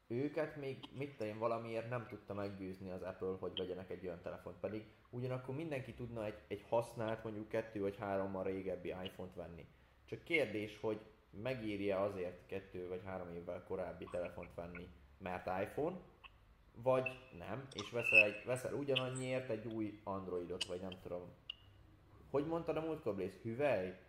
őket 0.07 0.55
még 0.55 0.77
mit 0.91 1.17
tudom 1.17 1.37
valamiért 1.37 1.89
nem 1.89 2.07
tudta 2.07 2.33
meggyőzni 2.33 2.89
az 2.89 3.01
Apple, 3.01 3.35
hogy 3.39 3.57
vegyenek 3.57 3.89
egy 3.89 4.05
olyan 4.05 4.21
telefont. 4.21 4.59
Pedig 4.59 4.83
ugyanakkor 5.09 5.55
mindenki 5.55 5.93
tudna 5.93 6.25
egy, 6.25 6.37
egy 6.47 6.63
használt, 6.69 7.23
mondjuk 7.23 7.49
kettő 7.49 7.81
vagy 7.81 7.97
hárommal 7.97 8.43
régebbi 8.43 8.89
iPhone-t 8.89 9.35
venni. 9.35 9.67
Csak 10.05 10.23
kérdés, 10.23 10.77
hogy 10.79 10.99
megírja 11.29 12.01
azért 12.03 12.45
kettő 12.45 12.87
vagy 12.87 13.01
három 13.05 13.35
évvel 13.35 13.63
korábbi 13.63 14.07
telefont 14.11 14.53
venni, 14.55 14.87
mert 15.17 15.45
iPhone, 15.61 15.97
vagy 16.75 17.09
nem, 17.37 17.67
és 17.73 17.89
veszel, 17.89 18.23
egy, 18.23 18.45
veszel 18.45 18.73
ugyanannyiért 18.73 19.49
egy 19.49 19.65
új 19.65 19.99
Androidot, 20.03 20.65
vagy 20.65 20.81
nem 20.81 20.99
tudom. 21.01 21.33
Hogy 22.31 22.45
mondtad 22.45 22.77
a 22.77 22.81
múltkor, 22.81 23.15
Blaze? 23.15 23.37
Hüvely? 23.43 23.99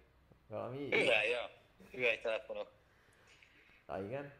Valami? 0.46 0.78
Hüvely, 0.78 1.28
ja. 1.28 1.50
Hüvely 1.90 2.20
telefonok. 2.20 2.72
Ah, 3.86 4.04
igen? 4.04 4.38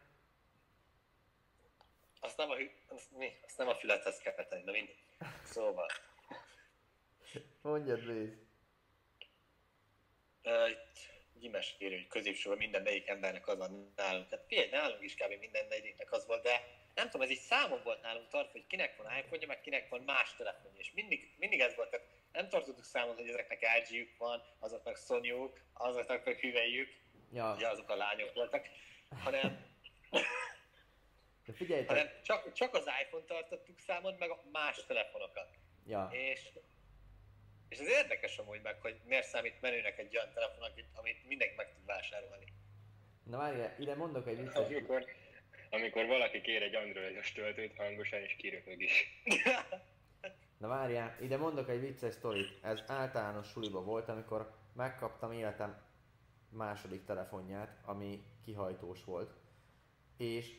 Azt 2.19 2.37
nem 2.37 2.49
a, 2.49 2.55
hü- 2.55 2.71
azt, 2.87 3.11
mi? 3.17 3.27
Azt 3.45 3.57
nem 3.57 3.67
a 3.67 3.75
fülethez 3.75 4.17
kell 4.17 4.33
tenni, 4.33 4.63
de 4.63 4.71
mindig. 4.71 4.95
Szóval, 5.43 5.87
Mondjad, 7.61 7.99
Blaze. 8.03 8.37
Gyimes 11.41 11.75
írja, 11.79 11.97
hogy 11.97 12.07
középsőben 12.07 12.57
minden 12.57 12.81
negyik 12.81 13.07
embernek 13.07 13.47
az 13.47 13.57
van 13.57 13.93
nálunk. 13.95 14.27
Tehát 14.27 14.45
figyelj, 14.47 14.69
nálunk 14.69 15.03
is 15.03 15.13
kb. 15.13 15.39
minden 15.39 15.65
negyiknek 15.69 16.11
az 16.11 16.25
volt, 16.25 16.43
de 16.43 16.67
nem 16.95 17.05
tudom, 17.09 17.21
ez 17.21 17.29
így 17.29 17.39
számon 17.39 17.81
volt 17.83 18.01
nálunk 18.01 18.27
tartva, 18.27 18.51
hogy 18.51 18.67
kinek 18.67 18.97
van 18.97 19.17
iPhone-ja, 19.17 19.47
meg 19.47 19.61
kinek 19.61 19.89
van 19.89 20.01
más 20.01 20.35
telefonja, 20.35 20.79
és 20.79 20.91
mindig, 20.93 21.33
mindig 21.37 21.59
ez 21.59 21.75
volt, 21.75 21.89
tehát 21.89 22.05
nem 22.31 22.49
tartottuk 22.49 22.83
számon, 22.83 23.15
hogy 23.15 23.29
ezeknek 23.29 23.61
LG-jük 23.61 24.17
van, 24.17 24.43
azoknak 24.59 24.97
sony 24.97 25.51
azoknak 25.73 26.25
meg 26.25 26.39
hüvelyük, 26.39 26.99
Ja, 27.33 27.53
ugye 27.55 27.67
azok 27.67 27.89
a 27.89 27.95
lányok 27.95 28.33
voltak, 28.33 28.67
hanem, 29.23 29.65
de 31.45 31.53
figyelj, 31.53 31.85
hanem 31.85 32.07
csak, 32.23 32.53
csak 32.53 32.73
az 32.73 32.89
iPhone 33.03 33.25
tartottuk 33.25 33.79
számon, 33.79 34.15
meg 34.19 34.29
a 34.29 34.43
más 34.51 34.85
telefonokat. 34.87 35.49
ja, 35.85 36.09
És, 36.11 36.39
és 37.71 37.77
ez 37.79 37.87
érdekes 37.87 38.37
amúgy 38.37 38.61
meg, 38.61 38.81
hogy 38.81 38.99
miért 39.05 39.27
számít 39.27 39.61
menőnek 39.61 39.97
egy 39.99 40.17
olyan 40.17 40.33
telefon, 40.33 40.63
amit- 40.93 41.27
mindenki 41.27 41.55
meg 41.55 41.73
tud 41.73 41.85
vásárolni. 41.85 42.45
na 43.23 43.37
várjál, 43.37 43.75
ide 43.79 43.95
mondok 43.95 44.27
egy 44.27 44.37
vicces, 44.39 44.65
Amikor, 44.65 45.05
amikor 45.69 46.05
valaki 46.05 46.41
kér 46.41 46.61
egy 46.61 46.75
androidos 46.75 47.31
töltőt 47.31 47.75
hangosan, 47.77 48.19
és 48.19 48.35
kiröpög 48.35 48.81
is. 48.81 49.23
na 50.57 50.67
várjál, 50.67 51.17
ide 51.21 51.37
mondok 51.37 51.69
egy 51.69 51.79
vicces 51.79 52.13
sztorit. 52.13 52.63
Ez 52.63 52.83
általános 52.87 53.47
suliba 53.47 53.81
volt, 53.83 54.09
amikor 54.09 54.55
megkaptam 54.73 55.31
életem 55.31 55.81
második 56.49 57.03
telefonját, 57.05 57.77
ami 57.85 58.23
kihajtós 58.45 59.03
volt. 59.03 59.33
És 60.17 60.55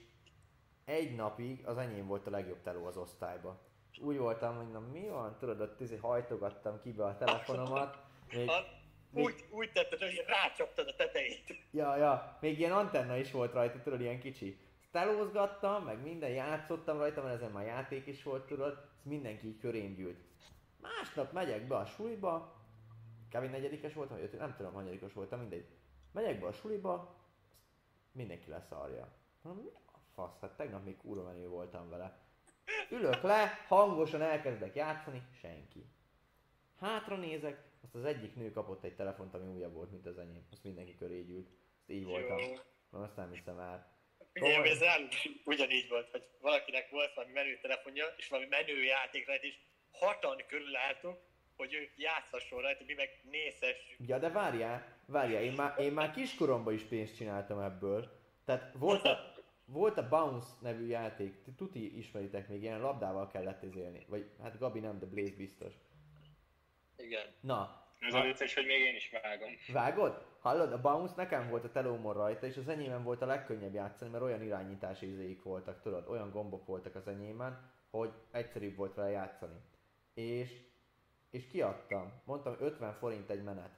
egy 0.84 1.14
napig 1.14 1.66
az 1.66 1.78
enyém 1.78 2.06
volt 2.06 2.26
a 2.26 2.30
legjobb 2.30 2.62
teló 2.62 2.86
az 2.86 2.96
osztályba. 2.96 3.70
Úgy 4.00 4.18
voltam, 4.18 4.56
hogy 4.56 4.70
na 4.70 4.80
mi 4.80 5.08
van, 5.08 5.36
tudod, 5.38 5.60
ott 5.60 5.80
izé 5.80 5.96
hajtogattam 5.96 6.80
ki 6.82 6.92
be 6.92 7.04
a 7.04 7.16
telefonomat. 7.16 7.98
Még, 8.32 8.48
Ha, 8.48 8.64
úgy, 9.12 9.44
úgy 9.50 9.72
tetted, 9.72 9.98
hogy 9.98 10.24
rácsaptad 10.26 10.88
a 10.88 10.94
tetejét. 10.96 11.54
Ja, 11.70 11.96
ja, 11.96 12.36
még 12.40 12.58
ilyen 12.58 12.72
antenna 12.72 13.16
is 13.16 13.30
volt 13.30 13.52
rajta, 13.52 13.80
tudod, 13.82 14.00
ilyen 14.00 14.20
kicsi. 14.20 14.58
Telózgattam, 14.90 15.84
meg 15.84 16.02
minden 16.02 16.30
játszottam 16.30 16.98
rajta, 16.98 17.22
mert 17.22 17.34
ezen 17.34 17.50
már 17.50 17.66
játék 17.66 18.06
is 18.06 18.22
volt, 18.22 18.46
tudod, 18.46 18.78
ez 19.02 19.10
mindenki 19.10 19.46
így 19.46 19.58
körém 19.58 19.94
gyűlt. 19.94 20.18
Másnap 20.80 21.32
megyek 21.32 21.66
be 21.66 21.76
a 21.76 21.84
suliba, 21.84 22.60
kb. 23.30 23.50
negyedikes 23.50 23.94
voltam, 23.94 24.16
vagy 24.16 24.24
ötödik, 24.24 24.40
nem 24.40 24.54
tudom, 24.56 24.72
hanyadikos 24.72 25.12
voltam, 25.12 25.40
mindegy. 25.40 25.66
Megyek 26.12 26.40
be 26.40 26.46
a 26.46 26.52
suliba, 26.52 27.16
mindenki 28.12 28.50
leszarja. 28.50 29.08
Mondom, 29.42 29.62
mi 29.64 29.70
a 29.86 29.98
fasz, 30.14 30.40
hát 30.40 30.56
tegnap 30.56 30.84
még 30.84 30.96
kurva 30.96 31.22
menő 31.22 31.48
voltam 31.48 31.88
vele. 31.88 32.18
Ülök 32.90 33.22
le, 33.22 33.64
hangosan 33.68 34.22
elkezdek 34.22 34.74
játszani, 34.74 35.22
senki. 35.40 35.84
Hátra 36.80 37.16
nézek, 37.16 37.62
azt 37.82 37.94
az 37.94 38.04
egyik 38.04 38.34
nő 38.34 38.50
kapott 38.50 38.84
egy 38.84 38.94
telefont, 38.94 39.34
ami 39.34 39.46
újabb 39.46 39.74
volt, 39.74 39.90
mint 39.90 40.06
az 40.06 40.18
enyém. 40.18 40.46
Azt 40.52 40.64
mindenki 40.64 40.96
köré 40.96 41.22
gyűlt. 41.22 41.48
Azt 41.78 41.90
így 41.90 42.04
voltam. 42.04 42.38
Jó. 42.38 42.54
Na, 42.90 43.02
azt 43.02 43.16
nem 43.16 43.32
hiszem 43.32 43.58
el. 43.58 43.90
Ugye, 44.34 44.52
Komoly. 44.52 44.70
ez 44.70 44.80
is 45.10 45.28
ugyanígy 45.44 45.88
volt, 45.88 46.10
hogy 46.10 46.28
valakinek 46.40 46.90
volt 46.90 47.14
valami 47.14 47.32
menő 47.32 47.58
telefonja, 47.62 48.04
és 48.16 48.28
valami 48.28 48.48
menő 48.48 48.82
játék 48.82 49.26
rajta, 49.26 49.46
és 49.46 49.58
hatan 49.90 50.42
körülálltuk, 50.48 51.18
hogy 51.56 51.74
ő 51.74 51.90
játszhasson 51.96 52.60
rajta, 52.60 52.84
mi 52.86 52.94
meg 52.94 53.20
nézhessük. 53.30 53.96
Ja, 54.06 54.18
de 54.18 54.30
várjál, 54.30 54.98
várjál, 55.06 55.42
én 55.42 55.52
már, 55.52 55.78
én 55.78 55.92
már 55.92 56.10
kiskoromban 56.10 56.74
is 56.74 56.82
pénzt 56.82 57.16
csináltam 57.16 57.60
ebből. 57.60 58.20
Tehát 58.44 58.72
volt 58.78 59.04
a, 59.04 59.31
volt 59.72 59.98
a 59.98 60.08
Bounce 60.08 60.48
nevű 60.60 60.86
játék, 60.86 61.42
ti 61.42 61.52
tuti 61.52 61.98
ismeritek 61.98 62.48
még, 62.48 62.62
ilyen 62.62 62.80
labdával 62.80 63.26
kellett 63.26 63.62
izélni. 63.62 64.04
Vagy 64.08 64.30
hát 64.42 64.58
Gabi 64.58 64.80
nem, 64.80 64.98
de 64.98 65.06
Blaze 65.06 65.36
biztos. 65.36 65.74
Igen. 66.96 67.26
Na, 67.40 67.86
Ez 67.98 68.14
a 68.14 68.20
vicces, 68.20 68.54
hogy 68.54 68.66
még 68.66 68.80
én 68.80 68.94
is 68.94 69.10
vágom. 69.10 69.50
Vágod? 69.72 70.26
Hallod? 70.40 70.72
A 70.72 70.80
Bounce 70.80 71.14
nekem 71.16 71.48
volt 71.48 71.64
a 71.64 71.70
telómon 71.70 72.14
rajta, 72.14 72.46
és 72.46 72.56
az 72.56 72.68
enyémen 72.68 73.02
volt 73.02 73.22
a 73.22 73.26
legkönnyebb 73.26 73.74
játszani, 73.74 74.10
mert 74.10 74.22
olyan 74.22 74.42
irányítási 74.42 75.08
izéik 75.08 75.42
voltak, 75.42 75.82
tudod, 75.82 76.08
olyan 76.08 76.30
gombok 76.30 76.66
voltak 76.66 76.94
az 76.94 77.08
enyémen, 77.08 77.70
hogy 77.90 78.12
egyszerűbb 78.30 78.76
volt 78.76 78.94
vele 78.94 79.10
játszani. 79.10 79.60
És, 80.14 80.60
és 81.30 81.46
kiadtam. 81.46 82.12
Mondtam, 82.24 82.56
50 82.58 82.92
forint 82.92 83.30
egy 83.30 83.42
menet. 83.42 83.70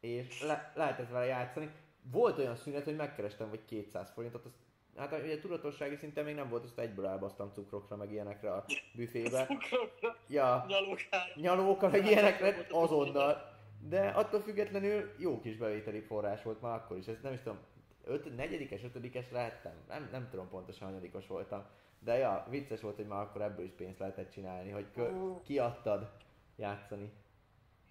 És 0.00 0.42
le, 0.42 0.72
lehetett 0.74 1.10
vele 1.10 1.24
játszani. 1.24 1.70
Volt 2.02 2.38
olyan 2.38 2.56
szünet, 2.56 2.84
hogy 2.84 2.96
megkerestem 2.96 3.48
vagy 3.48 3.64
200 3.64 4.10
forintot, 4.10 4.44
azt 4.44 4.63
Hát 4.96 5.12
ugye 5.22 5.38
tudatossági 5.38 5.96
szinten 5.96 6.24
még 6.24 6.34
nem 6.34 6.48
volt, 6.48 6.64
azt 6.64 6.78
egyből 6.78 7.06
elbasztam 7.06 7.52
cukrokra, 7.52 7.96
meg 7.96 8.12
ilyenekre 8.12 8.52
a 8.52 8.64
büfébe. 8.96 9.46
Cukrokra, 9.46 10.16
Ja, 10.28 10.64
nyalókára. 10.68 11.32
nyalóka, 11.34 11.88
meg 11.88 12.06
ilyenekre 12.06 12.66
azonnal. 12.70 13.52
De 13.88 14.08
attól 14.08 14.40
függetlenül 14.40 15.10
jó 15.18 15.40
kis 15.40 15.56
bevételi 15.56 16.00
forrás 16.00 16.42
volt 16.42 16.60
már 16.60 16.74
akkor 16.74 16.96
is. 16.96 17.06
Ez 17.06 17.20
nem 17.22 17.32
is 17.32 17.38
tudom, 17.40 17.58
öt, 18.04 18.36
negyedikes, 18.36 18.84
ötödikes 18.84 19.30
lehettem. 19.30 19.72
Nem, 19.88 20.08
nem 20.12 20.28
tudom 20.30 20.48
pontosan, 20.48 20.86
hanyadikos 20.88 21.26
voltam. 21.26 21.64
De 21.98 22.16
ja, 22.16 22.46
vicces 22.50 22.80
volt, 22.80 22.96
hogy 22.96 23.06
már 23.06 23.20
akkor 23.22 23.42
ebből 23.42 23.64
is 23.64 23.70
pénzt 23.76 23.98
lehetett 23.98 24.30
csinálni, 24.30 24.70
hogy 24.70 24.86
kö- 24.94 25.42
kiadtad 25.42 26.10
játszani. 26.56 27.12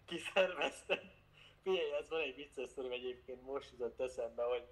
kiszerveztem. 0.06 0.98
Figyelj, 1.64 1.92
ez 2.02 2.10
van 2.10 2.20
egy 2.20 2.36
vicces 2.36 2.70
sztorim 2.70 2.92
egyébként, 2.92 3.46
most 3.46 3.72
jutott 3.72 4.00
eszembe, 4.02 4.44
hogy 4.44 4.64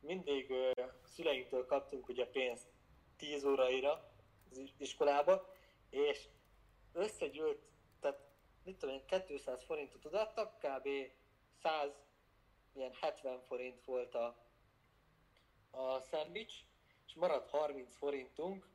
mindig 0.00 0.52
szüleinktől 1.04 1.66
kaptunk 1.66 2.08
ugye 2.08 2.26
pénzt 2.26 2.66
10 3.16 3.44
óraira 3.44 4.12
az 4.50 4.56
is- 4.58 4.74
iskolába, 4.76 5.52
és 5.90 6.28
összegyűlt, 6.92 7.58
tehát 8.00 8.18
mit 8.64 8.78
tudom 8.78 8.94
én, 8.94 9.22
200 9.26 9.62
forintot 9.64 10.04
odaadtak, 10.04 10.58
kb. 10.58 10.88
100, 11.62 11.90
ilyen 12.72 12.92
70 13.00 13.40
forint 13.40 13.84
volt 13.84 14.14
a, 14.14 14.36
a 15.70 16.00
szendvics, 16.00 16.54
és 17.06 17.14
maradt 17.14 17.50
30 17.50 17.96
forintunk, 17.96 18.68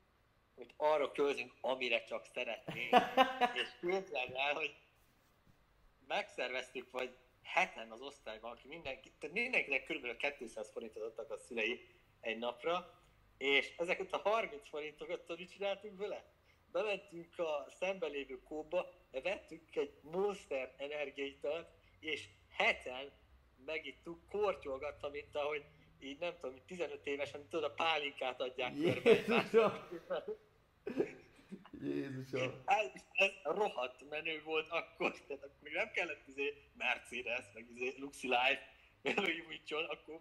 hogy 0.56 0.74
arra 0.78 1.12
költünk, 1.12 1.54
amire 1.62 2.04
csak 2.04 2.26
szeretnénk. 2.26 2.94
és 3.62 3.70
képzeld 3.80 4.32
el, 4.34 4.54
hogy 4.54 4.76
megszerveztük, 6.08 6.92
vagy 6.92 7.18
heten 7.46 7.92
az 7.92 8.02
osztályban, 8.02 8.52
aki 8.52 8.68
mindenki, 8.68 9.12
tehát 9.20 9.36
mindenkinek 9.36 9.84
kb. 9.84 10.36
200 10.38 10.72
forintot 10.72 11.04
adtak 11.04 11.32
a 11.32 11.38
szülei 11.38 11.88
egy 12.22 12.38
napra, 12.38 13.00
és 13.38 13.74
ezeket 13.78 14.14
a 14.14 14.18
30 14.18 14.70
forintokat 14.70 15.38
mit 15.38 15.52
csináltunk 15.52 16.00
vele? 16.00 16.34
Bementünk 16.72 17.40
a 17.40 17.66
szembe 17.80 18.08
lévő 18.08 18.44
kóba, 18.44 18.94
vettünk 19.12 19.76
egy 19.76 19.94
Monster 20.02 20.74
energiaitalt, 20.78 21.68
és 22.00 22.28
heten 22.50 23.12
megittuk, 23.66 24.30
kortyolgatva, 24.30 25.10
mint 25.10 25.36
ahogy 25.36 25.64
így 26.00 26.20
nem 26.20 26.34
tudom, 26.42 26.62
15 26.66 27.06
évesen, 27.06 27.48
tudod, 27.48 27.64
a 27.64 27.74
pálinkát 27.74 28.42
adják 28.42 28.74
körbe. 28.74 29.24
Jézusom! 31.86 32.52
Ez, 32.66 33.02
ez 33.12 33.32
rohadt 33.44 34.10
menő 34.10 34.42
volt 34.46 34.68
akkor, 34.70 35.12
tehát 35.12 35.44
akkor 35.44 35.58
még 35.62 35.74
nem 35.74 35.92
kellett 35.92 36.28
izé 36.28 36.54
Mercedes, 36.78 37.46
meg 37.54 37.66
izé 37.76 37.94
Luxi 38.00 38.28
Life, 38.28 38.62
előjújtson, 39.18 39.84
akkor 39.84 40.20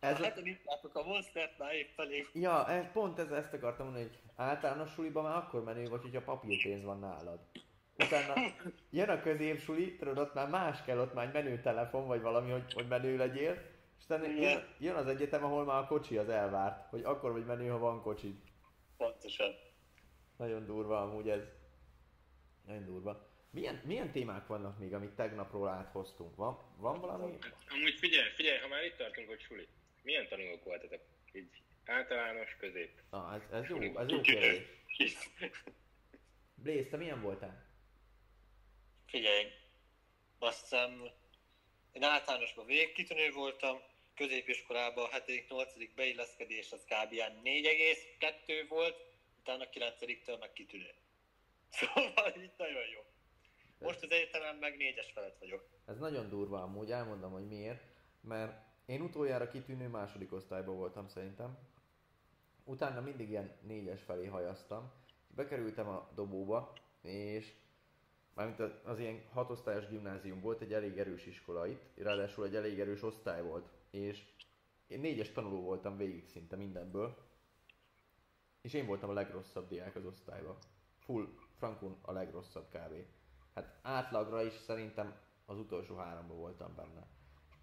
Ez 0.00 0.20
ez 0.20 0.20
a- 0.20 0.40
a... 0.40 0.80
hát 0.82 0.96
a 0.96 1.02
Monstert 1.02 1.58
már 1.58 1.72
épp 1.74 2.00
elég. 2.00 2.28
Ja, 2.32 2.68
ez, 2.68 2.84
pont 2.92 3.18
ez, 3.18 3.30
ezt 3.30 3.52
akartam 3.52 3.86
mondani, 3.86 4.06
hogy 4.08 4.18
általános 4.36 4.92
suliban 4.92 5.22
már 5.24 5.36
akkor 5.36 5.64
menő 5.64 5.88
vagy, 5.88 6.02
hogyha 6.02 6.20
papírpénz 6.22 6.82
van 6.84 6.98
nálad. 6.98 7.40
Utána 7.98 8.34
jön 8.90 9.08
a 9.08 9.20
középsuli, 9.20 9.96
tudod, 9.96 10.18
ott 10.18 10.34
már 10.34 10.48
más 10.48 10.82
kell, 10.82 10.98
ott 10.98 11.14
már 11.14 11.26
egy 11.26 11.32
menő 11.32 11.60
telefon, 11.60 12.06
vagy 12.06 12.20
valami, 12.20 12.50
hogy, 12.50 12.72
hogy 12.72 12.88
menő 12.88 13.16
legyél. 13.16 13.52
És 13.98 14.04
utána 14.04 14.26
jön, 14.26 14.64
jön 14.78 14.94
az 14.94 15.06
egyetem, 15.06 15.44
ahol 15.44 15.64
már 15.64 15.82
a 15.82 15.86
kocsi 15.86 16.16
az 16.16 16.28
elvárt, 16.28 16.88
hogy 16.90 17.02
akkor 17.04 17.32
vagy 17.32 17.44
menő, 17.44 17.68
ha 17.68 17.78
van 17.78 18.02
kocsi. 18.02 18.34
Pontosan. 18.96 19.54
Nagyon 20.36 20.66
durva 20.66 21.02
amúgy 21.02 21.28
ez. 21.28 21.42
Nagyon 22.66 22.84
durva. 22.84 23.28
Milyen, 23.50 23.82
milyen 23.84 24.12
témák 24.12 24.46
vannak 24.46 24.78
még, 24.78 24.94
amit 24.94 25.10
tegnapról 25.10 25.68
áthoztunk? 25.68 26.36
Van, 26.36 26.58
van 26.76 27.00
valami? 27.00 27.38
Amúgy 27.68 27.98
figyelj, 27.98 28.30
figyelj, 28.30 28.58
ha 28.58 28.68
már 28.68 28.84
itt 28.84 28.96
tartunk, 28.96 29.28
hogy 29.28 29.40
suli. 29.40 29.68
Milyen 30.02 30.28
tanulók 30.28 30.64
voltatok? 30.64 31.00
Így 31.32 31.62
általános, 31.84 32.56
közép. 32.56 33.00
Na, 33.10 33.34
ez, 33.34 33.60
ez 33.60 33.68
jó, 33.68 33.98
ez 33.98 34.08
jó 34.08 34.20
kérdés. 34.20 34.62
Blaze, 36.54 36.88
te 36.88 36.96
milyen 36.96 37.20
voltál? 37.20 37.64
Figyelj, 39.06 39.46
azt 40.38 40.60
hiszem, 40.60 41.10
én 41.92 42.02
általánosban 42.02 42.66
végkitűnő 42.66 43.30
voltam, 43.30 43.78
középiskolában 44.14 45.04
a 45.04 45.08
7.-8. 45.08 45.88
beilleszkedés 45.94 46.72
az 46.72 46.84
kb. 46.84 47.12
ilyen 47.12 47.40
4,2 47.44 48.64
volt, 48.68 48.96
utána 49.44 49.64
9-től 49.72 50.40
meg 50.40 50.52
kitűnő. 50.52 50.94
Szóval 51.78 52.42
így 52.42 52.52
nagyon 52.58 52.82
jó. 52.94 53.00
Most 53.78 54.02
az 54.02 54.10
egyetemen 54.10 54.56
meg 54.56 54.76
négyes 54.76 55.10
felett 55.12 55.38
vagyok. 55.38 55.68
Ez 55.84 55.98
nagyon 55.98 56.28
durva 56.28 56.62
amúgy, 56.62 56.90
elmondom, 56.90 57.32
hogy 57.32 57.46
miért. 57.48 57.82
Mert 58.20 58.62
én 58.86 59.00
utoljára 59.00 59.48
kitűnő 59.48 59.88
második 59.88 60.32
osztályban 60.32 60.76
voltam 60.76 61.08
szerintem. 61.08 61.58
Utána 62.64 63.00
mindig 63.00 63.28
ilyen 63.28 63.56
négyes 63.62 64.02
felé 64.02 64.26
hajaztam. 64.26 64.92
Bekerültem 65.28 65.88
a 65.88 66.10
dobóba, 66.14 66.72
és 67.02 67.52
mármint 68.34 68.60
az 68.84 68.98
ilyen 68.98 69.22
hatosztályos 69.32 69.86
gimnázium 69.88 70.40
volt, 70.40 70.60
egy 70.60 70.72
elég 70.72 70.98
erős 70.98 71.26
iskola 71.26 71.66
itt, 71.66 71.82
ráadásul 71.96 72.44
egy 72.44 72.54
elég 72.54 72.80
erős 72.80 73.02
osztály 73.02 73.42
volt. 73.42 73.68
És 73.90 74.22
én 74.86 75.00
négyes 75.00 75.32
tanuló 75.32 75.60
voltam 75.60 75.96
végig 75.96 76.28
szinte 76.28 76.56
mindenből. 76.56 77.32
És 78.64 78.72
én 78.72 78.86
voltam 78.86 79.10
a 79.10 79.12
legrosszabb 79.12 79.68
diák 79.68 79.96
az 79.96 80.04
osztályban. 80.04 80.56
Full 80.98 81.28
frankon 81.56 81.96
a 82.02 82.12
legrosszabb 82.12 82.68
kb. 82.68 82.94
Hát 83.54 83.78
átlagra 83.82 84.42
is 84.42 84.52
szerintem 84.52 85.14
az 85.46 85.58
utolsó 85.58 85.96
háromban 85.96 86.36
voltam 86.36 86.74
benne. 86.76 87.06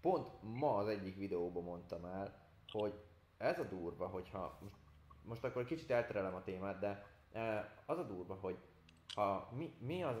Pont 0.00 0.28
ma 0.42 0.76
az 0.76 0.88
egyik 0.88 1.16
videóban 1.16 1.62
mondtam 1.62 2.04
el, 2.04 2.46
hogy 2.72 2.94
ez 3.36 3.58
a 3.58 3.64
durva, 3.64 4.06
hogyha 4.06 4.58
most, 4.60 4.74
most 5.22 5.44
akkor 5.44 5.64
kicsit 5.64 5.90
elterelem 5.90 6.34
a 6.34 6.42
témát, 6.42 6.78
de 6.78 7.06
eh, 7.32 7.64
az 7.86 7.98
a 7.98 8.04
durva, 8.04 8.34
hogy 8.34 8.56
ha 9.14 9.48
mi, 9.56 9.74
mi 9.78 10.02
az, 10.02 10.16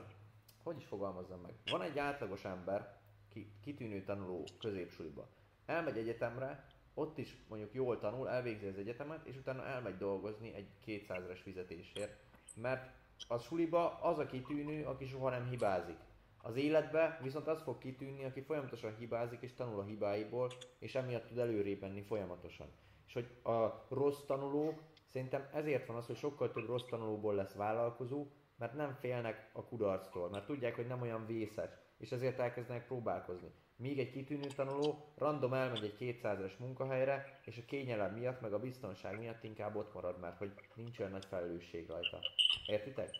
hogy 0.62 0.76
is 0.76 0.84
fogalmazzam 0.84 1.40
meg, 1.40 1.54
van 1.70 1.82
egy 1.82 1.98
átlagos 1.98 2.44
ember, 2.44 3.00
ki, 3.28 3.52
kitűnő 3.60 4.02
tanuló 4.04 4.44
középsuliba, 4.58 5.28
elmegy 5.66 5.98
egyetemre, 5.98 6.66
ott 6.94 7.18
is 7.18 7.36
mondjuk 7.48 7.74
jól 7.74 7.98
tanul, 7.98 8.28
elvégzi 8.28 8.66
az 8.66 8.78
egyetemet, 8.78 9.26
és 9.26 9.36
utána 9.36 9.66
elmegy 9.66 9.96
dolgozni 9.96 10.54
egy 10.54 10.68
200-es 10.86 11.38
fizetésért, 11.42 12.16
mert 12.54 12.90
a 13.28 13.38
suliba 13.38 13.98
az 14.00 14.18
a 14.18 14.26
kitűnő, 14.26 14.84
aki 14.84 15.06
soha 15.06 15.30
nem 15.30 15.48
hibázik. 15.48 15.98
Az 16.42 16.56
életbe 16.56 17.18
viszont 17.22 17.46
az 17.46 17.62
fog 17.62 17.78
kitűnni, 17.78 18.24
aki 18.24 18.40
folyamatosan 18.40 18.96
hibázik 18.96 19.40
és 19.40 19.54
tanul 19.54 19.80
a 19.80 19.84
hibáiból, 19.84 20.50
és 20.78 20.94
emiatt 20.94 21.26
tud 21.26 21.38
előrébb 21.38 21.80
menni 21.80 22.02
folyamatosan. 22.02 22.66
És 23.06 23.12
hogy 23.12 23.52
a 23.54 23.86
rossz 23.88 24.22
tanulók, 24.26 24.82
szerintem 25.06 25.48
ezért 25.52 25.86
van 25.86 25.96
az, 25.96 26.06
hogy 26.06 26.16
sokkal 26.16 26.52
több 26.52 26.66
rossz 26.66 26.86
tanulóból 26.88 27.34
lesz 27.34 27.54
vállalkozó, 27.54 28.26
mert 28.56 28.74
nem 28.74 28.94
félnek 29.00 29.50
a 29.52 29.64
kudarctól, 29.64 30.28
mert 30.28 30.46
tudják, 30.46 30.74
hogy 30.74 30.86
nem 30.86 31.02
olyan 31.02 31.26
vészes, 31.26 31.70
és 31.98 32.12
ezért 32.12 32.38
elkezdenek 32.38 32.86
próbálkozni. 32.86 33.50
Míg 33.82 33.98
egy 33.98 34.10
kitűnő 34.10 34.46
tanuló 34.46 35.12
random 35.16 35.52
elmegy 35.52 35.84
egy 35.84 36.18
200-es 36.22 36.58
munkahelyre, 36.58 37.40
és 37.44 37.58
a 37.58 37.64
kényelem 37.66 38.14
miatt, 38.14 38.40
meg 38.40 38.52
a 38.52 38.58
biztonság 38.58 39.18
miatt 39.18 39.44
inkább 39.44 39.76
ott 39.76 39.94
marad, 39.94 40.20
mert 40.20 40.38
hogy 40.38 40.52
nincs 40.74 40.98
olyan 40.98 41.10
nagy 41.10 41.24
felelősség 41.24 41.88
rajta. 41.88 42.18
Értitek? 42.66 43.10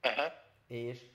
Aha. 0.00 0.32
És 0.66 1.06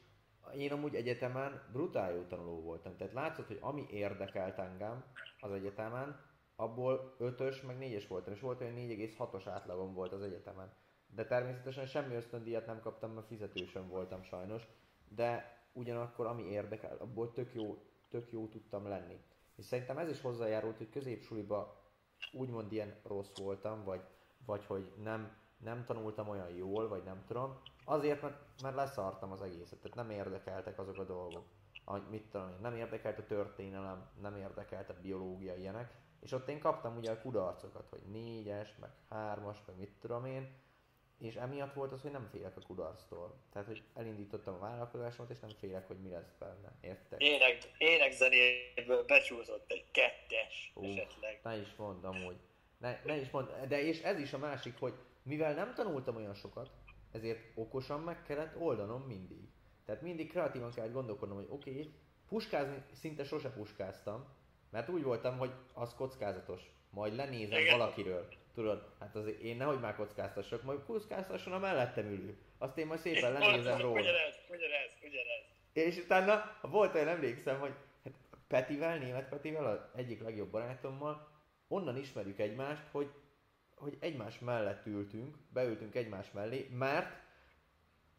én 0.55 0.71
amúgy 0.71 0.95
egyetemen 0.95 1.69
brutál 1.71 2.13
jó 2.13 2.21
tanuló 2.21 2.61
voltam. 2.61 2.97
Tehát 2.97 3.13
látszott, 3.13 3.47
hogy 3.47 3.59
ami 3.61 3.85
érdekelt 3.89 4.57
engem 4.57 5.05
az 5.39 5.51
egyetemen, 5.51 6.25
abból 6.55 7.15
5-ös, 7.19 7.65
meg 7.65 7.77
4-es 7.79 8.05
voltam, 8.07 8.33
és 8.33 8.39
volt 8.39 8.61
olyan 8.61 8.75
4,6-os 8.75 9.43
átlagom 9.45 9.93
volt 9.93 10.11
az 10.11 10.21
egyetemen. 10.21 10.73
De 11.07 11.25
természetesen 11.25 11.85
semmi 11.85 12.15
ösztöndíjat 12.15 12.65
nem 12.65 12.79
kaptam, 12.79 13.11
mert 13.11 13.27
fizetősön 13.27 13.87
voltam 13.87 14.23
sajnos, 14.23 14.67
de 15.07 15.59
ugyanakkor 15.73 16.25
ami 16.25 16.43
érdekel, 16.43 16.97
abból 16.97 17.31
tök 17.31 17.53
jó, 17.53 17.77
tök 18.09 18.31
jó 18.31 18.47
tudtam 18.47 18.87
lenni. 18.87 19.19
És 19.55 19.65
szerintem 19.65 19.97
ez 19.97 20.09
is 20.09 20.21
hozzájárult, 20.21 20.77
hogy 20.77 20.89
középsuliba 20.89 21.81
úgymond 22.31 22.71
ilyen 22.71 22.95
rossz 23.03 23.37
voltam, 23.37 23.83
vagy, 23.83 24.01
vagy 24.45 24.65
hogy 24.65 24.91
nem, 25.03 25.37
nem 25.57 25.85
tanultam 25.85 26.29
olyan 26.29 26.49
jól, 26.49 26.87
vagy 26.87 27.03
nem 27.03 27.23
tudom. 27.27 27.59
Azért, 27.85 28.21
mert, 28.21 28.61
mert 28.61 28.75
leszartam 28.75 29.31
az 29.31 29.41
egészet, 29.41 29.79
tehát 29.79 29.97
nem 29.97 30.09
érdekeltek 30.09 30.79
azok 30.79 30.97
a 30.97 31.03
dolgok. 31.03 31.45
Ahogy, 31.85 32.03
mit 32.09 32.23
tudom 32.31 32.49
én, 32.49 32.57
nem 32.61 32.75
érdekelt 32.75 33.19
a 33.19 33.25
történelem, 33.25 34.09
nem 34.21 34.35
érdekelt 34.35 34.89
a 34.89 34.99
biológia 35.01 35.55
ilyenek. 35.55 35.95
És 36.19 36.31
ott 36.31 36.47
én 36.47 36.59
kaptam 36.59 36.97
ugye 36.97 37.11
a 37.11 37.21
kudarcokat, 37.21 37.89
hogy 37.89 38.01
négyes, 38.11 38.75
meg 38.79 38.89
hármas, 39.09 39.63
meg 39.65 39.77
mit 39.77 39.91
tudom 39.99 40.25
én. 40.25 40.55
És 41.19 41.35
emiatt 41.35 41.73
volt 41.73 41.91
az, 41.91 42.01
hogy 42.01 42.11
nem 42.11 42.27
félek 42.31 42.57
a 42.57 42.61
kudarctól. 42.61 43.35
Tehát, 43.51 43.67
hogy 43.67 43.83
elindítottam 43.93 44.53
a 44.53 44.59
vállalkozásomat, 44.59 45.31
és 45.31 45.39
nem 45.39 45.49
félek, 45.59 45.87
hogy 45.87 45.97
mi 46.01 46.09
lesz 46.09 46.33
benne. 46.39 46.71
Értek? 46.81 47.21
Ének, 47.21 47.57
énekzenéből 47.77 49.05
becsúszott 49.05 49.71
egy 49.71 49.91
kettes 49.91 50.71
Ú, 50.75 50.83
esetleg. 50.83 51.39
Ne 51.43 51.57
is 51.57 51.75
mondom, 51.75 52.23
hogy. 52.23 52.37
Ne, 52.77 52.99
ne 53.05 53.15
is 53.15 53.29
mond, 53.29 53.49
de 53.67 53.81
és 53.81 54.01
ez 54.01 54.19
is 54.19 54.33
a 54.33 54.37
másik, 54.37 54.79
hogy 54.79 54.93
mivel 55.23 55.53
nem 55.53 55.73
tanultam 55.73 56.15
olyan 56.15 56.33
sokat, 56.33 56.69
ezért 57.11 57.39
okosan 57.55 58.01
meg 58.01 58.23
kellett 58.23 58.59
oldanom 58.59 59.01
mindig. 59.01 59.49
Tehát 59.85 60.01
mindig 60.01 60.29
kreatívan 60.29 60.71
kellett 60.71 60.93
gondolkodnom, 60.93 61.37
hogy 61.37 61.47
oké, 61.49 61.69
okay, 61.69 61.93
puskázni 62.27 62.83
szinte 62.93 63.23
sose 63.23 63.49
puskáztam, 63.49 64.25
mert 64.69 64.89
úgy 64.89 65.03
voltam, 65.03 65.37
hogy 65.37 65.51
az 65.73 65.93
kockázatos. 65.95 66.61
Majd 66.89 67.15
lenézem 67.15 67.59
Igen. 67.59 67.77
valakiről. 67.77 68.27
Tudod, 68.57 68.93
hát 68.99 69.15
azért 69.15 69.39
én 69.39 69.57
nehogy 69.57 69.79
már 69.79 69.95
kockáztassak, 69.95 70.63
majd 70.63 70.83
kockáztasson 70.85 71.53
a 71.53 71.57
mellettem 71.57 72.05
ülő. 72.05 72.37
Azt 72.57 72.77
én 72.77 72.87
majd 72.87 72.99
szépen 72.99 73.31
lenézem 73.31 73.81
róla. 73.81 73.99
Ugyanez, 73.99 74.35
ugyanez, 74.49 74.91
ugyanez. 75.01 75.43
És 75.73 75.97
utána 75.97 76.57
volt 76.61 76.95
olyan, 76.95 77.07
emlékszem, 77.07 77.59
hogy 77.59 77.73
hát 78.03 78.13
Petivel, 78.47 78.97
német 78.97 79.29
Petivel, 79.29 79.65
az 79.65 79.79
egyik 79.95 80.21
legjobb 80.21 80.49
barátommal, 80.49 81.27
onnan 81.67 81.97
ismerjük 81.97 82.39
egymást, 82.39 82.87
hogy, 82.91 83.11
hogy 83.75 83.97
egymás 83.99 84.39
mellett 84.39 84.85
ültünk, 84.85 85.35
beültünk 85.53 85.95
egymás 85.95 86.31
mellé, 86.31 86.67
mert 86.71 87.15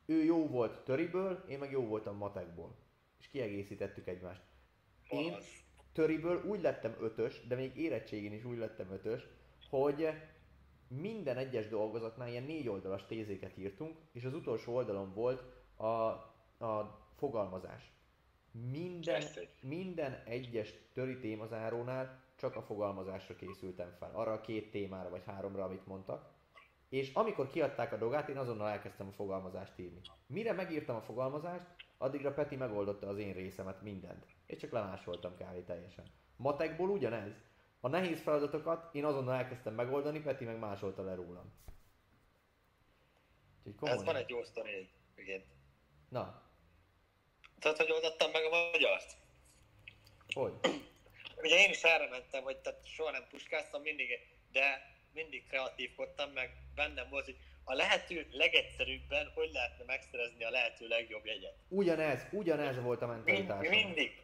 ő 0.07 0.25
jó 0.25 0.49
volt 0.49 0.85
töriből, 0.85 1.45
én 1.49 1.59
meg 1.59 1.71
jó 1.71 1.87
voltam 1.87 2.17
matekból. 2.17 2.77
És 3.19 3.29
kiegészítettük 3.29 4.07
egymást. 4.07 4.43
Én 5.09 5.33
Az. 5.33 5.47
töriből 5.93 6.45
úgy 6.45 6.61
lettem 6.61 6.97
ötös, 7.01 7.47
de 7.47 7.55
még 7.55 7.77
érettségén 7.77 8.33
is 8.33 8.45
úgy 8.45 8.59
lettem 8.59 8.91
ötös, 8.91 9.23
hogy 9.69 10.09
minden 10.89 11.37
egyes 11.37 11.69
dolgozatnál 11.69 12.29
ilyen 12.29 12.43
négy 12.43 12.69
oldalas 12.69 13.07
tézéket 13.07 13.57
írtunk, 13.57 13.97
és 14.13 14.25
az 14.25 14.35
utolsó 14.35 14.75
oldalon 14.75 15.13
volt 15.15 15.43
a, 15.77 15.87
a 16.65 17.01
fogalmazás. 17.17 17.93
Minden, 18.71 19.23
minden 19.61 20.23
egyes 20.25 20.75
töri 20.93 21.19
témazárónál 21.19 22.23
csak 22.37 22.57
a 22.57 22.63
fogalmazásra 22.63 23.35
készültem 23.35 23.95
fel. 23.99 24.11
Arra 24.15 24.33
a 24.33 24.41
két 24.41 24.71
témára 24.71 25.09
vagy 25.09 25.23
háromra, 25.27 25.65
amit 25.65 25.87
mondtak. 25.87 26.37
És 26.89 27.13
amikor 27.15 27.51
kiadták 27.51 27.93
a 27.93 27.97
dogát, 27.97 28.29
én 28.29 28.37
azonnal 28.37 28.69
elkezdtem 28.69 29.09
a 29.09 29.13
fogalmazást 29.13 29.79
írni. 29.79 30.01
Mire 30.27 30.53
megírtam 30.53 30.97
a 30.97 31.01
fogalmazást, 31.01 31.67
addigra 31.99 32.35
Peti 32.35 32.57
megoldotta 32.57 33.09
az 33.09 33.19
én 33.19 33.33
részemet, 33.33 33.83
mindent. 33.83 34.27
És 34.47 34.59
csak 34.59 34.71
lemásoltam 34.71 35.37
kávé 35.37 35.61
teljesen. 35.61 36.05
Matekból 36.37 36.89
ugyanez. 36.89 37.33
A 37.81 37.89
nehéz 37.89 38.21
feladatokat 38.23 38.95
én 38.95 39.05
azonnal 39.05 39.35
elkezdtem 39.35 39.75
megoldani, 39.75 40.21
Peti 40.21 40.45
meg 40.45 40.59
másolta 40.59 41.03
le 41.03 41.15
rólam. 41.15 41.53
Úgyhogy 43.65 43.89
Ez 43.89 44.05
van 44.05 44.17
egy 44.17 44.29
jó 44.29 44.43
sztori 44.45 44.91
egyébként. 45.15 45.45
Na, 46.09 46.43
Tudod, 47.59 47.77
hogy 47.77 47.91
oldottam 47.93 48.31
meg 48.31 48.45
a 48.45 48.49
magyart? 48.73 49.17
hogy? 50.35 50.53
Ugye 51.37 51.59
én 51.59 51.71
is 51.71 51.83
erre 51.83 52.09
mentem, 52.09 52.43
hogy 52.43 52.57
tehát 52.57 52.87
soha 52.87 53.11
nem 53.11 53.27
puskáztam 53.31 53.83
mindig, 53.83 54.09
de 54.53 54.97
mindig 55.13 55.47
kreatívkodtam, 55.47 56.31
meg 56.31 56.51
bennem 56.75 57.09
volt, 57.11 57.25
hogy 57.25 57.37
a 57.65 57.75
lehető 57.75 58.27
legegyszerűbben 58.31 59.31
hogy 59.35 59.51
lehetne 59.53 59.85
megszerezni 59.85 60.45
a 60.45 60.51
lehető 60.51 60.89
legjobb 60.89 61.25
jegyet. 61.27 61.55
Ugyanez, 61.69 62.27
ugyanez 62.33 62.81
volt 62.83 63.03
a 63.03 63.07
Mind, 63.07 63.25
mentalitásom. 63.25 63.71
mindig. 63.85 64.23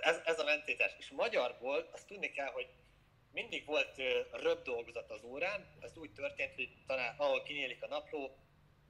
Ez, 0.00 0.20
ez 0.24 0.38
a 0.38 0.44
mentalitás. 0.44 0.92
És 0.98 1.10
magyarból 1.10 1.88
azt 1.92 2.06
tudni 2.06 2.30
kell, 2.30 2.50
hogy 2.50 2.68
mindig 3.32 3.64
volt 3.64 3.96
röbb 4.32 4.62
dolgozat 4.62 5.10
az 5.10 5.22
órán, 5.22 5.76
ez 5.80 5.96
úgy 5.96 6.12
történt, 6.12 6.54
hogy 6.54 6.68
talán 6.86 7.14
ahol 7.18 7.42
kinyílik 7.42 7.82
a 7.82 7.86
napló, 7.86 8.36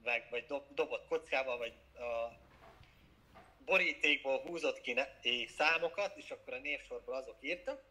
meg, 0.03 0.27
vagy 0.29 0.45
dob, 0.45 0.73
dobott 0.73 1.07
kockával, 1.07 1.57
vagy 1.57 1.73
a 1.95 2.45
borítékból 3.65 4.39
húzott 4.39 4.81
ki 5.21 5.47
számokat, 5.47 6.17
és 6.17 6.31
akkor 6.31 6.53
a 6.53 6.59
névsorból 6.59 7.15
azok 7.15 7.37
írtak. 7.39 7.83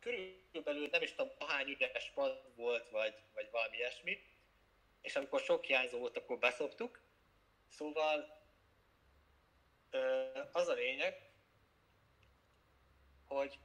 Körülbelül 0.00 0.88
nem 0.90 1.02
is 1.02 1.10
tudom, 1.10 1.32
ahány 1.38 1.68
üres 1.68 2.10
pad 2.14 2.42
volt, 2.56 2.88
vagy, 2.90 3.14
vagy 3.34 3.48
valami 3.50 3.76
ilyesmi. 3.76 4.18
És 5.00 5.16
amikor 5.16 5.40
sok 5.40 5.64
hiányzó 5.64 5.98
volt, 5.98 6.16
akkor 6.16 6.38
beszoptuk. 6.38 7.00
Szóval 7.68 8.42
az 10.52 10.68
a 10.68 10.72
lényeg, 10.72 11.33
hogy 13.26 13.58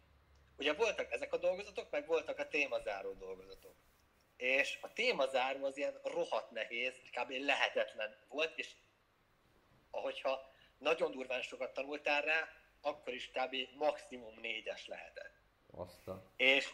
ugye 0.57 0.73
voltak 0.73 1.11
ezek 1.11 1.33
a 1.33 1.37
dolgozatok, 1.37 1.89
meg 1.89 2.07
voltak 2.07 2.39
a 2.39 2.47
témazáró 2.47 3.13
dolgozatok. 3.13 3.75
És 4.37 4.77
a 4.81 4.93
témazáró 4.93 5.65
az 5.65 5.77
ilyen 5.77 5.99
rohadt 6.03 6.51
nehéz, 6.51 6.93
kb. 7.11 7.31
lehetetlen 7.31 8.17
volt, 8.27 8.57
és 8.57 8.75
ahogyha 9.91 10.53
nagyon 10.77 11.11
durván 11.11 11.41
sokat 11.41 11.73
tanultál 11.73 12.21
rá, 12.21 12.49
akkor 12.81 13.13
is 13.13 13.29
kb. 13.29 13.55
maximum 13.77 14.39
négyes 14.39 14.87
lehetett. 14.87 15.33
Azt 15.71 16.07
a... 16.07 16.31
És 16.37 16.69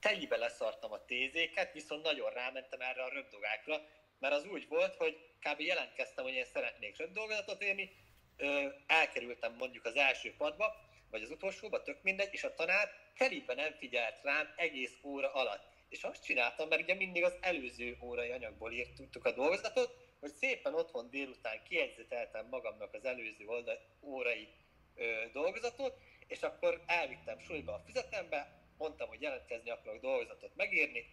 telibe 0.00 0.36
leszartam 0.36 0.92
a 0.92 1.04
tézéket, 1.04 1.72
viszont 1.72 2.02
nagyon 2.02 2.30
rámentem 2.30 2.80
erre 2.80 3.02
a 3.02 3.08
röpdogákra, 3.08 3.80
mert 4.18 4.34
az 4.34 4.44
úgy 4.44 4.68
volt, 4.68 4.94
hogy 4.96 5.30
kb. 5.40 5.60
jelentkeztem, 5.60 6.24
hogy 6.24 6.34
én 6.34 6.44
szeretnék 6.44 6.96
röpdolgozatot 6.96 7.62
írni, 7.62 7.90
ö, 8.36 8.68
elkerültem 8.86 9.54
mondjuk 9.54 9.84
az 9.84 9.96
első 9.96 10.34
padba, 10.36 10.87
vagy 11.10 11.22
az 11.22 11.30
utolsóba, 11.30 11.82
tök 11.82 12.02
mindegy, 12.02 12.32
és 12.32 12.44
a 12.44 12.54
tanár 12.54 12.90
telibe 13.16 13.54
nem 13.54 13.72
figyelt 13.72 14.22
rám 14.22 14.54
egész 14.56 14.98
óra 15.02 15.32
alatt. 15.32 15.66
És 15.88 16.02
azt 16.02 16.24
csináltam, 16.24 16.68
mert 16.68 16.82
ugye 16.82 16.94
mindig 16.94 17.24
az 17.24 17.36
előző 17.40 17.98
órai 18.02 18.30
anyagból 18.30 18.72
írtuk 18.72 19.24
a 19.24 19.32
dolgozatot, 19.32 19.96
hogy 20.20 20.32
szépen 20.32 20.74
otthon 20.74 21.10
délután 21.10 21.62
kiegyzeteltem 21.62 22.46
magamnak 22.50 22.94
az 22.94 23.04
előző 23.04 23.46
olda, 23.46 23.72
órai 24.02 24.48
ö, 24.94 25.24
dolgozatot, 25.32 25.98
és 26.26 26.42
akkor 26.42 26.82
elvittem 26.86 27.38
suliba 27.38 27.72
a 27.72 27.82
füzetembe, 27.86 28.58
mondtam, 28.78 29.08
hogy 29.08 29.20
jelentkezni 29.20 29.70
akarok 29.70 30.00
dolgozatot 30.00 30.56
megírni. 30.56 31.12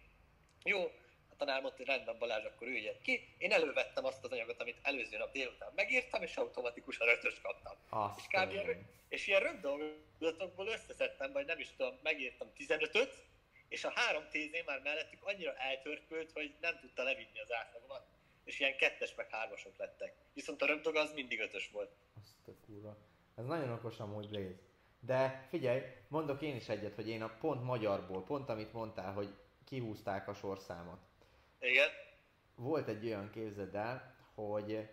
Jó, 0.64 0.90
tanár 1.36 1.60
mondta, 1.60 1.76
hogy 1.76 1.86
rendben 1.86 2.18
Balázs, 2.18 2.44
akkor 2.44 2.66
üljek 2.66 3.00
ki. 3.00 3.34
Én 3.38 3.52
elővettem 3.52 4.04
azt 4.04 4.24
az 4.24 4.30
anyagot, 4.32 4.60
amit 4.60 4.76
előző 4.82 5.16
nap 5.16 5.32
délután 5.32 5.72
megírtam, 5.74 6.22
és 6.22 6.36
automatikusan 6.36 7.08
ötös 7.08 7.40
kaptam. 7.40 7.76
Azt 7.88 8.18
És 8.18 8.24
kb. 8.26 8.52
ilyen- 8.52 8.86
És 9.08 9.26
ilyen 9.26 9.40
rövid 9.40 9.60
dolgozatokból 9.60 10.66
összeszedtem, 10.66 11.32
vagy 11.32 11.46
nem 11.46 11.58
is 11.58 11.68
tudom, 11.76 11.98
megírtam 12.02 12.48
15-öt, 12.54 13.24
és 13.68 13.84
a 13.84 13.92
három 13.94 14.22
tézé 14.30 14.62
már 14.66 14.80
mellettük 14.82 15.22
annyira 15.24 15.54
eltörpült, 15.54 16.32
hogy 16.32 16.54
nem 16.60 16.78
tudta 16.80 17.02
levinni 17.02 17.40
az 17.42 17.52
átlagomat. 17.52 18.06
És 18.44 18.60
ilyen 18.60 18.76
kettes 18.76 19.14
meg 19.14 19.30
hármasok 19.30 19.76
lettek. 19.76 20.14
Viszont 20.34 20.62
a 20.62 20.66
röpdog 20.66 20.96
az 20.96 21.12
mindig 21.12 21.40
ötös 21.40 21.70
volt. 21.70 21.90
Azt 22.20 22.48
a 22.48 22.52
kurva. 22.66 22.96
Ez 23.34 23.44
nagyon 23.44 23.72
okos 23.72 23.98
amúgy 24.00 24.28
Blaze. 24.28 24.54
De 25.00 25.46
figyelj, 25.48 25.82
mondok 26.08 26.42
én 26.42 26.56
is 26.56 26.68
egyet, 26.68 26.94
hogy 26.94 27.08
én 27.08 27.22
a 27.22 27.36
pont 27.40 27.62
magyarból, 27.64 28.24
pont 28.24 28.48
amit 28.48 28.72
mondtál, 28.72 29.12
hogy 29.12 29.28
kihúzták 29.64 30.28
a 30.28 30.34
sorszámot. 30.34 30.98
Igen? 31.66 31.88
Volt 32.54 32.88
egy 32.88 33.06
olyan 33.06 33.30
képzeld 33.30 33.74
el, 33.74 34.14
hogy 34.34 34.88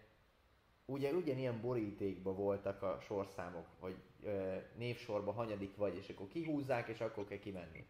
ugye 0.86 1.12
ugyanilyen 1.12 1.62
borítékban 1.62 2.36
voltak 2.36 2.82
a 2.82 3.00
sorszámok, 3.02 3.68
hogy 3.80 3.96
ö, 4.24 4.58
névsorba 4.76 5.32
hanyadik 5.32 5.76
vagy, 5.76 5.96
és 5.96 6.10
akkor 6.10 6.28
kihúzzák, 6.28 6.88
és 6.88 7.00
akkor 7.00 7.28
kell 7.28 7.40
kimenni. 7.40 7.86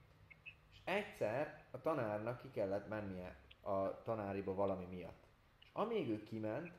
És 0.71 0.79
egyszer 0.83 1.65
a 1.71 1.81
tanárnak 1.81 2.41
ki 2.41 2.49
kellett 2.51 2.87
mennie 2.87 3.35
a 3.61 4.01
tanáriba 4.03 4.53
valami 4.53 4.85
miatt. 4.85 5.23
És 5.59 5.67
amíg 5.73 6.09
ő 6.09 6.23
kiment, 6.23 6.71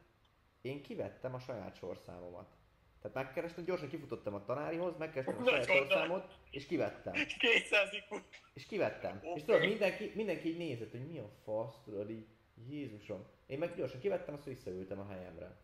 én 0.60 0.82
kivettem 0.82 1.34
a 1.34 1.38
saját 1.38 1.76
sorszámomat. 1.76 2.56
Tehát 3.04 3.24
megkerestem, 3.26 3.64
gyorsan 3.64 3.88
kifutottam 3.88 4.34
a 4.34 4.44
tanárihoz, 4.44 4.96
megkerestem 4.98 5.36
a 5.42 5.48
saját 5.48 5.66
sorszámot, 5.88 6.38
és 6.50 6.66
kivettem. 6.66 7.12
200 7.38 7.92
IQ. 7.92 8.16
És 8.54 8.66
kivettem. 8.66 9.16
Oké. 9.16 9.32
És 9.34 9.44
tudod, 9.44 9.60
mindenki, 9.60 10.12
mindenki 10.14 10.48
így 10.48 10.56
nézett, 10.56 10.90
hogy 10.90 11.06
mi 11.10 11.18
a 11.18 11.30
fasz, 11.44 11.74
tudod, 11.84 12.10
így, 12.10 12.26
Jézusom. 12.68 13.26
Én 13.46 13.58
meg 13.58 13.74
gyorsan 13.76 14.00
kivettem, 14.00 14.34
azt 14.34 14.44
visszaültem 14.44 14.98
a 15.00 15.06
helyemre. 15.08 15.56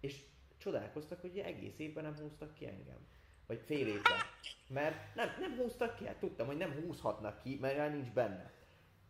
És 0.00 0.16
csodálkoztak, 0.58 1.20
hogy 1.20 1.38
egész 1.38 1.78
évben 1.78 2.04
nem 2.04 2.16
húztak 2.16 2.54
ki 2.54 2.66
engem. 2.66 3.06
Vagy 3.46 3.60
fél 3.66 3.86
évben. 3.86 4.18
Mert 4.68 5.14
nem, 5.14 5.28
nem 5.40 5.56
húztak 5.56 5.96
ki, 5.96 6.06
hát 6.06 6.18
tudtam, 6.18 6.46
hogy 6.46 6.56
nem 6.56 6.72
húzhatnak 6.72 7.42
ki, 7.42 7.58
mert 7.60 7.76
már 7.76 7.92
nincs 7.92 8.10
benne. 8.12 8.52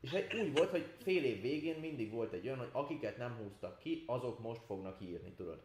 És 0.01 0.13
egy- 0.13 0.35
úgy 0.35 0.53
volt, 0.53 0.71
hogy 0.71 0.87
fél 1.03 1.25
év 1.25 1.41
végén 1.41 1.81
mindig 1.81 2.11
volt 2.13 2.33
egy 2.33 2.47
olyan, 2.47 2.59
hogy 2.59 2.71
akiket 2.73 3.17
nem 3.17 3.37
húztak 3.37 3.79
ki, 3.79 4.05
azok 4.07 4.39
most 4.39 4.63
fognak 4.67 5.01
írni, 5.01 5.33
tudod. 5.33 5.63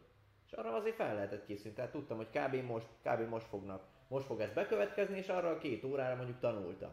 És 0.50 0.56
arra 0.56 0.74
azért 0.74 0.94
fel 0.94 1.14
lehetett 1.14 1.46
készülni, 1.46 1.76
tehát 1.76 1.90
tudtam, 1.90 2.16
hogy 2.16 2.28
kb. 2.30 2.54
most, 2.54 2.86
kb. 3.02 3.28
most 3.28 3.46
fognak, 3.46 3.84
most 4.08 4.26
fog 4.26 4.40
ez 4.40 4.52
bekövetkezni, 4.52 5.18
és 5.18 5.28
arra 5.28 5.50
a 5.50 5.58
két 5.58 5.84
órára 5.84 6.16
mondjuk 6.16 6.40
tanultam. 6.40 6.90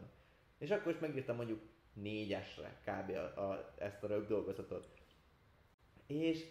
És 0.58 0.72
akkor 0.72 0.92
is 0.92 1.00
megírtam 1.00 1.36
mondjuk 1.36 1.62
négyesre 1.94 2.82
kb. 2.86 3.10
A, 3.10 3.50
a, 3.50 3.74
ezt 3.78 4.04
a 4.04 4.08
röbb 4.08 4.28
dolgozatot. 4.28 4.88
És 6.08 6.46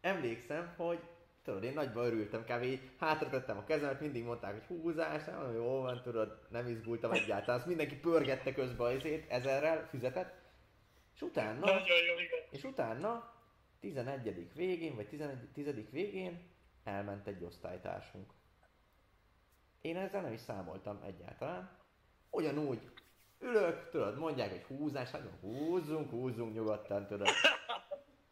emlékszem, 0.00 0.74
hogy 0.76 0.98
tudod, 1.42 1.62
én 1.62 1.72
nagyban 1.72 2.04
örültem, 2.04 2.44
kb. 2.44 2.62
így 2.62 2.90
hátra 2.98 3.28
tettem 3.28 3.58
a 3.58 3.64
kezemet, 3.64 4.00
mindig 4.00 4.24
mondták, 4.24 4.52
hogy 4.52 4.78
húzás, 4.78 5.24
nem 5.24 5.54
jó 5.54 5.80
van, 5.80 6.02
tudod, 6.02 6.46
nem 6.50 6.68
izgultam 6.68 7.12
egyáltalán. 7.12 7.56
Azt 7.58 7.68
mindenki 7.68 7.96
pörgette 7.96 8.52
közben 8.52 8.96
azért 8.96 9.30
ezerrel 9.30 9.86
füzetet. 9.86 10.34
És 11.14 11.22
utána, 11.22 11.58
Nagyon 11.58 11.80
jó, 11.80 12.18
igen. 12.18 12.40
és 12.50 12.64
utána 12.64 13.36
11. 13.80 14.52
végén, 14.54 14.94
vagy 14.94 15.08
11. 15.08 15.48
10. 15.52 15.90
végén 15.90 16.50
elment 16.84 17.26
egy 17.26 17.44
osztálytársunk. 17.44 18.32
Én 19.80 19.96
ezzel 19.96 20.22
nem 20.22 20.32
is 20.32 20.40
számoltam 20.40 21.00
egyáltalán. 21.02 21.70
Ugyanúgy 22.30 22.90
ülök, 23.40 23.90
tudod, 23.90 24.18
mondják, 24.18 24.50
hogy 24.50 24.76
húzás, 24.76 25.10
hát 25.10 25.22
húzzunk, 25.40 26.10
húzzunk 26.10 26.54
nyugodtan, 26.54 27.06
tudod. 27.06 27.28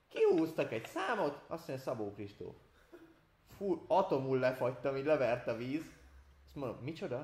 Kihúztak 0.09 0.73
egy 0.73 0.87
számot, 0.87 1.45
azt 1.47 1.69
mondja 1.69 1.85
Szabó 1.85 2.13
Kristóf. 2.13 2.55
Fú, 3.57 3.85
atomul 3.87 4.39
lefagytam, 4.39 4.97
így 4.97 5.05
levert 5.05 5.47
a 5.47 5.57
víz. 5.57 5.93
Azt 6.47 6.55
mondom, 6.55 6.79
micsoda? 6.83 7.19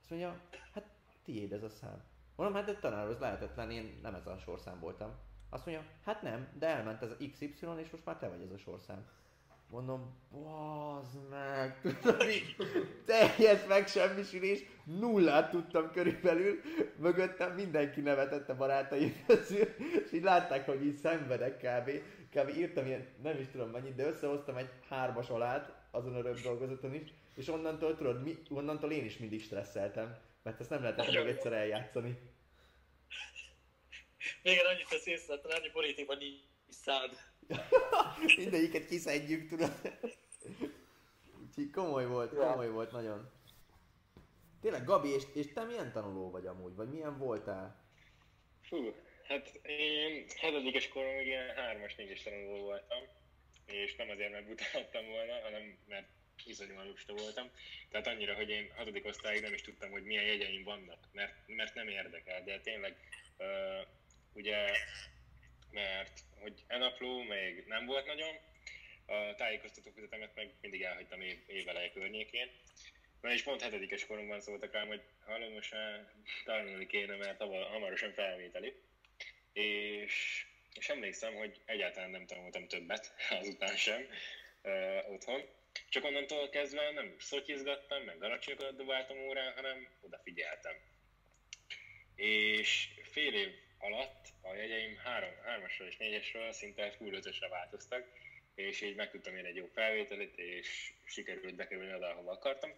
Azt 0.00 0.10
mondja, 0.10 0.40
hát 0.72 0.84
tiéd 1.22 1.52
ez 1.52 1.62
a 1.62 1.68
szám. 1.68 2.02
Mondom, 2.36 2.56
hát 2.56 2.68
egy 2.68 2.78
tanárhoz 2.78 3.18
lehetetlen, 3.18 3.70
én 3.70 3.98
nem 4.02 4.14
ez 4.14 4.26
a 4.26 4.38
sorszám 4.38 4.80
voltam. 4.80 5.14
Azt 5.54 5.66
mondja, 5.66 5.84
hát 6.04 6.22
nem, 6.22 6.48
de 6.58 6.66
elment 6.66 7.02
ez 7.02 7.10
a 7.10 7.16
XY, 7.32 7.48
és 7.80 7.90
most 7.90 8.04
már 8.04 8.16
te 8.16 8.28
vagy 8.28 8.42
ez 8.42 8.50
a 8.50 8.58
sorszám. 8.58 9.06
Mondom, 9.70 10.14
bazd 10.30 11.28
meg, 11.30 11.80
tudod 12.02 12.28
így, 12.28 12.56
teljes 13.04 13.66
megsemmisülés, 13.66 14.62
nullát 14.84 15.50
tudtam 15.50 15.90
körülbelül, 15.90 16.60
mögöttem 16.96 17.54
mindenki 17.54 18.00
nevetett 18.00 18.48
a 18.48 18.56
barátaim 18.56 19.24
közül, 19.26 19.66
és 20.04 20.12
így 20.12 20.22
látták, 20.22 20.66
hogy 20.66 20.84
így 20.84 20.96
szenvedek 20.96 21.56
kb. 21.56 21.90
Kb. 22.30 22.56
írtam 22.56 22.86
ilyen, 22.86 23.06
nem 23.22 23.38
is 23.38 23.46
tudom 23.46 23.70
mennyit, 23.70 23.94
de 23.94 24.06
összehoztam 24.06 24.56
egy 24.56 24.70
hármas 24.88 25.28
alát 25.28 25.72
azon 25.90 26.14
a 26.14 26.22
röbb 26.22 26.38
dolgozaton 26.38 26.94
is, 26.94 27.12
és 27.34 27.48
onnantól 27.48 27.96
tudod, 27.96 28.22
mi, 28.22 28.38
onnantól 28.50 28.92
én 28.92 29.04
is 29.04 29.18
mindig 29.18 29.42
stresszeltem, 29.42 30.16
mert 30.42 30.60
ezt 30.60 30.70
nem 30.70 30.82
lehetett 30.82 31.14
meg 31.14 31.26
egyszer 31.26 31.52
eljátszani. 31.52 32.18
Még 34.42 34.58
annyit 34.64 34.88
tesz 34.88 35.06
észre, 35.06 35.34
annyi 35.42 35.70
politikban 35.70 36.16
nincs 36.16 36.40
szád. 36.68 37.18
Mindegyiket 38.36 38.86
kiszedjük, 38.86 39.48
tudod. 39.48 39.72
Úgyhogy 41.46 41.70
komoly 41.70 42.06
volt, 42.06 42.34
komoly 42.34 42.68
volt 42.68 42.92
nagyon. 42.92 43.30
Tényleg, 44.60 44.84
Gabi, 44.84 45.08
és, 45.08 45.22
és 45.34 45.52
te 45.52 45.64
milyen 45.64 45.92
tanuló 45.92 46.30
vagy 46.30 46.46
amúgy? 46.46 46.74
Vagy 46.74 46.88
milyen 46.88 47.18
voltál? 47.18 47.84
Fú, 48.62 48.94
hát 49.26 49.60
én 49.62 50.24
hetedikes 50.36 50.88
koromig 50.88 51.26
ilyen 51.26 51.54
hármas 51.54 51.94
négyes 51.94 52.22
tanuló 52.22 52.60
voltam, 52.60 53.02
és 53.66 53.96
nem 53.96 54.10
azért, 54.10 54.30
mert 54.30 54.46
butáltam 54.46 55.06
volna, 55.06 55.40
hanem 55.42 55.78
mert 55.88 56.08
iszonyúan 56.44 56.86
lusta 56.86 57.12
voltam. 57.14 57.50
Tehát 57.90 58.06
annyira, 58.06 58.34
hogy 58.34 58.48
én 58.48 58.72
hatodik 58.76 59.04
osztályig 59.04 59.42
nem 59.42 59.52
is 59.52 59.62
tudtam, 59.62 59.90
hogy 59.90 60.04
milyen 60.04 60.24
jegyeim 60.24 60.62
vannak, 60.62 60.98
mert, 61.12 61.34
mert 61.46 61.74
nem 61.74 61.88
érdekel, 61.88 62.44
de 62.44 62.60
tényleg 62.60 62.96
uh, 63.38 63.86
ugye, 64.34 64.70
mert 65.70 66.20
hogy 66.40 66.64
enapló 66.66 67.22
még 67.22 67.64
nem 67.66 67.86
volt 67.86 68.06
nagyon, 68.06 68.34
a 69.06 69.34
tájékoztató 69.34 69.90
fizetemet 69.94 70.34
meg 70.34 70.50
mindig 70.60 70.82
elhagytam 70.82 71.20
év, 71.20 71.38
éveleje 71.46 71.90
környékén. 71.90 72.50
Na 73.20 73.32
és 73.32 73.42
pont 73.42 73.62
hetedikes 73.62 74.06
koromban 74.06 74.40
szóltak 74.40 74.72
rám, 74.72 74.86
hogy 74.86 75.02
hallom, 75.24 75.52
most 75.52 75.74
tanulni 76.44 76.86
kéne, 76.86 77.16
mert 77.16 77.42
hamarosan 77.42 78.12
felvételi. 78.12 78.74
És, 79.52 80.46
és 80.74 80.88
emlékszem, 80.88 81.34
hogy 81.34 81.60
egyáltalán 81.64 82.10
nem 82.10 82.26
tanultam 82.26 82.68
többet, 82.68 83.14
azután 83.40 83.76
sem 83.76 84.06
uh, 84.62 85.12
otthon. 85.12 85.42
Csak 85.88 86.04
onnantól 86.04 86.48
kezdve 86.48 86.90
nem 86.90 87.14
szotyizgattam, 87.18 88.02
meg 88.02 88.18
daracsinyokat 88.18 88.76
dobáltam 88.76 89.18
órán, 89.18 89.52
hanem 89.52 89.88
odafigyeltem. 90.00 90.74
És 92.14 92.88
fél 93.02 93.34
év 93.34 93.63
alatt 93.84 94.28
a 94.40 94.54
jegyeim 94.54 94.96
3, 94.96 95.28
3-asról 95.46 95.86
és 95.86 95.96
4-esről 95.98 96.52
szinte 96.52 96.90
full 96.90 97.12
5 97.12 97.48
változtak, 97.48 98.06
és 98.54 98.80
így 98.80 98.94
meg 98.94 99.10
tudtam 99.10 99.36
én 99.36 99.44
egy 99.44 99.56
jó 99.56 99.66
felvételit, 99.66 100.38
és 100.38 100.92
sikerült 101.04 101.54
bekerülni 101.54 101.94
oda, 101.94 102.08
ahova 102.08 102.30
akartam. 102.30 102.74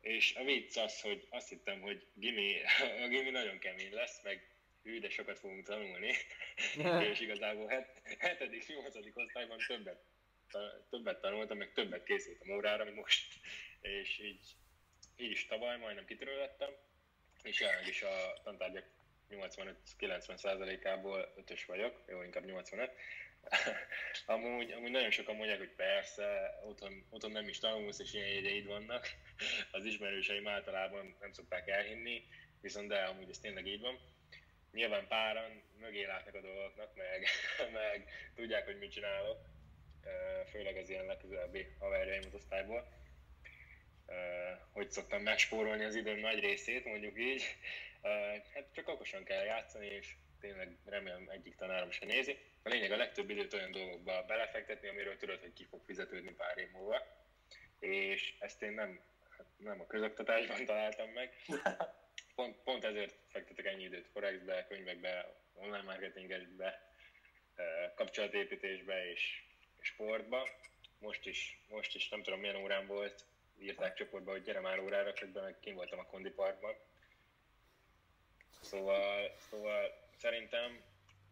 És 0.00 0.34
a 0.34 0.44
vicc 0.44 0.76
az, 0.76 1.00
hogy 1.00 1.26
azt 1.30 1.48
hittem, 1.48 1.80
hogy 1.80 2.06
gimi, 2.14 2.56
a 3.04 3.08
gimi 3.08 3.30
nagyon 3.30 3.58
kemény 3.58 3.92
lesz, 3.92 4.22
meg 4.22 4.48
hű, 4.82 5.00
de 5.00 5.10
sokat 5.10 5.38
fogunk 5.38 5.66
tanulni, 5.66 6.14
és 7.10 7.20
igazából 7.20 7.68
7. 7.68 8.66
8. 8.68 8.94
osztályban 9.14 9.58
többet, 9.66 10.04
többet 10.90 11.20
tanultam, 11.20 11.58
meg 11.58 11.72
többet 11.72 12.04
készültem 12.04 12.50
órára, 12.50 12.84
mint 12.84 12.96
most. 12.96 13.34
És 13.80 14.18
így, 14.18 14.46
így 15.16 15.30
is 15.30 15.46
tavaly 15.46 15.78
majdnem 15.78 16.04
kitörölöttem, 16.04 16.70
és 17.42 17.60
jelenleg 17.60 17.88
is 17.88 18.02
a 18.02 18.40
tantárgyak 18.42 18.84
85-90%-ából 19.30 21.32
5-ös 21.36 21.62
vagyok, 21.66 22.02
jó, 22.06 22.22
inkább 22.22 22.44
85. 22.44 22.90
amúgy, 24.26 24.72
amúgy 24.72 24.90
nagyon 24.90 25.10
sokan 25.10 25.36
mondják, 25.36 25.58
hogy 25.58 25.74
persze, 25.76 26.58
otthon, 26.64 27.06
otthon 27.10 27.30
nem 27.30 27.48
is 27.48 27.58
tanulsz, 27.58 27.98
és 27.98 28.12
ilyen 28.12 28.28
jegyeid 28.28 28.66
vannak. 28.66 29.08
Az 29.72 29.84
ismerőseim 29.84 30.48
általában 30.48 31.16
nem 31.20 31.32
szokták 31.32 31.68
elhinni, 31.68 32.22
viszont 32.60 32.88
de 32.88 33.02
amúgy 33.02 33.30
ez 33.30 33.38
tényleg 33.38 33.66
így 33.66 33.80
van. 33.80 33.98
Nyilván 34.72 35.08
páran 35.08 35.62
mögé 35.78 36.04
látnak 36.04 36.34
a 36.34 36.40
dolgoknak, 36.40 36.94
meg, 36.94 37.26
meg 37.80 38.08
tudják, 38.34 38.64
hogy 38.64 38.78
mit 38.78 38.92
csinálok, 38.92 39.38
főleg 40.50 40.76
az 40.76 40.88
ilyen 40.88 41.06
legközelebbi 41.06 41.66
haverjaim 41.78 42.22
az 42.26 42.34
osztályból 42.34 42.98
hogy 44.72 44.90
szoktam 44.90 45.22
megspórolni 45.22 45.84
az 45.84 45.94
időm 45.94 46.18
nagy 46.18 46.38
részét, 46.38 46.84
mondjuk 46.84 47.18
így. 47.18 47.42
Hát 48.02 48.68
csak 48.72 48.88
okosan 48.88 49.24
kell 49.24 49.44
játszani, 49.44 49.86
és 49.86 50.14
tényleg 50.40 50.76
remélem 50.84 51.28
egyik 51.28 51.56
tanárom 51.56 51.90
se 51.90 52.06
nézi. 52.06 52.38
A 52.62 52.68
lényeg 52.68 52.92
a 52.92 52.96
legtöbb 52.96 53.30
időt 53.30 53.52
olyan 53.52 53.70
dolgokba 53.70 54.24
belefektetni, 54.26 54.88
amiről 54.88 55.16
tudod, 55.16 55.40
hogy 55.40 55.52
ki 55.52 55.64
fog 55.64 55.82
fizetődni 55.84 56.32
pár 56.32 56.58
év 56.58 56.70
múlva. 56.70 57.06
És 57.78 58.34
ezt 58.38 58.62
én 58.62 58.72
nem, 58.72 59.00
hát 59.36 59.46
nem 59.56 59.80
a 59.80 59.86
közoktatásban 59.86 60.64
találtam 60.64 61.10
meg. 61.10 61.34
Pont, 62.34 62.56
pont 62.56 62.84
ezért 62.84 63.14
fektetek 63.28 63.66
ennyi 63.66 63.82
időt 63.82 64.08
Forexbe, 64.12 64.66
könyvekbe, 64.68 65.34
online 65.54 65.82
marketingesbe, 65.82 66.94
kapcsolatépítésbe 67.94 69.10
és, 69.10 69.44
sportba. 69.80 70.48
Most 70.98 71.26
is, 71.26 71.60
most 71.68 71.94
is 71.94 72.08
nem 72.08 72.22
tudom 72.22 72.40
milyen 72.40 72.56
órán 72.56 72.86
volt, 72.86 73.24
írták 73.58 73.94
csoportba, 73.94 74.30
hogy 74.30 74.42
gyere 74.42 74.60
már 74.60 74.78
órára, 74.78 75.12
közben 75.12 75.42
meg 75.42 75.58
kim 75.60 75.74
voltam 75.74 75.98
a 75.98 76.06
kondiparkban. 76.06 76.74
Szóval, 78.60 79.36
szóval 79.50 80.08
szerintem 80.16 80.80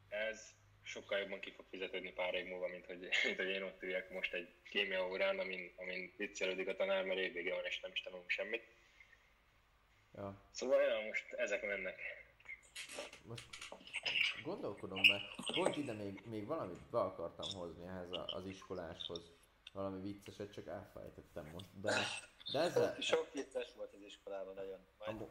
ez 0.08 0.54
sokkal 0.82 1.18
jobban 1.18 1.40
ki 1.40 1.50
fog 1.50 1.64
fizetődni 1.70 2.12
pár 2.12 2.34
év 2.34 2.46
múlva, 2.46 2.68
mint 2.68 2.86
hogy, 2.86 2.98
mint 3.24 3.36
hogy 3.36 3.48
én 3.48 3.62
ott 3.62 3.82
üljek 3.82 4.10
most 4.10 4.32
egy 4.32 4.48
kémia 4.70 5.08
órán, 5.08 5.38
amin, 5.38 5.72
amin 5.76 6.12
viccelődik 6.16 6.68
a 6.68 6.76
tanár, 6.76 7.04
mert 7.04 7.18
évvége 7.18 7.54
van, 7.54 7.64
és 7.64 7.80
nem 7.80 7.92
is 7.92 8.00
tanulunk 8.00 8.30
semmit. 8.30 8.66
Ja. 10.14 10.42
Szóval 10.50 10.82
ja, 10.82 11.06
most 11.06 11.32
ezek 11.32 11.62
mennek. 11.62 12.00
Most 13.22 13.44
gondolkodom, 14.44 15.00
mert 15.08 15.54
pont 15.54 15.76
ide 15.76 15.92
még, 15.92 16.22
még 16.24 16.46
valamit 16.46 16.90
be 16.90 16.98
akartam 16.98 17.48
hozni 17.54 17.86
ehhez 17.86 18.08
az 18.26 18.46
iskoláshoz 18.46 19.30
valami 19.72 20.00
vicceset, 20.00 20.52
csak 20.52 20.66
elfelejtettem 20.66 21.46
most. 21.52 21.66
De, 21.80 21.94
de 22.52 22.60
ezzel... 22.60 23.00
Sok 23.00 23.32
vicces 23.32 23.74
volt 23.76 23.92
az 23.94 24.02
iskolában 24.02 24.54
nagyon. 24.54 24.78
Majd... 24.98 25.28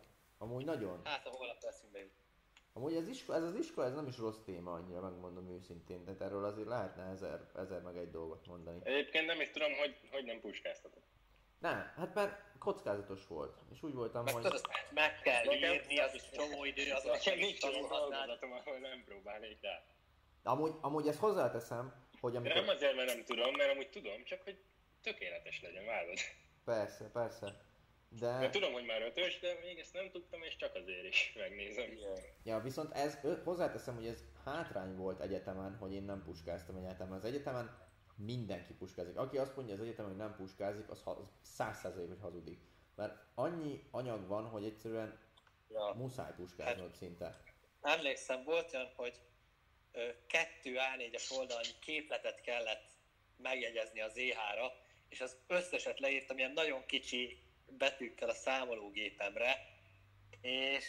Amú, 0.48 0.56
amúgy 0.56 0.66
nagyon. 0.66 1.02
Hát 1.04 1.26
a 1.26 1.30
holnap 1.30 1.64
eszünkbe 1.64 2.00
jut. 2.00 2.12
Amúgy 2.74 2.96
ez, 2.96 3.08
iskola, 3.08 3.38
ez 3.38 3.44
az 3.44 3.56
iskola, 3.56 3.88
ez 3.88 3.94
nem 3.94 4.08
is 4.08 4.18
rossz 4.18 4.38
téma 4.46 4.72
annyira, 4.72 5.02
megmondom 5.02 5.50
őszintén, 5.50 6.04
tehát 6.04 6.22
erről 6.22 6.46
azért 6.46 6.68
lehetne 6.68 7.04
ezer, 7.04 7.52
ezer 7.56 7.82
meg 7.82 7.98
egy 7.98 8.12
dolgot 8.12 8.48
mondani. 8.48 8.80
Egyébként 8.84 9.26
nem 9.26 9.42
is 9.42 9.50
tudom, 9.50 9.74
hogy, 9.74 9.96
hogy 10.12 10.24
nem 10.24 10.40
puskáztatok. 10.40 11.04
Nem, 11.60 11.92
hát 11.96 12.14
mert 12.14 12.42
kockázatos 12.60 13.28
volt, 13.28 13.58
és 13.72 13.84
úgy 13.84 13.94
voltam, 13.94 14.24
meg 14.24 14.34
hogy... 14.34 14.44
Tudod, 14.44 14.62
meg 14.94 15.22
kell 15.22 15.54
írni, 15.54 16.00
az 16.00 16.14
is 16.14 16.30
csomó 16.30 16.66
idő, 16.66 16.92
az 16.92 17.04
Nekem 17.04 17.38
nincs 17.38 17.64
olyan 17.64 17.84
ahol 18.52 18.78
nem 18.80 19.04
próbálnék 19.06 19.62
rá. 19.62 19.84
Amúgy, 20.44 20.76
amúgy 20.82 21.08
ezt 21.08 21.20
hozzáteszem, 21.20 21.94
hogy 22.20 22.36
amikor... 22.36 22.54
De 22.54 22.60
nem 22.62 22.76
azért, 22.76 22.96
mert 22.96 23.08
nem 23.14 23.24
tudom, 23.24 23.56
mert 23.56 23.72
amúgy 23.72 23.90
tudom, 23.90 24.24
csak 24.24 24.44
hogy 24.44 24.64
tökéletes 25.02 25.62
legyen, 25.62 25.86
vágod. 25.86 26.18
Persze, 26.66 27.10
persze. 27.10 27.67
De... 28.10 28.38
Mert 28.38 28.52
tudom, 28.52 28.74
hogy 28.74 28.86
már 28.86 29.02
ötös, 29.02 29.40
de 29.40 29.60
még 29.62 29.80
ezt 29.80 29.94
nem 29.94 30.12
tudtam, 30.12 30.42
és 30.42 30.56
csak 30.56 30.76
azért 30.76 31.06
is 31.06 31.34
megnézem. 31.40 31.98
Ja, 32.44 32.60
viszont 32.60 32.94
ez, 32.94 33.18
hozzáteszem, 33.44 33.96
hogy 33.96 34.08
ez 34.08 34.24
hátrány 34.46 34.96
volt 34.96 35.22
egyetemen, 35.22 35.78
hogy 35.78 35.94
én 35.94 36.04
nem 36.04 36.24
puskáztam 36.24 36.76
egyetemen. 36.76 37.18
Az 37.18 37.26
egyetemen 37.26 37.86
mindenki 38.16 38.74
puskázik. 38.74 39.18
Aki 39.18 39.38
azt 39.38 39.56
mondja 39.56 39.74
az 39.74 39.82
egyetemen, 39.82 40.12
hogy 40.12 40.20
nem 40.20 40.36
puskázik, 40.36 40.90
az 40.90 41.04
száz 41.42 41.80
százalék, 41.80 42.08
hogy 42.08 42.20
hazudik. 42.22 42.60
Mert 42.96 43.18
annyi 43.36 43.84
anyag 43.92 44.28
van, 44.28 44.46
hogy 44.46 44.64
egyszerűen 44.64 45.20
ja. 45.70 45.94
muszáj 45.96 46.34
puskáznod 46.36 46.88
hát, 46.88 46.96
szinte. 46.96 47.42
Emlékszem, 47.82 48.44
volt 48.44 48.74
olyan, 48.74 48.92
hogy 48.96 49.20
kettő 50.28 50.76
A4-es 50.76 51.38
oldalnyi 51.38 51.80
képletet 51.80 52.42
kellett 52.42 52.90
megjegyezni 53.38 54.02
az 54.02 54.18
EH-ra, 54.18 54.72
és 55.10 55.22
az 55.22 55.38
összeset 55.48 56.00
leírtam 56.00 56.38
ilyen 56.38 56.52
nagyon 56.52 56.86
kicsi 56.86 57.38
betűkkel 57.78 58.30
a 58.30 58.34
számológépemre, 58.34 59.56
és 60.42 60.86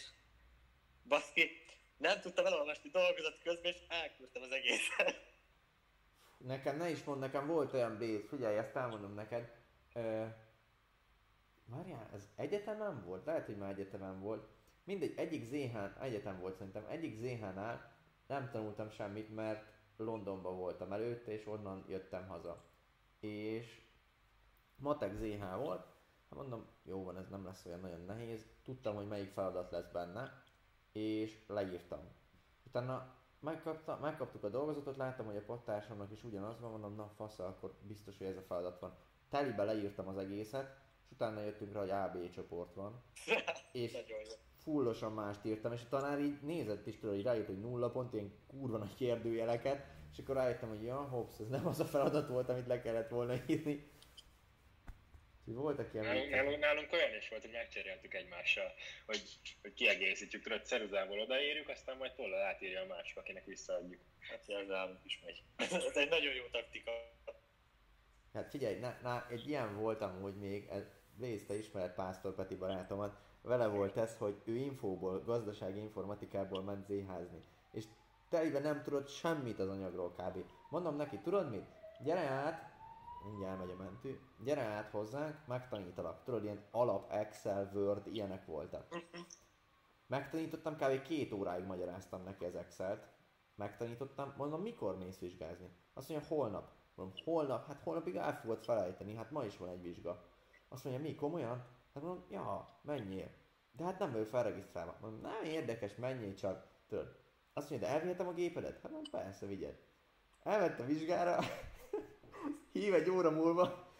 baszki, 1.07 1.49
nem 1.97 2.19
tudtam 2.19 2.45
elolvasni 2.45 2.89
dolgozat 2.89 3.39
közben, 3.43 3.71
és 3.71 3.79
elküldtem 3.87 4.41
az 4.41 4.51
egészet. 4.51 5.27
Nekem 6.37 6.77
ne 6.77 6.89
is 6.89 7.03
mond, 7.03 7.19
nekem 7.19 7.47
volt 7.47 7.73
olyan 7.73 7.97
béz, 7.97 8.27
figyelj, 8.27 8.57
ezt 8.57 8.75
elmondom 8.75 9.13
neked. 9.13 9.51
Ö, 9.93 10.25
Várjál, 11.65 12.09
ez 12.13 12.27
egyetemen 12.35 13.03
volt? 13.05 13.25
Lehet, 13.25 13.45
hogy 13.45 13.57
már 13.57 13.71
egyetemen 13.71 14.19
volt. 14.19 14.47
Mindegy, 14.83 15.13
egyik 15.17 15.43
ZH, 15.43 16.01
egyetem 16.01 16.39
volt 16.39 16.55
szerintem, 16.55 16.85
egyik 16.89 17.15
ZH-nál 17.15 17.97
nem 18.27 18.49
tanultam 18.51 18.89
semmit, 18.89 19.35
mert 19.35 19.65
Londonban 19.97 20.57
voltam 20.57 20.91
előtte, 20.91 21.31
és 21.31 21.45
onnan 21.45 21.85
jöttem 21.87 22.27
haza. 22.27 22.63
És 23.19 23.81
matek 24.75 25.13
ZH 25.13 25.55
volt, 25.55 25.85
mondom, 26.35 26.65
jó 26.83 27.03
van, 27.03 27.17
ez 27.17 27.29
nem 27.29 27.45
lesz 27.45 27.65
olyan 27.65 27.79
nagyon 27.79 28.05
nehéz. 28.05 28.45
Tudtam, 28.63 28.95
hogy 28.95 29.07
melyik 29.07 29.31
feladat 29.31 29.71
lesz 29.71 29.91
benne, 29.91 30.43
és 30.91 31.43
leírtam. 31.47 31.99
Utána 32.67 33.13
megkapta, 33.39 33.97
megkaptuk 34.01 34.43
a 34.43 34.49
dolgozatot, 34.49 34.97
láttam, 34.97 35.25
hogy 35.25 35.35
a 35.35 35.45
pattársamnak 35.45 36.11
is 36.11 36.23
ugyanaz 36.23 36.59
van, 36.59 36.71
mondom, 36.71 36.95
na 36.95 37.11
fasza, 37.15 37.47
akkor 37.47 37.73
biztos, 37.81 38.17
hogy 38.17 38.27
ez 38.27 38.37
a 38.37 38.41
feladat 38.41 38.79
van. 38.79 38.95
Telibe 39.29 39.63
leírtam 39.63 40.07
az 40.07 40.17
egészet, 40.17 40.77
és 41.03 41.11
utána 41.11 41.41
jöttünk 41.41 41.73
rá, 41.73 41.79
hogy 41.79 41.89
AB 41.89 42.29
csoport 42.29 42.73
van. 42.73 43.01
És 43.71 43.97
fullosan 44.55 45.13
mást 45.13 45.45
írtam, 45.45 45.71
és 45.71 45.81
a 45.83 45.89
tanár 45.89 46.19
így 46.19 46.41
nézett 46.41 46.87
is 46.87 46.99
tudod, 46.99 47.15
hogy 47.15 47.23
rájött, 47.23 47.45
hogy 47.45 47.59
nulla 47.59 47.89
pont, 47.89 48.13
ilyen 48.13 48.33
kurva 48.47 48.77
nagy 48.77 48.95
kérdőjeleket, 48.95 49.85
és 50.11 50.19
akkor 50.19 50.35
rájöttem, 50.35 50.69
hogy 50.69 50.83
ja, 50.83 50.95
hops, 50.95 51.39
ez 51.39 51.47
nem 51.47 51.67
az 51.67 51.79
a 51.79 51.85
feladat 51.85 52.27
volt, 52.27 52.49
amit 52.49 52.67
le 52.67 52.81
kellett 52.81 53.09
volna 53.09 53.33
írni. 53.47 53.91
Voltak 55.53 55.93
ilyen 55.93 56.05
Nálunk, 56.05 56.29
nálunk, 56.29 56.59
nálunk 56.59 56.91
olyan 56.91 57.15
is 57.15 57.29
volt, 57.29 57.41
hogy 57.41 57.51
megcseréltük 57.51 58.13
egymással, 58.13 58.73
hogy, 59.05 59.21
hogy 59.61 59.73
kiegészítjük, 59.73 60.43
tudod, 60.43 60.65
ceruzából 60.65 61.19
odaírjuk, 61.19 61.69
aztán 61.69 61.97
majd 61.97 62.13
tollal 62.13 62.41
átírja 62.41 62.81
a 62.81 62.85
másik, 62.85 63.17
akinek 63.17 63.45
visszaadjuk. 63.45 64.01
Hát 64.19 64.49
ez 64.49 64.67
nálunk 64.67 64.99
is 65.05 65.21
megy. 65.25 65.43
ez 65.87 65.97
egy 65.97 66.09
nagyon 66.09 66.33
jó 66.33 66.43
taktika. 66.51 66.91
Hát 68.33 68.49
figyelj, 68.49 68.79
na, 68.79 68.97
na, 69.01 69.27
egy 69.29 69.47
ilyen 69.47 69.77
voltam, 69.77 70.21
hogy 70.21 70.35
még, 70.35 70.67
te 71.47 71.53
ismered 71.53 71.93
Pásztor 71.93 72.35
Peti 72.35 72.55
barátomat, 72.55 73.17
vele 73.41 73.67
volt 73.67 73.97
ez, 73.97 74.17
hogy 74.17 74.35
ő 74.45 74.55
infóból, 74.55 75.23
gazdasági 75.23 75.79
informatikából 75.79 76.63
ment 76.63 76.85
zéházni. 76.85 77.43
És 77.71 77.83
telibe 78.29 78.59
nem 78.59 78.83
tudott 78.83 79.09
semmit 79.09 79.59
az 79.59 79.69
anyagról 79.69 80.11
kb. 80.11 80.43
Mondom 80.69 80.95
neki, 80.95 81.17
tudod 81.17 81.49
mit? 81.49 81.65
Gyere 82.03 82.19
át, 82.19 82.78
mindjárt 83.23 83.59
megy 83.59 83.69
a 83.69 83.75
mentő, 83.75 84.19
gyere 84.43 84.61
át 84.61 84.89
hozzánk, 84.89 85.47
megtanítalak. 85.47 86.23
Tudod, 86.23 86.43
ilyen 86.43 86.63
alap 86.71 87.11
Excel, 87.11 87.71
Word, 87.73 88.07
ilyenek 88.07 88.45
voltak. 88.45 88.87
Megtanítottam, 90.07 90.75
kb. 90.75 91.01
két 91.01 91.31
óráig 91.33 91.65
magyaráztam 91.65 92.23
neki 92.23 92.45
az 92.45 92.55
Excel-t. 92.55 93.07
Megtanítottam, 93.55 94.33
mondom, 94.37 94.61
mikor 94.61 94.97
mész 94.97 95.19
vizsgázni? 95.19 95.69
Azt 95.93 96.09
mondja, 96.09 96.27
holnap. 96.27 96.71
Mondom, 96.95 97.15
holnap? 97.23 97.67
Hát 97.67 97.81
holnapig 97.83 98.15
el 98.15 98.39
fogod 98.39 98.63
felejteni, 98.63 99.15
hát 99.15 99.31
ma 99.31 99.43
is 99.43 99.57
van 99.57 99.69
egy 99.69 99.81
vizsga. 99.81 100.23
Azt 100.69 100.83
mondja, 100.83 101.01
mi, 101.01 101.15
komolyan? 101.15 101.65
Hát 101.93 102.03
mondom, 102.03 102.25
ja, 102.29 102.67
menjél. 102.81 103.29
De 103.71 103.83
hát 103.83 103.99
nem 103.99 104.11
vagyok 104.11 104.27
felregisztrálva. 104.27 104.97
Mondom, 105.01 105.21
nem 105.21 105.43
érdekes, 105.43 105.95
menjél 105.95 106.33
csak. 106.33 106.67
Tudod. 106.87 107.15
Azt 107.53 107.69
mondja, 107.69 107.87
de 107.87 107.93
elvihetem 107.93 108.27
a 108.27 108.33
gépedet? 108.33 108.81
Hát 108.81 108.91
mondom, 108.91 109.11
persze, 109.11 109.45
vigyed. 109.45 109.79
Elvette 110.43 110.83
vizsgára, 110.83 111.39
hív 112.79 112.93
egy 112.93 113.09
óra 113.09 113.31
múlva, 113.31 113.93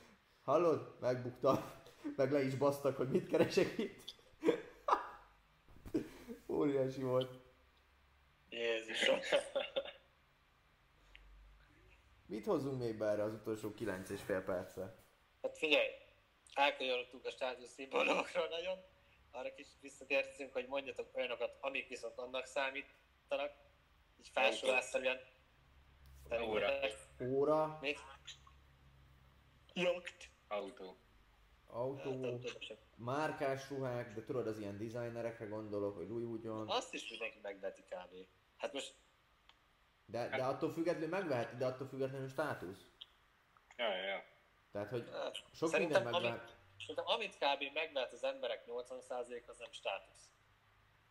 hallod, 0.43 0.97
megbuktam, 0.99 1.71
meg 2.15 2.31
le 2.31 2.41
is 2.41 2.55
basztak, 2.55 2.97
hogy 2.97 3.09
mit 3.09 3.27
keresek 3.27 3.77
itt. 3.77 4.15
Óriási 6.47 7.01
volt. 7.01 7.39
Jézusom. 8.49 9.19
Mit 12.25 12.45
hozzunk 12.45 12.79
még 12.79 12.97
be 12.97 13.05
erre 13.05 13.23
az 13.23 13.33
utolsó 13.33 13.73
9 13.73 14.09
és 14.09 14.21
fél 14.21 14.41
percre? 14.41 14.95
Hát 15.41 15.57
figyelj, 15.57 15.87
elkanyarodtunk 16.53 17.25
a 17.25 17.29
státuszszimbólumokról 17.29 18.47
nagyon. 18.47 18.77
Arra 19.31 19.53
kis 19.53 19.67
visszatértünk, 19.81 20.53
hogy 20.53 20.67
mondjatok 20.67 21.15
olyanokat, 21.15 21.57
amik 21.61 21.87
viszont 21.87 22.17
annak 22.17 22.45
számítanak. 22.45 23.51
Így 24.19 24.29
felsorolásszerűen. 24.33 25.19
Óra. 26.41 26.71
Óra, 27.21 27.77
Még? 27.81 27.97
Jogt. 29.73 30.29
Autó. 30.47 30.97
autó, 31.67 32.39
márkás 32.95 33.69
ruhák, 33.69 34.13
de 34.13 34.23
tudod, 34.23 34.47
az 34.47 34.59
ilyen 34.59 34.77
designerekre 34.77 35.45
gondolok, 35.45 35.95
hogy 35.95 36.07
Louis 36.07 36.25
Vuitton. 36.25 36.69
Azt 36.69 36.93
is 36.93 37.09
mindenki 37.09 37.39
megveti 37.41 37.81
kb. 37.81 38.27
Hát 38.57 38.73
most 38.73 38.95
De, 40.05 40.29
de 40.29 40.43
attól 40.43 40.71
függetlenül 40.71 41.09
megveheti, 41.09 41.55
de 41.55 41.65
attól 41.65 41.87
függetlenül 41.87 42.27
státusz. 42.27 42.79
Ja, 43.77 43.95
ja, 43.95 44.03
ja. 44.03 44.23
Tehát, 44.71 44.89
hogy 44.89 45.09
hát, 45.11 45.35
sok 45.53 45.69
szerintem, 45.69 46.03
minden 46.03 46.13
amit, 46.13 46.29
megvehet. 46.29 46.57
szerintem 46.79 47.05
amit 47.07 47.37
kb. 47.37 47.73
megvehet 47.73 48.13
az 48.13 48.23
emberek 48.23 48.63
80% 48.67 49.45
az 49.47 49.57
nem 49.57 49.71
státusz. 49.71 50.29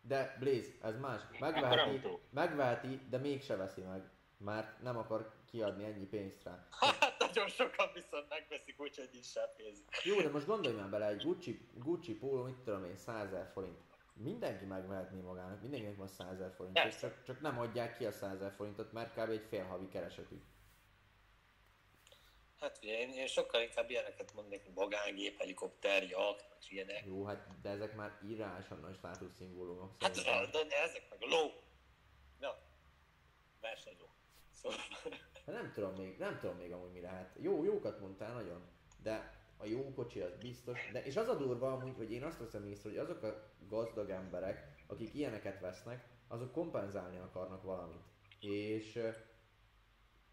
De 0.01 0.35
Blaze, 0.39 0.71
ez 0.81 0.99
más. 0.99 1.21
Megveheti, 1.39 2.19
megveheti, 2.29 3.07
de 3.09 3.17
mégse 3.17 3.55
veszi 3.55 3.81
meg. 3.81 4.09
Mert 4.37 4.81
nem 4.81 4.97
akar 4.97 5.33
kiadni 5.45 5.83
ennyi 5.83 6.05
pénzt 6.05 6.43
rá. 6.43 6.67
Nagyon 7.33 7.49
sokan 7.49 7.89
viszont 7.93 8.29
megveszik, 8.29 8.79
úgyhogy 8.79 9.09
is 9.13 9.29
sem 9.31 9.49
pénzik. 9.57 9.85
Jó, 10.03 10.21
de 10.21 10.29
most 10.29 10.45
gondolj 10.45 10.75
már 10.75 10.89
bele, 10.89 11.07
egy 11.07 11.23
Gucci, 11.23 11.69
Gucci 11.73 12.13
póló, 12.13 12.43
mit 12.43 12.55
tudom 12.55 12.85
én, 12.85 12.97
100 12.97 13.31
000 13.31 13.45
forint. 13.45 13.77
Mindenki 14.13 14.65
megvehetné 14.65 15.21
magának, 15.21 15.61
mindenkinek 15.61 15.97
van 15.97 16.07
100 16.07 16.37
000 16.37 16.51
forint, 16.51 16.79
és 16.87 16.97
csak, 16.97 17.23
csak 17.23 17.41
nem 17.41 17.59
adják 17.59 17.97
ki 17.97 18.05
a 18.05 18.11
100 18.11 18.39
000 18.39 18.51
forintot, 18.51 18.91
mert 18.91 19.13
kb. 19.13 19.29
egy 19.29 19.45
fél 19.49 19.63
havi 19.63 19.87
keresetük. 19.87 20.41
Hát 22.59 22.79
ugye 22.81 22.99
én, 22.99 23.09
én 23.09 23.27
sokkal 23.27 23.61
inkább 23.61 23.89
ilyeneket 23.89 24.33
mondnék, 24.33 24.63
mint 24.63 24.75
magángép, 24.75 25.37
helikopter, 25.37 26.03
jakt, 26.03 26.49
meg 26.49 26.59
ilyenek. 26.69 27.05
Jó, 27.05 27.25
hát 27.25 27.61
de 27.61 27.69
ezek 27.69 27.95
már 27.95 28.19
irányosan 28.27 28.79
nagy 28.79 28.95
státuszszimbólumok 28.95 29.95
Hát 29.99 30.15
de, 30.15 30.63
de 30.63 30.81
ezek 30.81 31.09
meg 31.09 31.23
a 31.23 31.25
ló. 31.25 31.51
Na, 32.39 32.57
versenyló. 33.61 34.09
Szóval, 34.61 34.77
Hát 35.45 35.55
nem 35.55 35.71
tudom 35.73 35.93
még, 35.95 36.17
nem 36.17 36.37
tudom 36.39 36.55
még 36.57 36.71
amúgy 36.71 36.91
mi 36.91 37.01
lehet. 37.01 37.35
Jó, 37.39 37.63
jókat 37.63 37.99
mondtál 37.99 38.33
nagyon, 38.33 38.61
de 39.03 39.37
a 39.57 39.65
jó 39.65 39.93
kocsi 39.93 40.19
az 40.19 40.35
biztos. 40.39 40.89
De, 40.91 41.03
és 41.03 41.15
az 41.17 41.27
a 41.27 41.35
durva 41.35 41.71
amúgy, 41.71 41.95
hogy 41.97 42.11
én 42.11 42.23
azt 42.23 42.37
veszem 42.39 42.65
észre, 42.65 42.89
hogy 42.89 42.97
azok 42.97 43.23
a 43.23 43.51
gazdag 43.67 44.09
emberek, 44.09 44.83
akik 44.87 45.13
ilyeneket 45.13 45.59
vesznek, 45.59 46.07
azok 46.27 46.51
kompenzálni 46.51 47.17
akarnak 47.17 47.63
valamit. 47.63 48.03
És 48.39 48.99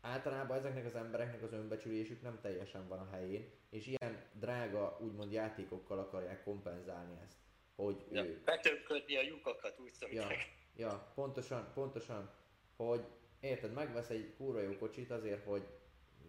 általában 0.01 0.57
ezeknek 0.57 0.85
az 0.85 0.95
embereknek 0.95 1.43
az 1.43 1.53
önbecsülésük 1.53 2.22
nem 2.22 2.41
teljesen 2.41 2.89
van 2.89 2.99
a 2.99 3.09
helyén, 3.11 3.51
és 3.70 3.87
ilyen 3.87 4.24
drága, 4.33 4.99
úgymond 5.01 5.33
játékokkal 5.33 5.99
akarják 5.99 6.45
kompenzálni 6.45 7.18
ezt. 7.24 7.37
Hogy 7.77 8.05
ja, 8.11 8.24
betömködni 8.45 9.16
a 9.16 9.22
lyukakat 9.22 9.79
úgy 9.79 9.93
Ja, 10.01 10.07
szólják. 10.07 10.53
ja, 10.77 11.12
pontosan, 11.14 11.70
pontosan, 11.74 12.31
hogy 12.77 13.07
érted, 13.41 13.72
megvesz 13.72 14.09
egy 14.09 14.34
kúra 14.37 14.61
jó 14.61 14.76
kocsit 14.78 15.11
azért, 15.11 15.45
hogy 15.45 15.66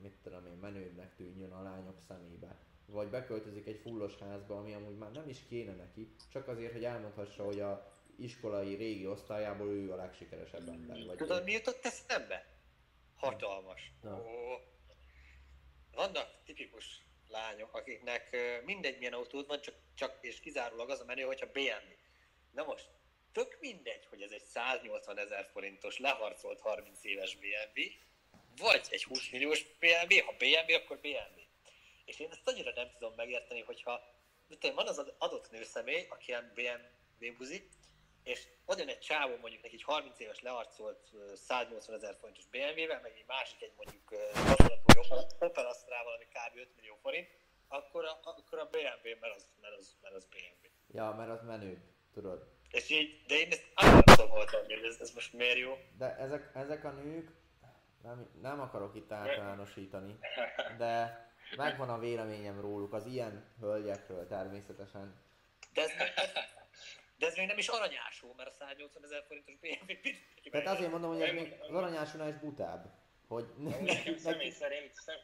mit 0.02 0.16
tudom 0.24 0.46
én, 0.46 0.58
menőbbnek 0.62 1.16
tűnjön 1.16 1.52
a 1.52 1.62
lányok 1.62 2.00
szemébe. 2.08 2.58
Vagy 2.86 3.08
beköltözik 3.08 3.68
egy 3.68 3.80
fullos 3.80 4.18
házba, 4.18 4.58
ami 4.58 4.74
amúgy 4.74 4.98
már 4.98 5.12
nem 5.12 5.30
is 5.30 5.38
kéne 5.50 5.74
neki, 5.74 6.16
csak 6.32 6.48
azért, 6.48 6.72
hogy 6.72 6.84
elmondhassa, 6.84 7.44
hogy 7.44 7.60
a 7.60 7.92
iskolai 8.16 8.76
régi 8.76 9.08
osztályából 9.08 9.68
ő 9.68 9.92
a 9.92 9.96
legsikeresebb 9.96 10.68
ember. 10.68 11.06
Vagy 11.06 11.18
Tudod, 11.18 11.42
ő. 11.42 11.44
mi 11.44 11.52
jutott 11.52 11.86
eszembe? 11.86 12.46
Hatalmas. 13.16 13.92
Na. 14.02 14.22
Ó. 14.22 14.58
Vannak 15.92 16.30
tipikus 16.46 17.02
lányok, 17.30 17.74
akiknek 17.74 18.38
mindegy 18.66 18.98
milyen 18.98 19.14
autód 19.14 19.48
van, 19.48 19.62
csak, 19.62 19.76
csak 19.94 20.18
és 20.22 20.40
kizárólag 20.40 20.90
az 20.90 21.00
a 21.00 21.06
menő, 21.06 21.22
hogyha 21.22 21.52
BMW. 21.52 21.94
Na 22.52 22.64
most, 22.64 22.90
tök 23.38 23.58
mindegy, 23.60 24.06
hogy 24.06 24.22
ez 24.22 24.32
egy 24.32 24.44
180 24.44 25.18
ezer 25.18 25.46
forintos 25.52 25.98
leharcolt 26.00 26.60
30 26.60 27.04
éves 27.04 27.36
BMW, 27.36 27.82
vagy 28.58 28.88
egy 28.90 29.04
20 29.04 29.30
milliós 29.30 29.64
BMW, 29.80 30.26
ha 30.26 30.32
BMW, 30.38 30.74
akkor 30.76 30.98
BMW. 31.00 31.42
És 32.06 32.20
én 32.20 32.30
ezt 32.32 32.48
annyira 32.48 32.72
nem 32.76 32.92
tudom 32.92 33.14
megérteni, 33.16 33.62
hogyha 33.62 34.02
mit 34.48 34.60
tudom, 34.60 34.76
van 34.76 34.88
az 34.88 34.98
ad- 34.98 35.16
adott 35.18 35.52
nőszemély, 35.52 36.06
aki 36.10 36.26
ilyen 36.28 36.52
BMW 36.56 37.34
buzi, 37.38 37.68
és 38.24 38.48
van 38.66 38.80
egy 38.80 39.00
csávó 39.00 39.36
mondjuk 39.36 39.62
neki 39.64 39.76
egy 39.76 39.84
30 39.84 40.20
éves 40.20 40.42
learcolt 40.42 41.10
ö, 41.14 41.36
180 41.36 41.96
ezer 41.96 42.16
forintos 42.20 42.46
BMW-vel, 42.46 43.02
meg 43.02 43.12
egy 43.16 43.26
másik 43.28 43.62
egy 43.62 43.74
mondjuk 43.76 44.10
hasonlatú 44.34 45.36
Opel- 45.40 45.66
Astra-val, 45.66 46.18
kb. 46.18 46.58
5 46.58 46.76
millió 46.76 46.96
forint, 47.02 47.28
akkor 47.68 48.06
a, 48.06 48.20
akkor 48.24 48.60
a 48.60 48.66
BMW, 48.70 49.20
mert 49.20 49.36
az, 49.36 49.48
mert 49.62 49.76
az, 49.76 49.98
mert 50.02 50.16
az 50.16 50.26
BMW. 50.26 50.68
Ja, 50.98 51.12
mert 51.18 51.30
az 51.30 51.42
menő, 51.42 51.97
tudod. 52.22 52.48
És 52.70 52.90
így, 52.90 53.24
de 53.28 53.36
én 53.36 53.52
ezt 53.52 53.66
nem 54.18 54.30
hol 54.30 54.46
tenni, 54.46 54.74
hogy 54.74 54.84
ez, 54.84 54.98
ez 55.00 55.12
most 55.14 55.34
miért 55.34 55.58
jó. 55.58 55.78
De 55.98 56.16
ezek, 56.18 56.52
ezek 56.54 56.84
a 56.84 56.92
nők, 56.92 57.32
nem, 58.04 58.30
nem 58.42 58.60
akarok 58.60 58.96
itt 58.96 59.12
általánosítani, 59.12 60.20
de 60.82 61.26
megvan 61.56 61.90
a 61.90 62.00
véleményem 62.00 62.62
róluk, 62.62 62.94
az 62.94 63.06
ilyen 63.06 63.56
hölgyekről 63.60 64.28
természetesen. 64.28 65.22
De 65.74 65.82
ez, 65.82 65.92
de 67.18 67.26
ez 67.28 67.36
még 67.36 67.48
nem 67.48 67.58
is 67.58 67.68
aranyásó, 67.68 68.34
mert 68.38 68.50
a 68.50 68.52
180 68.52 69.04
ezer 69.04 69.24
forintos 69.28 69.56
BMW 69.56 69.86
mindenki 69.86 70.50
Tehát 70.52 70.68
azért 70.68 70.92
mondom, 70.92 71.12
hogy 71.12 71.22
ez 71.22 71.34
Nem- 71.34 71.44
még 71.44 71.56
az 71.60 71.76
aranyásúnál 71.76 72.30
is 72.30 72.36
butább. 72.36 72.94
Hogy 73.28 73.46
Nekem 73.58 74.18
személy 74.28 74.38
neki, 74.38 74.52
szerint, 74.52 74.94
szem, 74.94 75.18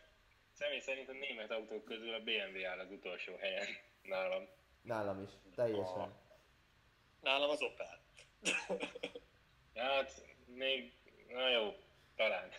személy 0.52 0.80
szerint 0.80 1.10
a 1.10 1.12
német 1.12 1.52
autók 1.52 1.84
közül 1.84 2.14
a 2.14 2.20
BMW 2.20 2.66
áll 2.66 2.80
az 2.80 2.92
utolsó 2.92 3.36
helyen 3.36 3.66
nálam. 4.04 4.48
nálam 4.82 5.22
is, 5.22 5.30
teljesen. 5.56 6.23
Nálam 7.24 7.50
az 7.50 7.62
Opel. 7.62 8.00
Hát 9.76 10.26
még, 10.46 10.94
na 11.28 11.50
jó, 11.50 11.74
talán. 12.16 12.50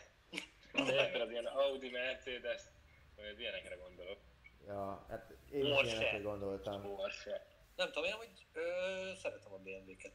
De 0.73 0.93
érted, 0.93 1.21
az 1.21 1.31
ilyen 1.31 1.47
Audi, 1.47 1.91
Mercedes, 1.91 2.63
vagy 3.17 3.27
az 3.27 3.39
ilyenekre 3.39 3.75
gondolok. 3.75 4.19
Ja, 4.67 5.07
hát 5.09 5.35
én 5.51 5.65
is 5.65 5.71
Porsche. 5.71 5.91
ilyenekre 5.97 6.19
gondoltam. 6.19 6.83
Porsche. 6.83 7.47
Nem 7.77 7.87
tudom, 7.87 8.05
én 8.05 8.13
hogy 8.13 8.47
ö, 8.53 8.63
szeretem 9.17 9.53
a 9.53 9.57
BMW-ket. 9.59 10.13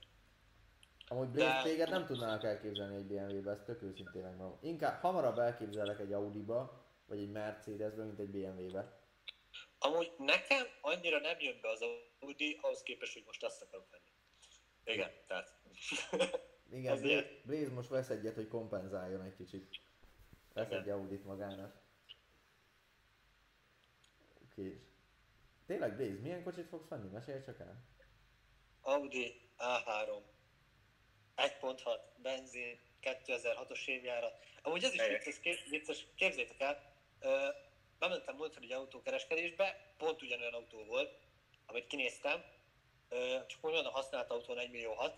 Amúgy 1.08 1.28
Blaze 1.28 1.54
De- 1.56 1.62
téged 1.64 1.90
nem 1.90 2.06
tudnának 2.06 2.44
elképzelni 2.44 2.96
egy 2.96 3.06
BMW-be, 3.06 3.52
ezt 3.52 3.64
tök 3.64 3.82
őszintén 3.82 4.22
megmondom. 4.22 4.60
Inkább 4.62 5.02
hamarabb 5.02 5.38
elképzelek 5.38 6.00
egy 6.00 6.14
Audi-ba, 6.14 6.86
vagy 7.06 7.20
egy 7.20 7.32
Mercedesbe, 7.32 8.04
mint 8.04 8.20
egy 8.20 8.30
BMW-be. 8.30 9.00
Amúgy 9.80 10.12
nekem 10.18 10.66
annyira 10.82 11.20
nem 11.20 11.40
jön 11.40 11.60
be 11.62 11.70
az 11.70 11.82
Audi, 12.20 12.60
ahhoz 12.62 12.84
képest, 12.84 13.14
hogy 13.14 13.24
most 13.26 13.44
azt 13.44 13.62
akarok 13.62 13.90
venni. 13.92 14.09
Igen, 14.84 15.12
tehát... 15.28 15.54
Igen, 16.72 16.92
Az 16.92 17.02
Blaze, 17.44 17.70
most 17.74 17.90
vesz 17.90 18.10
egyet, 18.10 18.36
hogy 18.36 18.48
kompenzáljon 18.48 19.22
egy 19.24 19.36
kicsit. 19.36 19.76
Vesz 20.54 20.68
Igen. 20.68 20.82
egy 20.82 20.90
Audit 20.90 21.26
magának. 21.26 21.82
Oké. 24.44 24.84
Tényleg 25.66 25.96
Blaze, 25.96 26.22
milyen 26.22 26.44
kocsit 26.44 26.68
fogsz 26.68 26.88
venni? 26.88 27.10
Mesélj 27.10 27.42
csak 27.44 27.60
el. 27.60 27.84
Audi 28.82 29.42
A3 29.58 30.22
1.6 31.40 32.00
benzin 32.22 32.80
2006-os 33.02 33.88
évjárat. 33.88 34.46
Amúgy 34.62 34.84
ez 34.84 34.94
is 34.94 35.02
vicces, 35.08 35.64
vicces, 35.70 36.06
képzétek 36.16 36.60
el, 36.60 36.94
ö, 37.20 37.48
bementem 38.00 38.36
múltkor 38.36 38.64
egy 38.64 38.72
autókereskedésbe, 38.72 39.94
pont 39.98 40.22
ugyanolyan 40.22 40.54
autó 40.54 40.84
volt, 40.86 41.18
amit 41.66 41.88
kinéztem, 41.88 42.44
csak 43.48 43.64
olyan 43.64 43.86
a 43.86 43.90
használt 43.90 44.30
autón 44.32 44.58
1 44.60 44.72
millió 44.72 44.94
6. 44.94 45.18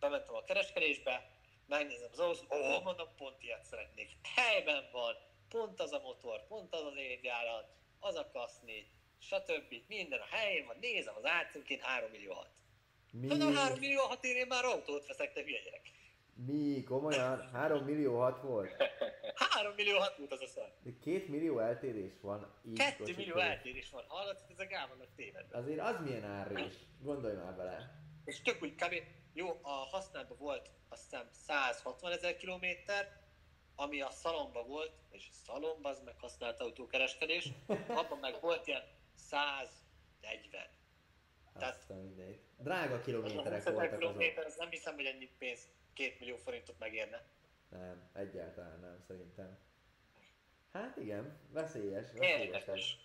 Bementem 0.00 0.34
a 0.34 0.42
kereskedésbe, 0.42 1.30
megnézem 1.66 2.08
az 2.12 2.18
autót, 2.18 2.52
ó, 2.52 2.80
mondom, 2.80 3.08
pont 3.16 3.42
ilyet 3.42 3.64
szeretnék. 3.64 4.10
Helyben 4.34 4.88
van, 4.92 5.16
pont 5.48 5.80
az 5.80 5.92
a 5.92 6.00
motor, 6.00 6.46
pont 6.46 6.74
az 6.74 6.84
az 6.84 6.96
évjárat, 6.96 7.68
az 8.00 8.14
a 8.14 8.30
kaszni, 8.30 8.90
stb. 9.18 9.74
Minden 9.86 10.20
a 10.20 10.34
helyén 10.34 10.66
van, 10.66 10.76
nézem 10.80 11.14
az 11.16 11.24
árcímként 11.24 11.82
3 11.82 12.10
millió 12.10 12.32
6. 12.32 12.48
Mi? 13.10 13.26
Mondom, 13.26 13.54
3 13.54 13.78
millió 13.78 14.00
6 14.00 14.24
én 14.24 14.46
már 14.46 14.64
autót 14.64 15.06
veszek, 15.06 15.32
te 15.32 15.42
hülye 15.42 15.60
gyerek. 15.60 15.90
Mi? 16.34 16.82
Komolyan? 16.82 17.50
3 17.52 17.84
millió 17.84 18.18
6 18.20 18.40
volt? 18.42 18.76
3 19.34 19.74
millió 19.76 19.98
6 19.98 20.16
volt 20.16 20.32
az 20.32 20.40
a 20.40 20.46
szar. 20.46 20.72
De 20.82 20.90
2 21.04 21.24
millió 21.28 21.58
eltérés 21.58 22.12
van 22.20 22.54
így 22.66 22.76
2 22.78 22.96
kocsik 22.98 23.16
millió 23.16 23.32
között. 23.32 23.48
eltérés 23.48 23.90
van, 23.90 24.04
hallod, 24.08 24.36
hogy 24.38 24.50
ezek 24.54 24.72
el 24.72 24.88
vannak 24.88 25.08
tévedve. 25.16 25.58
Azért 25.58 25.80
az 25.80 25.96
milyen 26.04 26.24
árrés? 26.24 26.72
Gondolj 27.02 27.34
már 27.36 27.56
bele. 27.56 28.00
És 28.24 28.40
tök 28.42 28.62
úgy 28.62 28.74
kb. 28.74 28.94
Jó, 29.32 29.58
a 29.62 29.70
használatban 29.70 30.38
volt 30.38 30.70
azt 30.88 31.02
hiszem 31.02 31.28
160 31.30 32.12
ezer 32.12 32.36
kilométer, 32.36 33.20
ami 33.76 34.00
a 34.00 34.10
szalomba 34.10 34.62
volt, 34.64 34.92
és 35.10 35.28
a 35.30 35.34
szalomba 35.46 35.88
az 35.88 36.00
meg 36.04 36.14
használt 36.18 36.60
autókereskedés, 36.60 37.48
abban 37.88 38.18
meg 38.20 38.34
volt 38.40 38.66
ilyen 38.66 38.82
140. 39.14 40.66
Tehát- 41.58 41.74
Azt 41.76 41.88
mindegy. 41.88 42.40
Drága 42.58 43.00
kilométerek 43.00 43.44
20 43.44 43.52
ezer 43.52 43.72
voltak 43.72 43.88
azok. 43.92 43.98
kilométer, 44.00 44.44
az 44.46 44.56
nem 44.56 44.68
hiszem, 44.68 44.94
hogy 44.94 45.04
ennyi 45.04 45.28
pénz 45.38 45.68
2 45.94 46.16
millió 46.18 46.36
forintot 46.36 46.78
megérne. 46.78 47.24
Nem, 47.68 48.10
egyáltalán 48.14 48.80
nem, 48.80 49.00
szerintem. 49.06 49.58
Hát 50.72 50.96
igen, 50.96 51.40
veszélyes, 51.50 52.06
veszélyes. 52.12 52.40
Érdekes. 52.40 52.96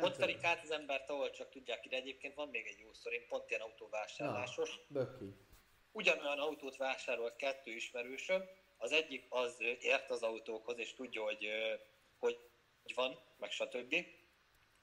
Ott 0.00 0.16
verik 0.16 0.44
át 0.44 0.62
az 0.62 0.70
embert, 0.70 1.10
ahol 1.10 1.30
csak 1.30 1.50
tudják 1.50 1.84
ide. 1.84 1.96
Egyébként 1.96 2.34
van 2.34 2.48
még 2.48 2.66
egy 2.66 2.78
jó 2.78 2.92
szor, 2.92 3.12
én 3.12 3.26
pont 3.28 3.50
ilyen 3.50 3.62
autóvásárlásos. 3.62 4.80
Böki. 4.88 5.34
Ugyanolyan 5.92 6.38
autót 6.38 6.76
vásárolt 6.76 7.36
kettő 7.36 7.70
ismerősöm, 7.70 8.44
az 8.76 8.92
egyik 8.92 9.26
az 9.28 9.60
ért 9.80 10.10
az 10.10 10.22
autókhoz, 10.22 10.78
és 10.78 10.94
tudja, 10.94 11.22
hogy 11.22 11.48
hogy 12.18 12.38
van, 12.94 13.18
meg 13.36 13.50
stb. 13.50 13.94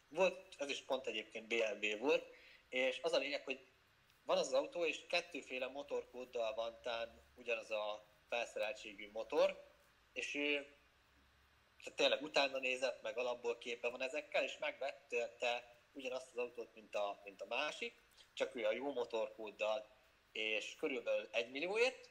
Volt, 0.08 0.56
ez 0.58 0.70
is 0.70 0.82
pont 0.82 1.08
egyébként 1.08 1.48
BMW 1.48 1.98
volt, 1.98 2.28
és 2.70 3.00
az 3.02 3.14
a 3.14 3.18
lényeg, 3.18 3.44
hogy 3.44 3.66
van 4.26 4.38
az, 4.38 4.48
az 4.48 4.54
autó, 4.54 4.86
és 4.86 5.06
kettőféle 5.08 5.68
motorkóddal 5.68 6.54
van 6.54 6.82
tán 6.82 7.22
ugyanaz 7.36 7.72
a 7.72 8.06
felszereltségű 8.30 9.10
motor, 9.12 9.74
és 10.14 10.36
ő 10.36 10.76
tehát 11.84 12.00
tényleg 12.00 12.22
utána 12.22 12.60
nézett, 12.60 13.02
meg 13.02 13.18
alapból 13.18 13.58
képbe 13.58 13.90
van 13.90 14.02
ezekkel, 14.02 14.44
és 14.44 14.58
megvette 14.58 15.76
ugyanazt 15.94 16.30
az 16.32 16.38
autót, 16.38 16.74
mint 16.74 16.96
a, 16.96 17.22
mint 17.24 17.42
a 17.42 17.46
másik, 17.46 17.94
csak 18.34 18.56
ő 18.56 18.66
a 18.66 18.72
jó 18.72 18.94
motorkóddal, 18.94 19.88
és 20.32 20.76
körülbelül 20.76 21.30
egy 21.32 21.52
millióért, 21.52 22.10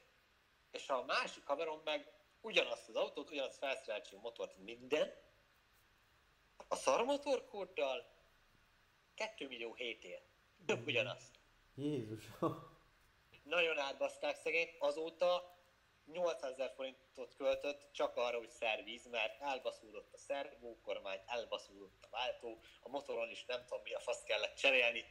és 0.70 0.88
a 0.88 1.04
másik 1.04 1.44
haverom 1.44 1.80
meg 1.84 2.12
ugyanazt 2.40 2.88
az 2.88 2.94
autót, 2.94 3.30
ugyanazt 3.30 3.58
felszereltségű 3.58 4.20
motort, 4.20 4.56
minden, 4.56 5.14
a 6.68 6.76
szar 6.76 7.04
motorkóddal 7.04 8.06
2 9.14 9.46
millió 9.46 9.74
7 9.74 10.04
ér. 10.04 10.22
Ugyanazt. 10.86 11.43
Jézusom. 11.74 12.72
Nagyon 13.42 13.78
átbaszták 13.78 14.36
szegényt, 14.36 14.76
azóta 14.78 15.54
800 16.12 16.52
ezer 16.52 16.72
forintot 16.74 17.34
költött 17.36 17.88
csak 17.92 18.16
arra, 18.16 18.38
hogy 18.38 18.50
szerviz, 18.50 19.06
mert 19.10 19.40
elbaszódott 19.40 20.12
a 20.12 20.16
szervókormány, 20.16 21.20
elbaszódott 21.26 21.98
a 22.00 22.08
váltó, 22.10 22.60
a 22.80 22.88
motoron 22.88 23.30
is 23.30 23.44
nem 23.44 23.64
tudom 23.66 23.82
mi 23.82 23.92
a 23.92 24.00
fasz 24.00 24.22
kellett 24.22 24.54
cserélni. 24.54 25.04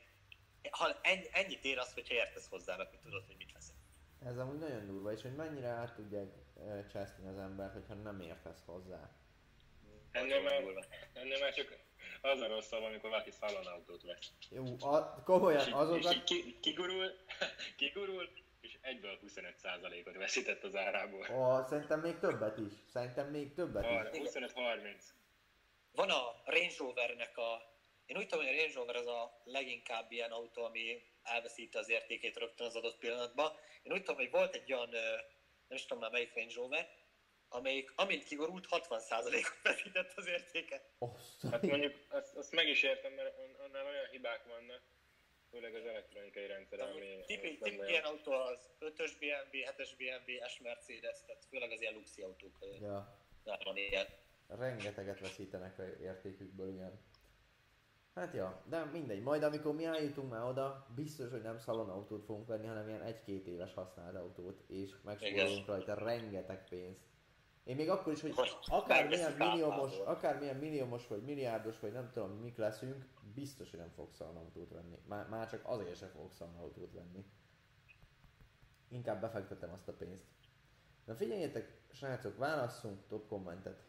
Ha 0.69 0.99
ennyi, 1.01 1.27
ennyit 1.31 1.63
ér 1.63 1.77
az, 1.77 1.93
hogyha 1.93 2.13
értesz 2.13 2.49
hozzá, 2.49 2.75
hogy 2.75 2.87
tudod, 3.03 3.25
hogy 3.25 3.35
mit 3.37 3.51
veszek. 3.51 3.75
Ez 4.25 4.37
amúgy 4.37 4.59
nagyon 4.59 4.85
durva, 4.85 5.11
és 5.11 5.21
hogy 5.21 5.35
mennyire 5.35 5.67
át 5.67 5.95
tudják 5.95 6.31
eh, 6.57 6.85
cseszni 6.91 7.27
az 7.27 7.37
ember, 7.37 7.71
hogyha 7.71 7.93
nem 7.93 8.21
értesz 8.21 8.63
hozzá. 8.65 9.11
Ennél 10.11 10.41
Nagyon 10.41 10.63
már, 10.73 10.87
ennél 11.13 11.39
már 11.39 11.53
csak 11.53 11.77
az 12.23 12.41
a 12.41 12.47
rosszabb, 12.47 12.83
amikor 12.83 13.09
valaki 13.09 13.31
szalonautót 13.31 14.03
vesz. 14.03 14.31
Jó, 14.49 14.63
a, 14.79 15.23
komolyan, 15.23 15.59
És, 15.61 15.67
és 15.67 15.73
azokat... 15.73 16.13
így 16.13 16.23
ki, 16.23 16.59
kigurul, 16.59 17.11
kigurul, 17.77 18.29
és 18.61 18.77
egyből 18.81 19.19
25%-ot 19.27 20.17
veszített 20.17 20.63
az 20.63 20.75
árából. 20.75 21.27
Ó, 21.31 21.67
szerintem 21.67 21.99
még 21.99 22.19
többet 22.19 22.57
is. 22.57 22.73
Szerintem 22.91 23.29
még 23.29 23.53
többet 23.53 24.15
is. 24.15 24.29
25-30. 24.33 25.01
Van 25.91 26.09
a 26.09 26.41
Range 26.45 26.73
Rovernek 26.77 27.37
a... 27.37 27.71
Én 28.05 28.17
úgy 28.17 28.27
tudom, 28.27 28.45
hogy 28.45 28.53
a 28.53 28.57
Range 28.57 28.73
Rover 28.73 28.95
az 28.95 29.07
a 29.07 29.41
leginkább 29.43 30.11
ilyen 30.11 30.31
autó, 30.31 30.63
ami 30.63 31.03
elveszíti 31.23 31.77
az 31.77 31.89
értékét 31.89 32.37
rögtön 32.37 32.67
az 32.67 32.75
adott 32.75 32.97
pillanatban. 32.97 33.51
Én 33.83 33.91
úgy 33.93 34.03
tudom, 34.03 34.15
hogy 34.15 34.31
volt 34.31 34.55
egy 34.55 34.73
olyan, 34.73 34.89
nem 35.67 35.77
is 35.77 35.85
tudom 35.85 36.03
már 36.03 36.11
melyik 36.11 36.35
Range 36.35 36.53
Rover, 36.55 36.89
amelyik, 37.53 37.93
amint 37.95 38.23
kigorult, 38.23 38.67
60%-ot 38.69 39.61
veszített 39.63 40.13
az 40.15 40.27
értéke. 40.27 40.81
Oszta. 40.97 41.49
Hát 41.49 41.61
mondjuk 41.61 41.93
azt, 42.09 42.35
azt 42.35 42.51
meg 42.51 42.67
is 42.67 42.83
értem, 42.83 43.13
mert 43.13 43.35
annál 43.65 43.85
olyan 43.85 44.07
hibák 44.11 44.45
vannak, 44.47 44.81
főleg 45.49 45.75
az 45.75 45.85
elektronikai 45.85 46.47
rendszer, 46.47 46.79
ami... 46.79 47.23
Tipi, 47.25 47.57
tipi 47.57 47.87
ilyen 47.87 48.03
autó 48.03 48.31
az 48.31 48.69
5-ös 48.79 49.11
BMW, 49.19 49.57
7-es 49.69 49.91
BMW, 49.97 50.47
S 50.47 50.59
Mercedes, 50.59 51.17
tehát 51.25 51.45
főleg 51.49 51.71
az 51.71 51.81
ilyen 51.81 51.93
luxi 51.93 52.21
autók 52.21 52.57
ö, 52.59 52.85
Ja, 53.45 53.57
van 53.63 53.77
ilyen. 53.77 54.07
rengeteget 54.47 55.19
veszítenek 55.19 55.79
a 55.79 55.83
értékükből, 56.01 56.69
igen. 56.69 56.99
Hát 58.15 58.33
ja, 58.33 58.63
de 58.69 58.83
mindegy, 58.83 59.21
majd 59.21 59.43
amikor 59.43 59.75
mi 59.75 59.85
eljutunk 59.85 60.29
már 60.29 60.43
oda, 60.43 60.87
biztos, 60.95 61.31
hogy 61.31 61.41
nem 61.41 61.57
szalonautót 61.57 62.25
fogunk 62.25 62.47
venni, 62.47 62.67
hanem 62.67 62.87
ilyen 62.87 63.01
egy-két 63.01 63.47
éves 63.47 63.73
használt 63.73 64.15
autót, 64.15 64.63
és 64.67 64.91
megspórolunk 65.03 65.67
rajta 65.67 65.93
rengeteg 65.93 66.67
pénzt. 66.69 67.12
Én 67.63 67.75
még 67.75 67.89
akkor 67.89 68.13
is, 68.13 68.21
hogy 68.21 68.33
akármilyen 68.65 69.31
milliómos, 69.31 69.97
akármilyen 69.97 70.55
milliómos 70.55 71.07
vagy 71.07 71.23
milliárdos, 71.23 71.79
vagy 71.79 71.91
nem 71.91 72.11
tudom 72.11 72.31
mik 72.31 72.57
leszünk, 72.57 73.05
biztos, 73.33 73.69
hogy 73.69 73.79
nem 73.79 73.91
fogok 73.95 74.15
szalonautót 74.15 74.69
venni. 74.69 74.99
Már, 75.07 75.27
már 75.27 75.49
csak 75.49 75.61
azért 75.63 75.97
sem 75.97 76.09
fogok 76.09 76.33
szalonautót 76.33 76.93
venni. 76.93 77.25
Inkább 78.89 79.21
befektetem 79.21 79.71
azt 79.71 79.87
a 79.87 79.93
pénzt. 79.93 80.25
Na 81.05 81.15
figyeljetek, 81.15 81.81
srácok, 81.91 82.37
válasszunk 82.37 83.07
top 83.07 83.27
kommentet. 83.27 83.83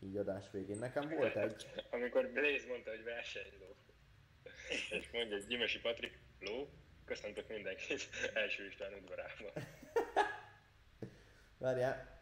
Így 0.00 0.16
adás 0.16 0.50
végén. 0.50 0.78
Nekem 0.78 1.08
volt 1.08 1.36
egy, 1.36 1.66
Amikor 1.90 2.30
Blaze 2.32 2.66
mondta, 2.68 2.90
hogy 2.90 3.04
versenyló. 3.04 3.76
És 4.90 5.10
mondja, 5.12 5.36
hogy 5.36 5.46
Gyimesi 5.46 5.80
Patrik, 5.80 6.18
ló, 6.40 6.68
köszöntök 7.04 7.48
mindenkit 7.48 8.08
első 8.34 8.66
István 8.66 8.92
udvarában. 8.94 9.52
Várjál, 11.58 12.20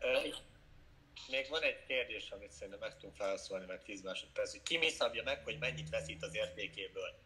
Még 1.30 1.48
van 1.48 1.62
egy 1.62 1.84
kérdés, 1.86 2.30
amit 2.30 2.50
szerintem 2.52 2.78
meg 2.78 2.94
tudunk 2.94 3.14
felszólni, 3.16 3.66
mert 3.66 3.84
10 3.84 4.02
másodperc, 4.02 4.50
hogy 4.50 4.62
ki 4.62 4.78
mi 4.78 4.88
szabja 4.88 5.22
meg, 5.22 5.44
hogy 5.44 5.58
mennyit 5.58 5.88
veszít 5.90 6.22
az 6.22 6.34
értékéből? 6.34 7.22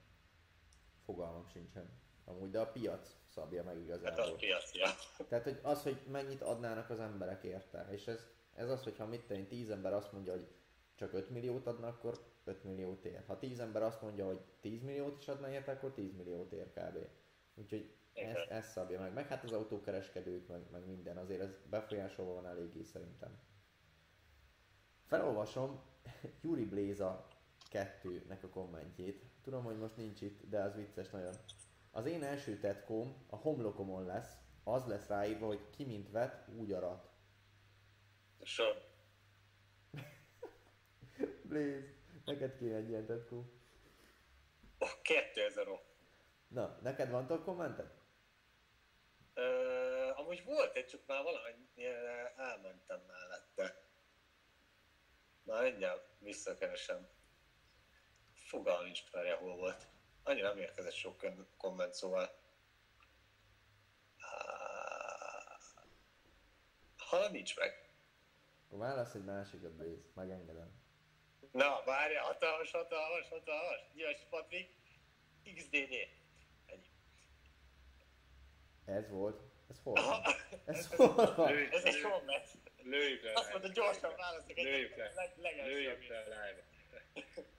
fogalmam 1.04 1.46
sincsen. 1.52 2.00
Amúgy, 2.24 2.50
de 2.50 2.58
a 2.60 2.66
piac 2.70 3.16
szabja 3.34 3.62
meg 3.64 3.74
Hát 3.74 3.82
az 3.82 3.84
igazából. 3.88 4.36
piacja. 4.36 4.86
Tehát, 5.28 5.44
hogy 5.44 5.58
az, 5.62 5.82
hogy 5.82 6.00
mennyit 6.06 6.42
adnának 6.42 6.90
az 6.90 7.00
emberek 7.00 7.42
érte. 7.44 7.88
És 7.90 8.06
ez, 8.06 8.26
ez 8.54 8.70
az, 8.70 8.82
hogyha 8.82 9.06
mit 9.06 9.26
tenni, 9.26 9.46
10 9.46 9.70
ember 9.70 9.92
azt 9.92 10.12
mondja, 10.12 10.32
hogy 10.32 10.48
csak 10.94 11.12
5 11.12 11.30
milliót 11.30 11.66
adnak, 11.66 11.96
akkor 11.96 12.24
5 12.44 12.64
milliót 12.64 13.04
ér. 13.04 13.22
Ha 13.26 13.38
10 13.38 13.60
ember 13.60 13.82
azt 13.82 14.02
mondja, 14.02 14.26
hogy 14.26 14.40
10 14.60 14.82
milliót 14.82 15.18
is 15.20 15.28
adna 15.28 15.50
érte, 15.50 15.72
akkor 15.72 15.92
10 15.92 16.12
milliót 16.14 16.52
ér 16.52 16.72
kb. 16.72 16.98
Úgyhogy 17.54 17.94
ez, 18.18 18.30
Igen. 18.30 18.48
ez 18.48 18.70
szabja 18.70 19.00
meg. 19.00 19.12
Meg 19.12 19.26
hát 19.26 19.44
az 19.44 19.52
autókereskedők, 19.52 20.48
meg, 20.48 20.60
meg 20.70 20.86
minden. 20.86 21.16
Azért 21.16 21.40
ez 21.40 21.50
befolyásolva 21.70 22.32
van 22.34 22.46
eléggé 22.46 22.82
szerintem. 22.82 23.38
Felolvasom 25.06 25.80
Yuri 26.42 26.64
Bléza 26.64 27.28
2-nek 27.72 28.42
a 28.42 28.48
kommentjét. 28.48 29.24
Tudom, 29.42 29.64
hogy 29.64 29.78
most 29.78 29.96
nincs 29.96 30.20
itt, 30.20 30.48
de 30.48 30.60
az 30.60 30.74
vicces 30.74 31.10
nagyon. 31.10 31.34
Az 31.90 32.06
én 32.06 32.22
első 32.22 32.58
tetkóm 32.58 33.24
a 33.26 33.36
homlokomon 33.36 34.04
lesz, 34.04 34.36
az 34.64 34.86
lesz 34.86 35.06
ráírva, 35.06 35.46
hogy 35.46 35.70
ki 35.70 35.84
mint 35.84 36.10
vet, 36.10 36.48
úgy 36.56 36.72
arat. 36.72 37.10
Sor. 38.42 38.88
Blaze, 41.48 41.92
neked 42.24 42.56
kéne 42.56 42.76
egy 42.76 42.88
ilyen 42.88 43.06
tetkó. 43.06 43.52
Oh, 44.78 45.02
2000 45.02 45.68
ó. 45.68 45.80
Na, 46.48 46.78
neked 46.82 47.10
van 47.10 47.26
top 47.26 47.44
kommented? 47.44 47.97
Ö, 49.38 50.10
amúgy 50.14 50.44
volt 50.44 50.76
egy, 50.76 50.86
csak 50.86 51.06
már 51.06 51.24
ilyen 51.74 52.06
elmentem 52.36 53.00
mellette. 53.06 53.82
Már 55.42 55.62
mindjárt 55.62 56.08
visszakeresem. 56.18 57.08
Fogalm 58.34 58.84
nincs 58.84 59.12
merje, 59.12 59.34
hol 59.34 59.56
volt. 59.56 59.86
Annyira 60.22 60.48
nem 60.48 60.58
érkezett 60.58 60.92
sok 60.92 61.24
komment, 61.56 61.94
szóval... 61.94 62.40
Á, 64.18 65.58
Ha 66.96 67.28
nincs 67.28 67.56
meg. 67.56 67.90
Válasz 68.68 69.14
egy 69.14 69.24
másikat, 69.24 69.72
Blaze, 69.72 70.02
megengedem. 70.14 70.70
Na, 71.52 71.82
várja, 71.84 72.22
hatalmas, 72.22 72.70
hatalmas, 72.70 73.28
hatalmas. 73.28 73.80
Gyilasi 73.94 74.26
Patrik, 74.30 74.74
XDD. 75.54 76.17
Ez 78.88 79.10
volt. 79.10 79.40
Ez 79.70 79.76
hol 79.82 79.94
van? 79.94 80.20
Ez 80.74 80.94
hol 80.94 81.34
van? 81.36 81.52
Lőjük, 81.52 81.72
Ez 81.72 81.84
egy 81.84 81.92
lőjük, 81.92 82.10
komment. 82.10 82.46
lőjük 82.82 83.22
le. 83.22 83.32
Azt 83.34 83.50
mondta, 83.50 83.68
gyorsan 83.68 84.12
válaszok 84.16 84.50
egy 84.58 84.64
Lőjük 84.64 84.96
le. 84.96 85.12
Lőjük 85.66 86.08
le 86.08 86.22
live 86.22 86.62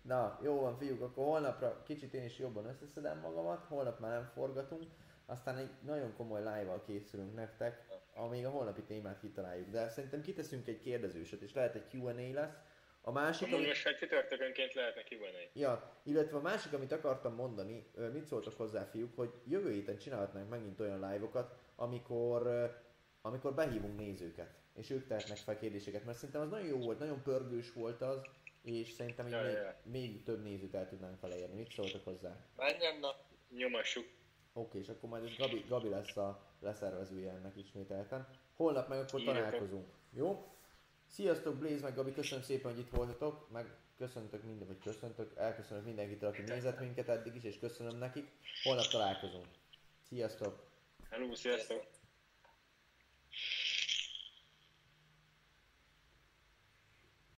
Na, 0.01 0.39
jó 0.43 0.59
van 0.59 0.77
fiúk, 0.77 1.01
akkor 1.01 1.25
holnapra 1.25 1.83
kicsit 1.83 2.13
én 2.13 2.23
is 2.23 2.37
jobban 2.37 2.65
összeszedem 2.65 3.19
magamat, 3.19 3.65
holnap 3.67 3.99
már 3.99 4.11
nem 4.11 4.31
forgatunk, 4.33 4.83
aztán 5.25 5.57
egy 5.57 5.69
nagyon 5.81 6.15
komoly 6.15 6.39
live-val 6.39 6.83
készülünk 6.85 7.35
nektek, 7.35 7.85
amíg 8.13 8.45
a 8.45 8.49
holnapi 8.49 8.81
témát 8.81 9.19
kitaláljuk, 9.19 9.69
de 9.69 9.89
szerintem 9.89 10.21
kiteszünk 10.21 10.67
egy 10.67 10.79
kérdezőset, 10.79 11.41
és 11.41 11.53
lehet 11.53 11.75
egy 11.75 11.93
Q&A 11.93 12.33
lesz. 12.33 12.53
A 13.01 13.11
másik, 13.11 13.47
Amúgy 13.47 13.57
ami... 13.59 13.67
most 13.67 13.97
csütörtökönként 13.97 14.73
lehetne 14.73 15.03
kivonni. 15.03 15.49
Ja, 15.53 15.99
illetve 16.03 16.37
a 16.37 16.41
másik, 16.41 16.73
amit 16.73 16.91
akartam 16.91 17.35
mondani, 17.35 17.91
mit 18.13 18.25
szóltok 18.25 18.57
hozzá 18.57 18.83
fiúk, 18.83 19.15
hogy 19.15 19.33
jövő 19.45 19.71
héten 19.71 19.97
csinálhatnánk 19.97 20.49
megint 20.49 20.79
olyan 20.79 21.09
live-okat, 21.11 21.55
amikor, 21.75 22.71
amikor 23.21 23.53
behívunk 23.53 23.97
nézőket, 23.97 24.53
és 24.73 24.89
ők 24.89 25.07
tehetnek 25.07 25.37
fel 25.37 25.57
kérdéseket, 25.57 26.05
mert 26.05 26.17
szerintem 26.17 26.41
az 26.41 26.49
nagyon 26.49 26.67
jó 26.67 26.77
volt, 26.77 26.99
nagyon 26.99 27.21
pörgős 27.23 27.73
volt 27.73 28.01
az, 28.01 28.21
és 28.61 28.91
szerintem 28.91 29.27
Ja, 29.27 29.41
még, 29.41 29.51
ja, 29.53 29.75
még 29.83 30.23
több 30.23 30.43
nézőt 30.43 30.73
el 30.75 30.87
tudnánk 30.87 31.21
vele 31.21 31.37
érni. 31.37 31.55
Mit 31.55 31.71
szóltok 31.71 32.03
hozzá? 32.03 32.35
Menjen, 32.57 32.99
na. 32.99 33.15
Nyomassuk. 33.57 34.05
Oké, 34.53 34.79
és 34.79 34.89
akkor 34.89 35.09
majd 35.09 35.23
ez 35.23 35.35
Gabi, 35.37 35.65
Gabi 35.67 35.89
lesz 35.89 36.17
a 36.17 36.41
leszervezője 36.59 37.31
ennek 37.31 37.55
ismételten. 37.57 38.27
Holnap 38.55 38.87
meg 38.87 38.99
akkor 38.99 39.19
Írjatok. 39.19 39.43
találkozunk. 39.43 39.87
Jó? 40.13 40.53
Sziasztok 41.09 41.55
Blaze, 41.55 41.81
meg 41.81 41.95
Gabi, 41.95 42.13
köszönöm 42.13 42.43
szépen, 42.43 42.71
hogy 42.71 42.79
itt 42.79 42.89
voltatok, 42.89 43.51
meg 43.51 43.65
köszöntök 43.97 44.43
minden, 44.43 44.67
vagy 44.67 44.79
köszöntök, 44.83 45.37
elköszönök 45.37 45.85
mindenkitől, 45.85 46.29
aki 46.29 46.41
nézett 46.41 46.79
minket 46.79 47.09
eddig 47.09 47.35
is, 47.35 47.43
és 47.43 47.59
köszönöm 47.59 47.97
nekik. 47.97 48.31
Holnap 48.63 48.87
találkozunk. 48.87 49.45
Sziasztok! 50.07 50.63
Hello! 51.09 51.35
Sziasztok. 51.35 51.98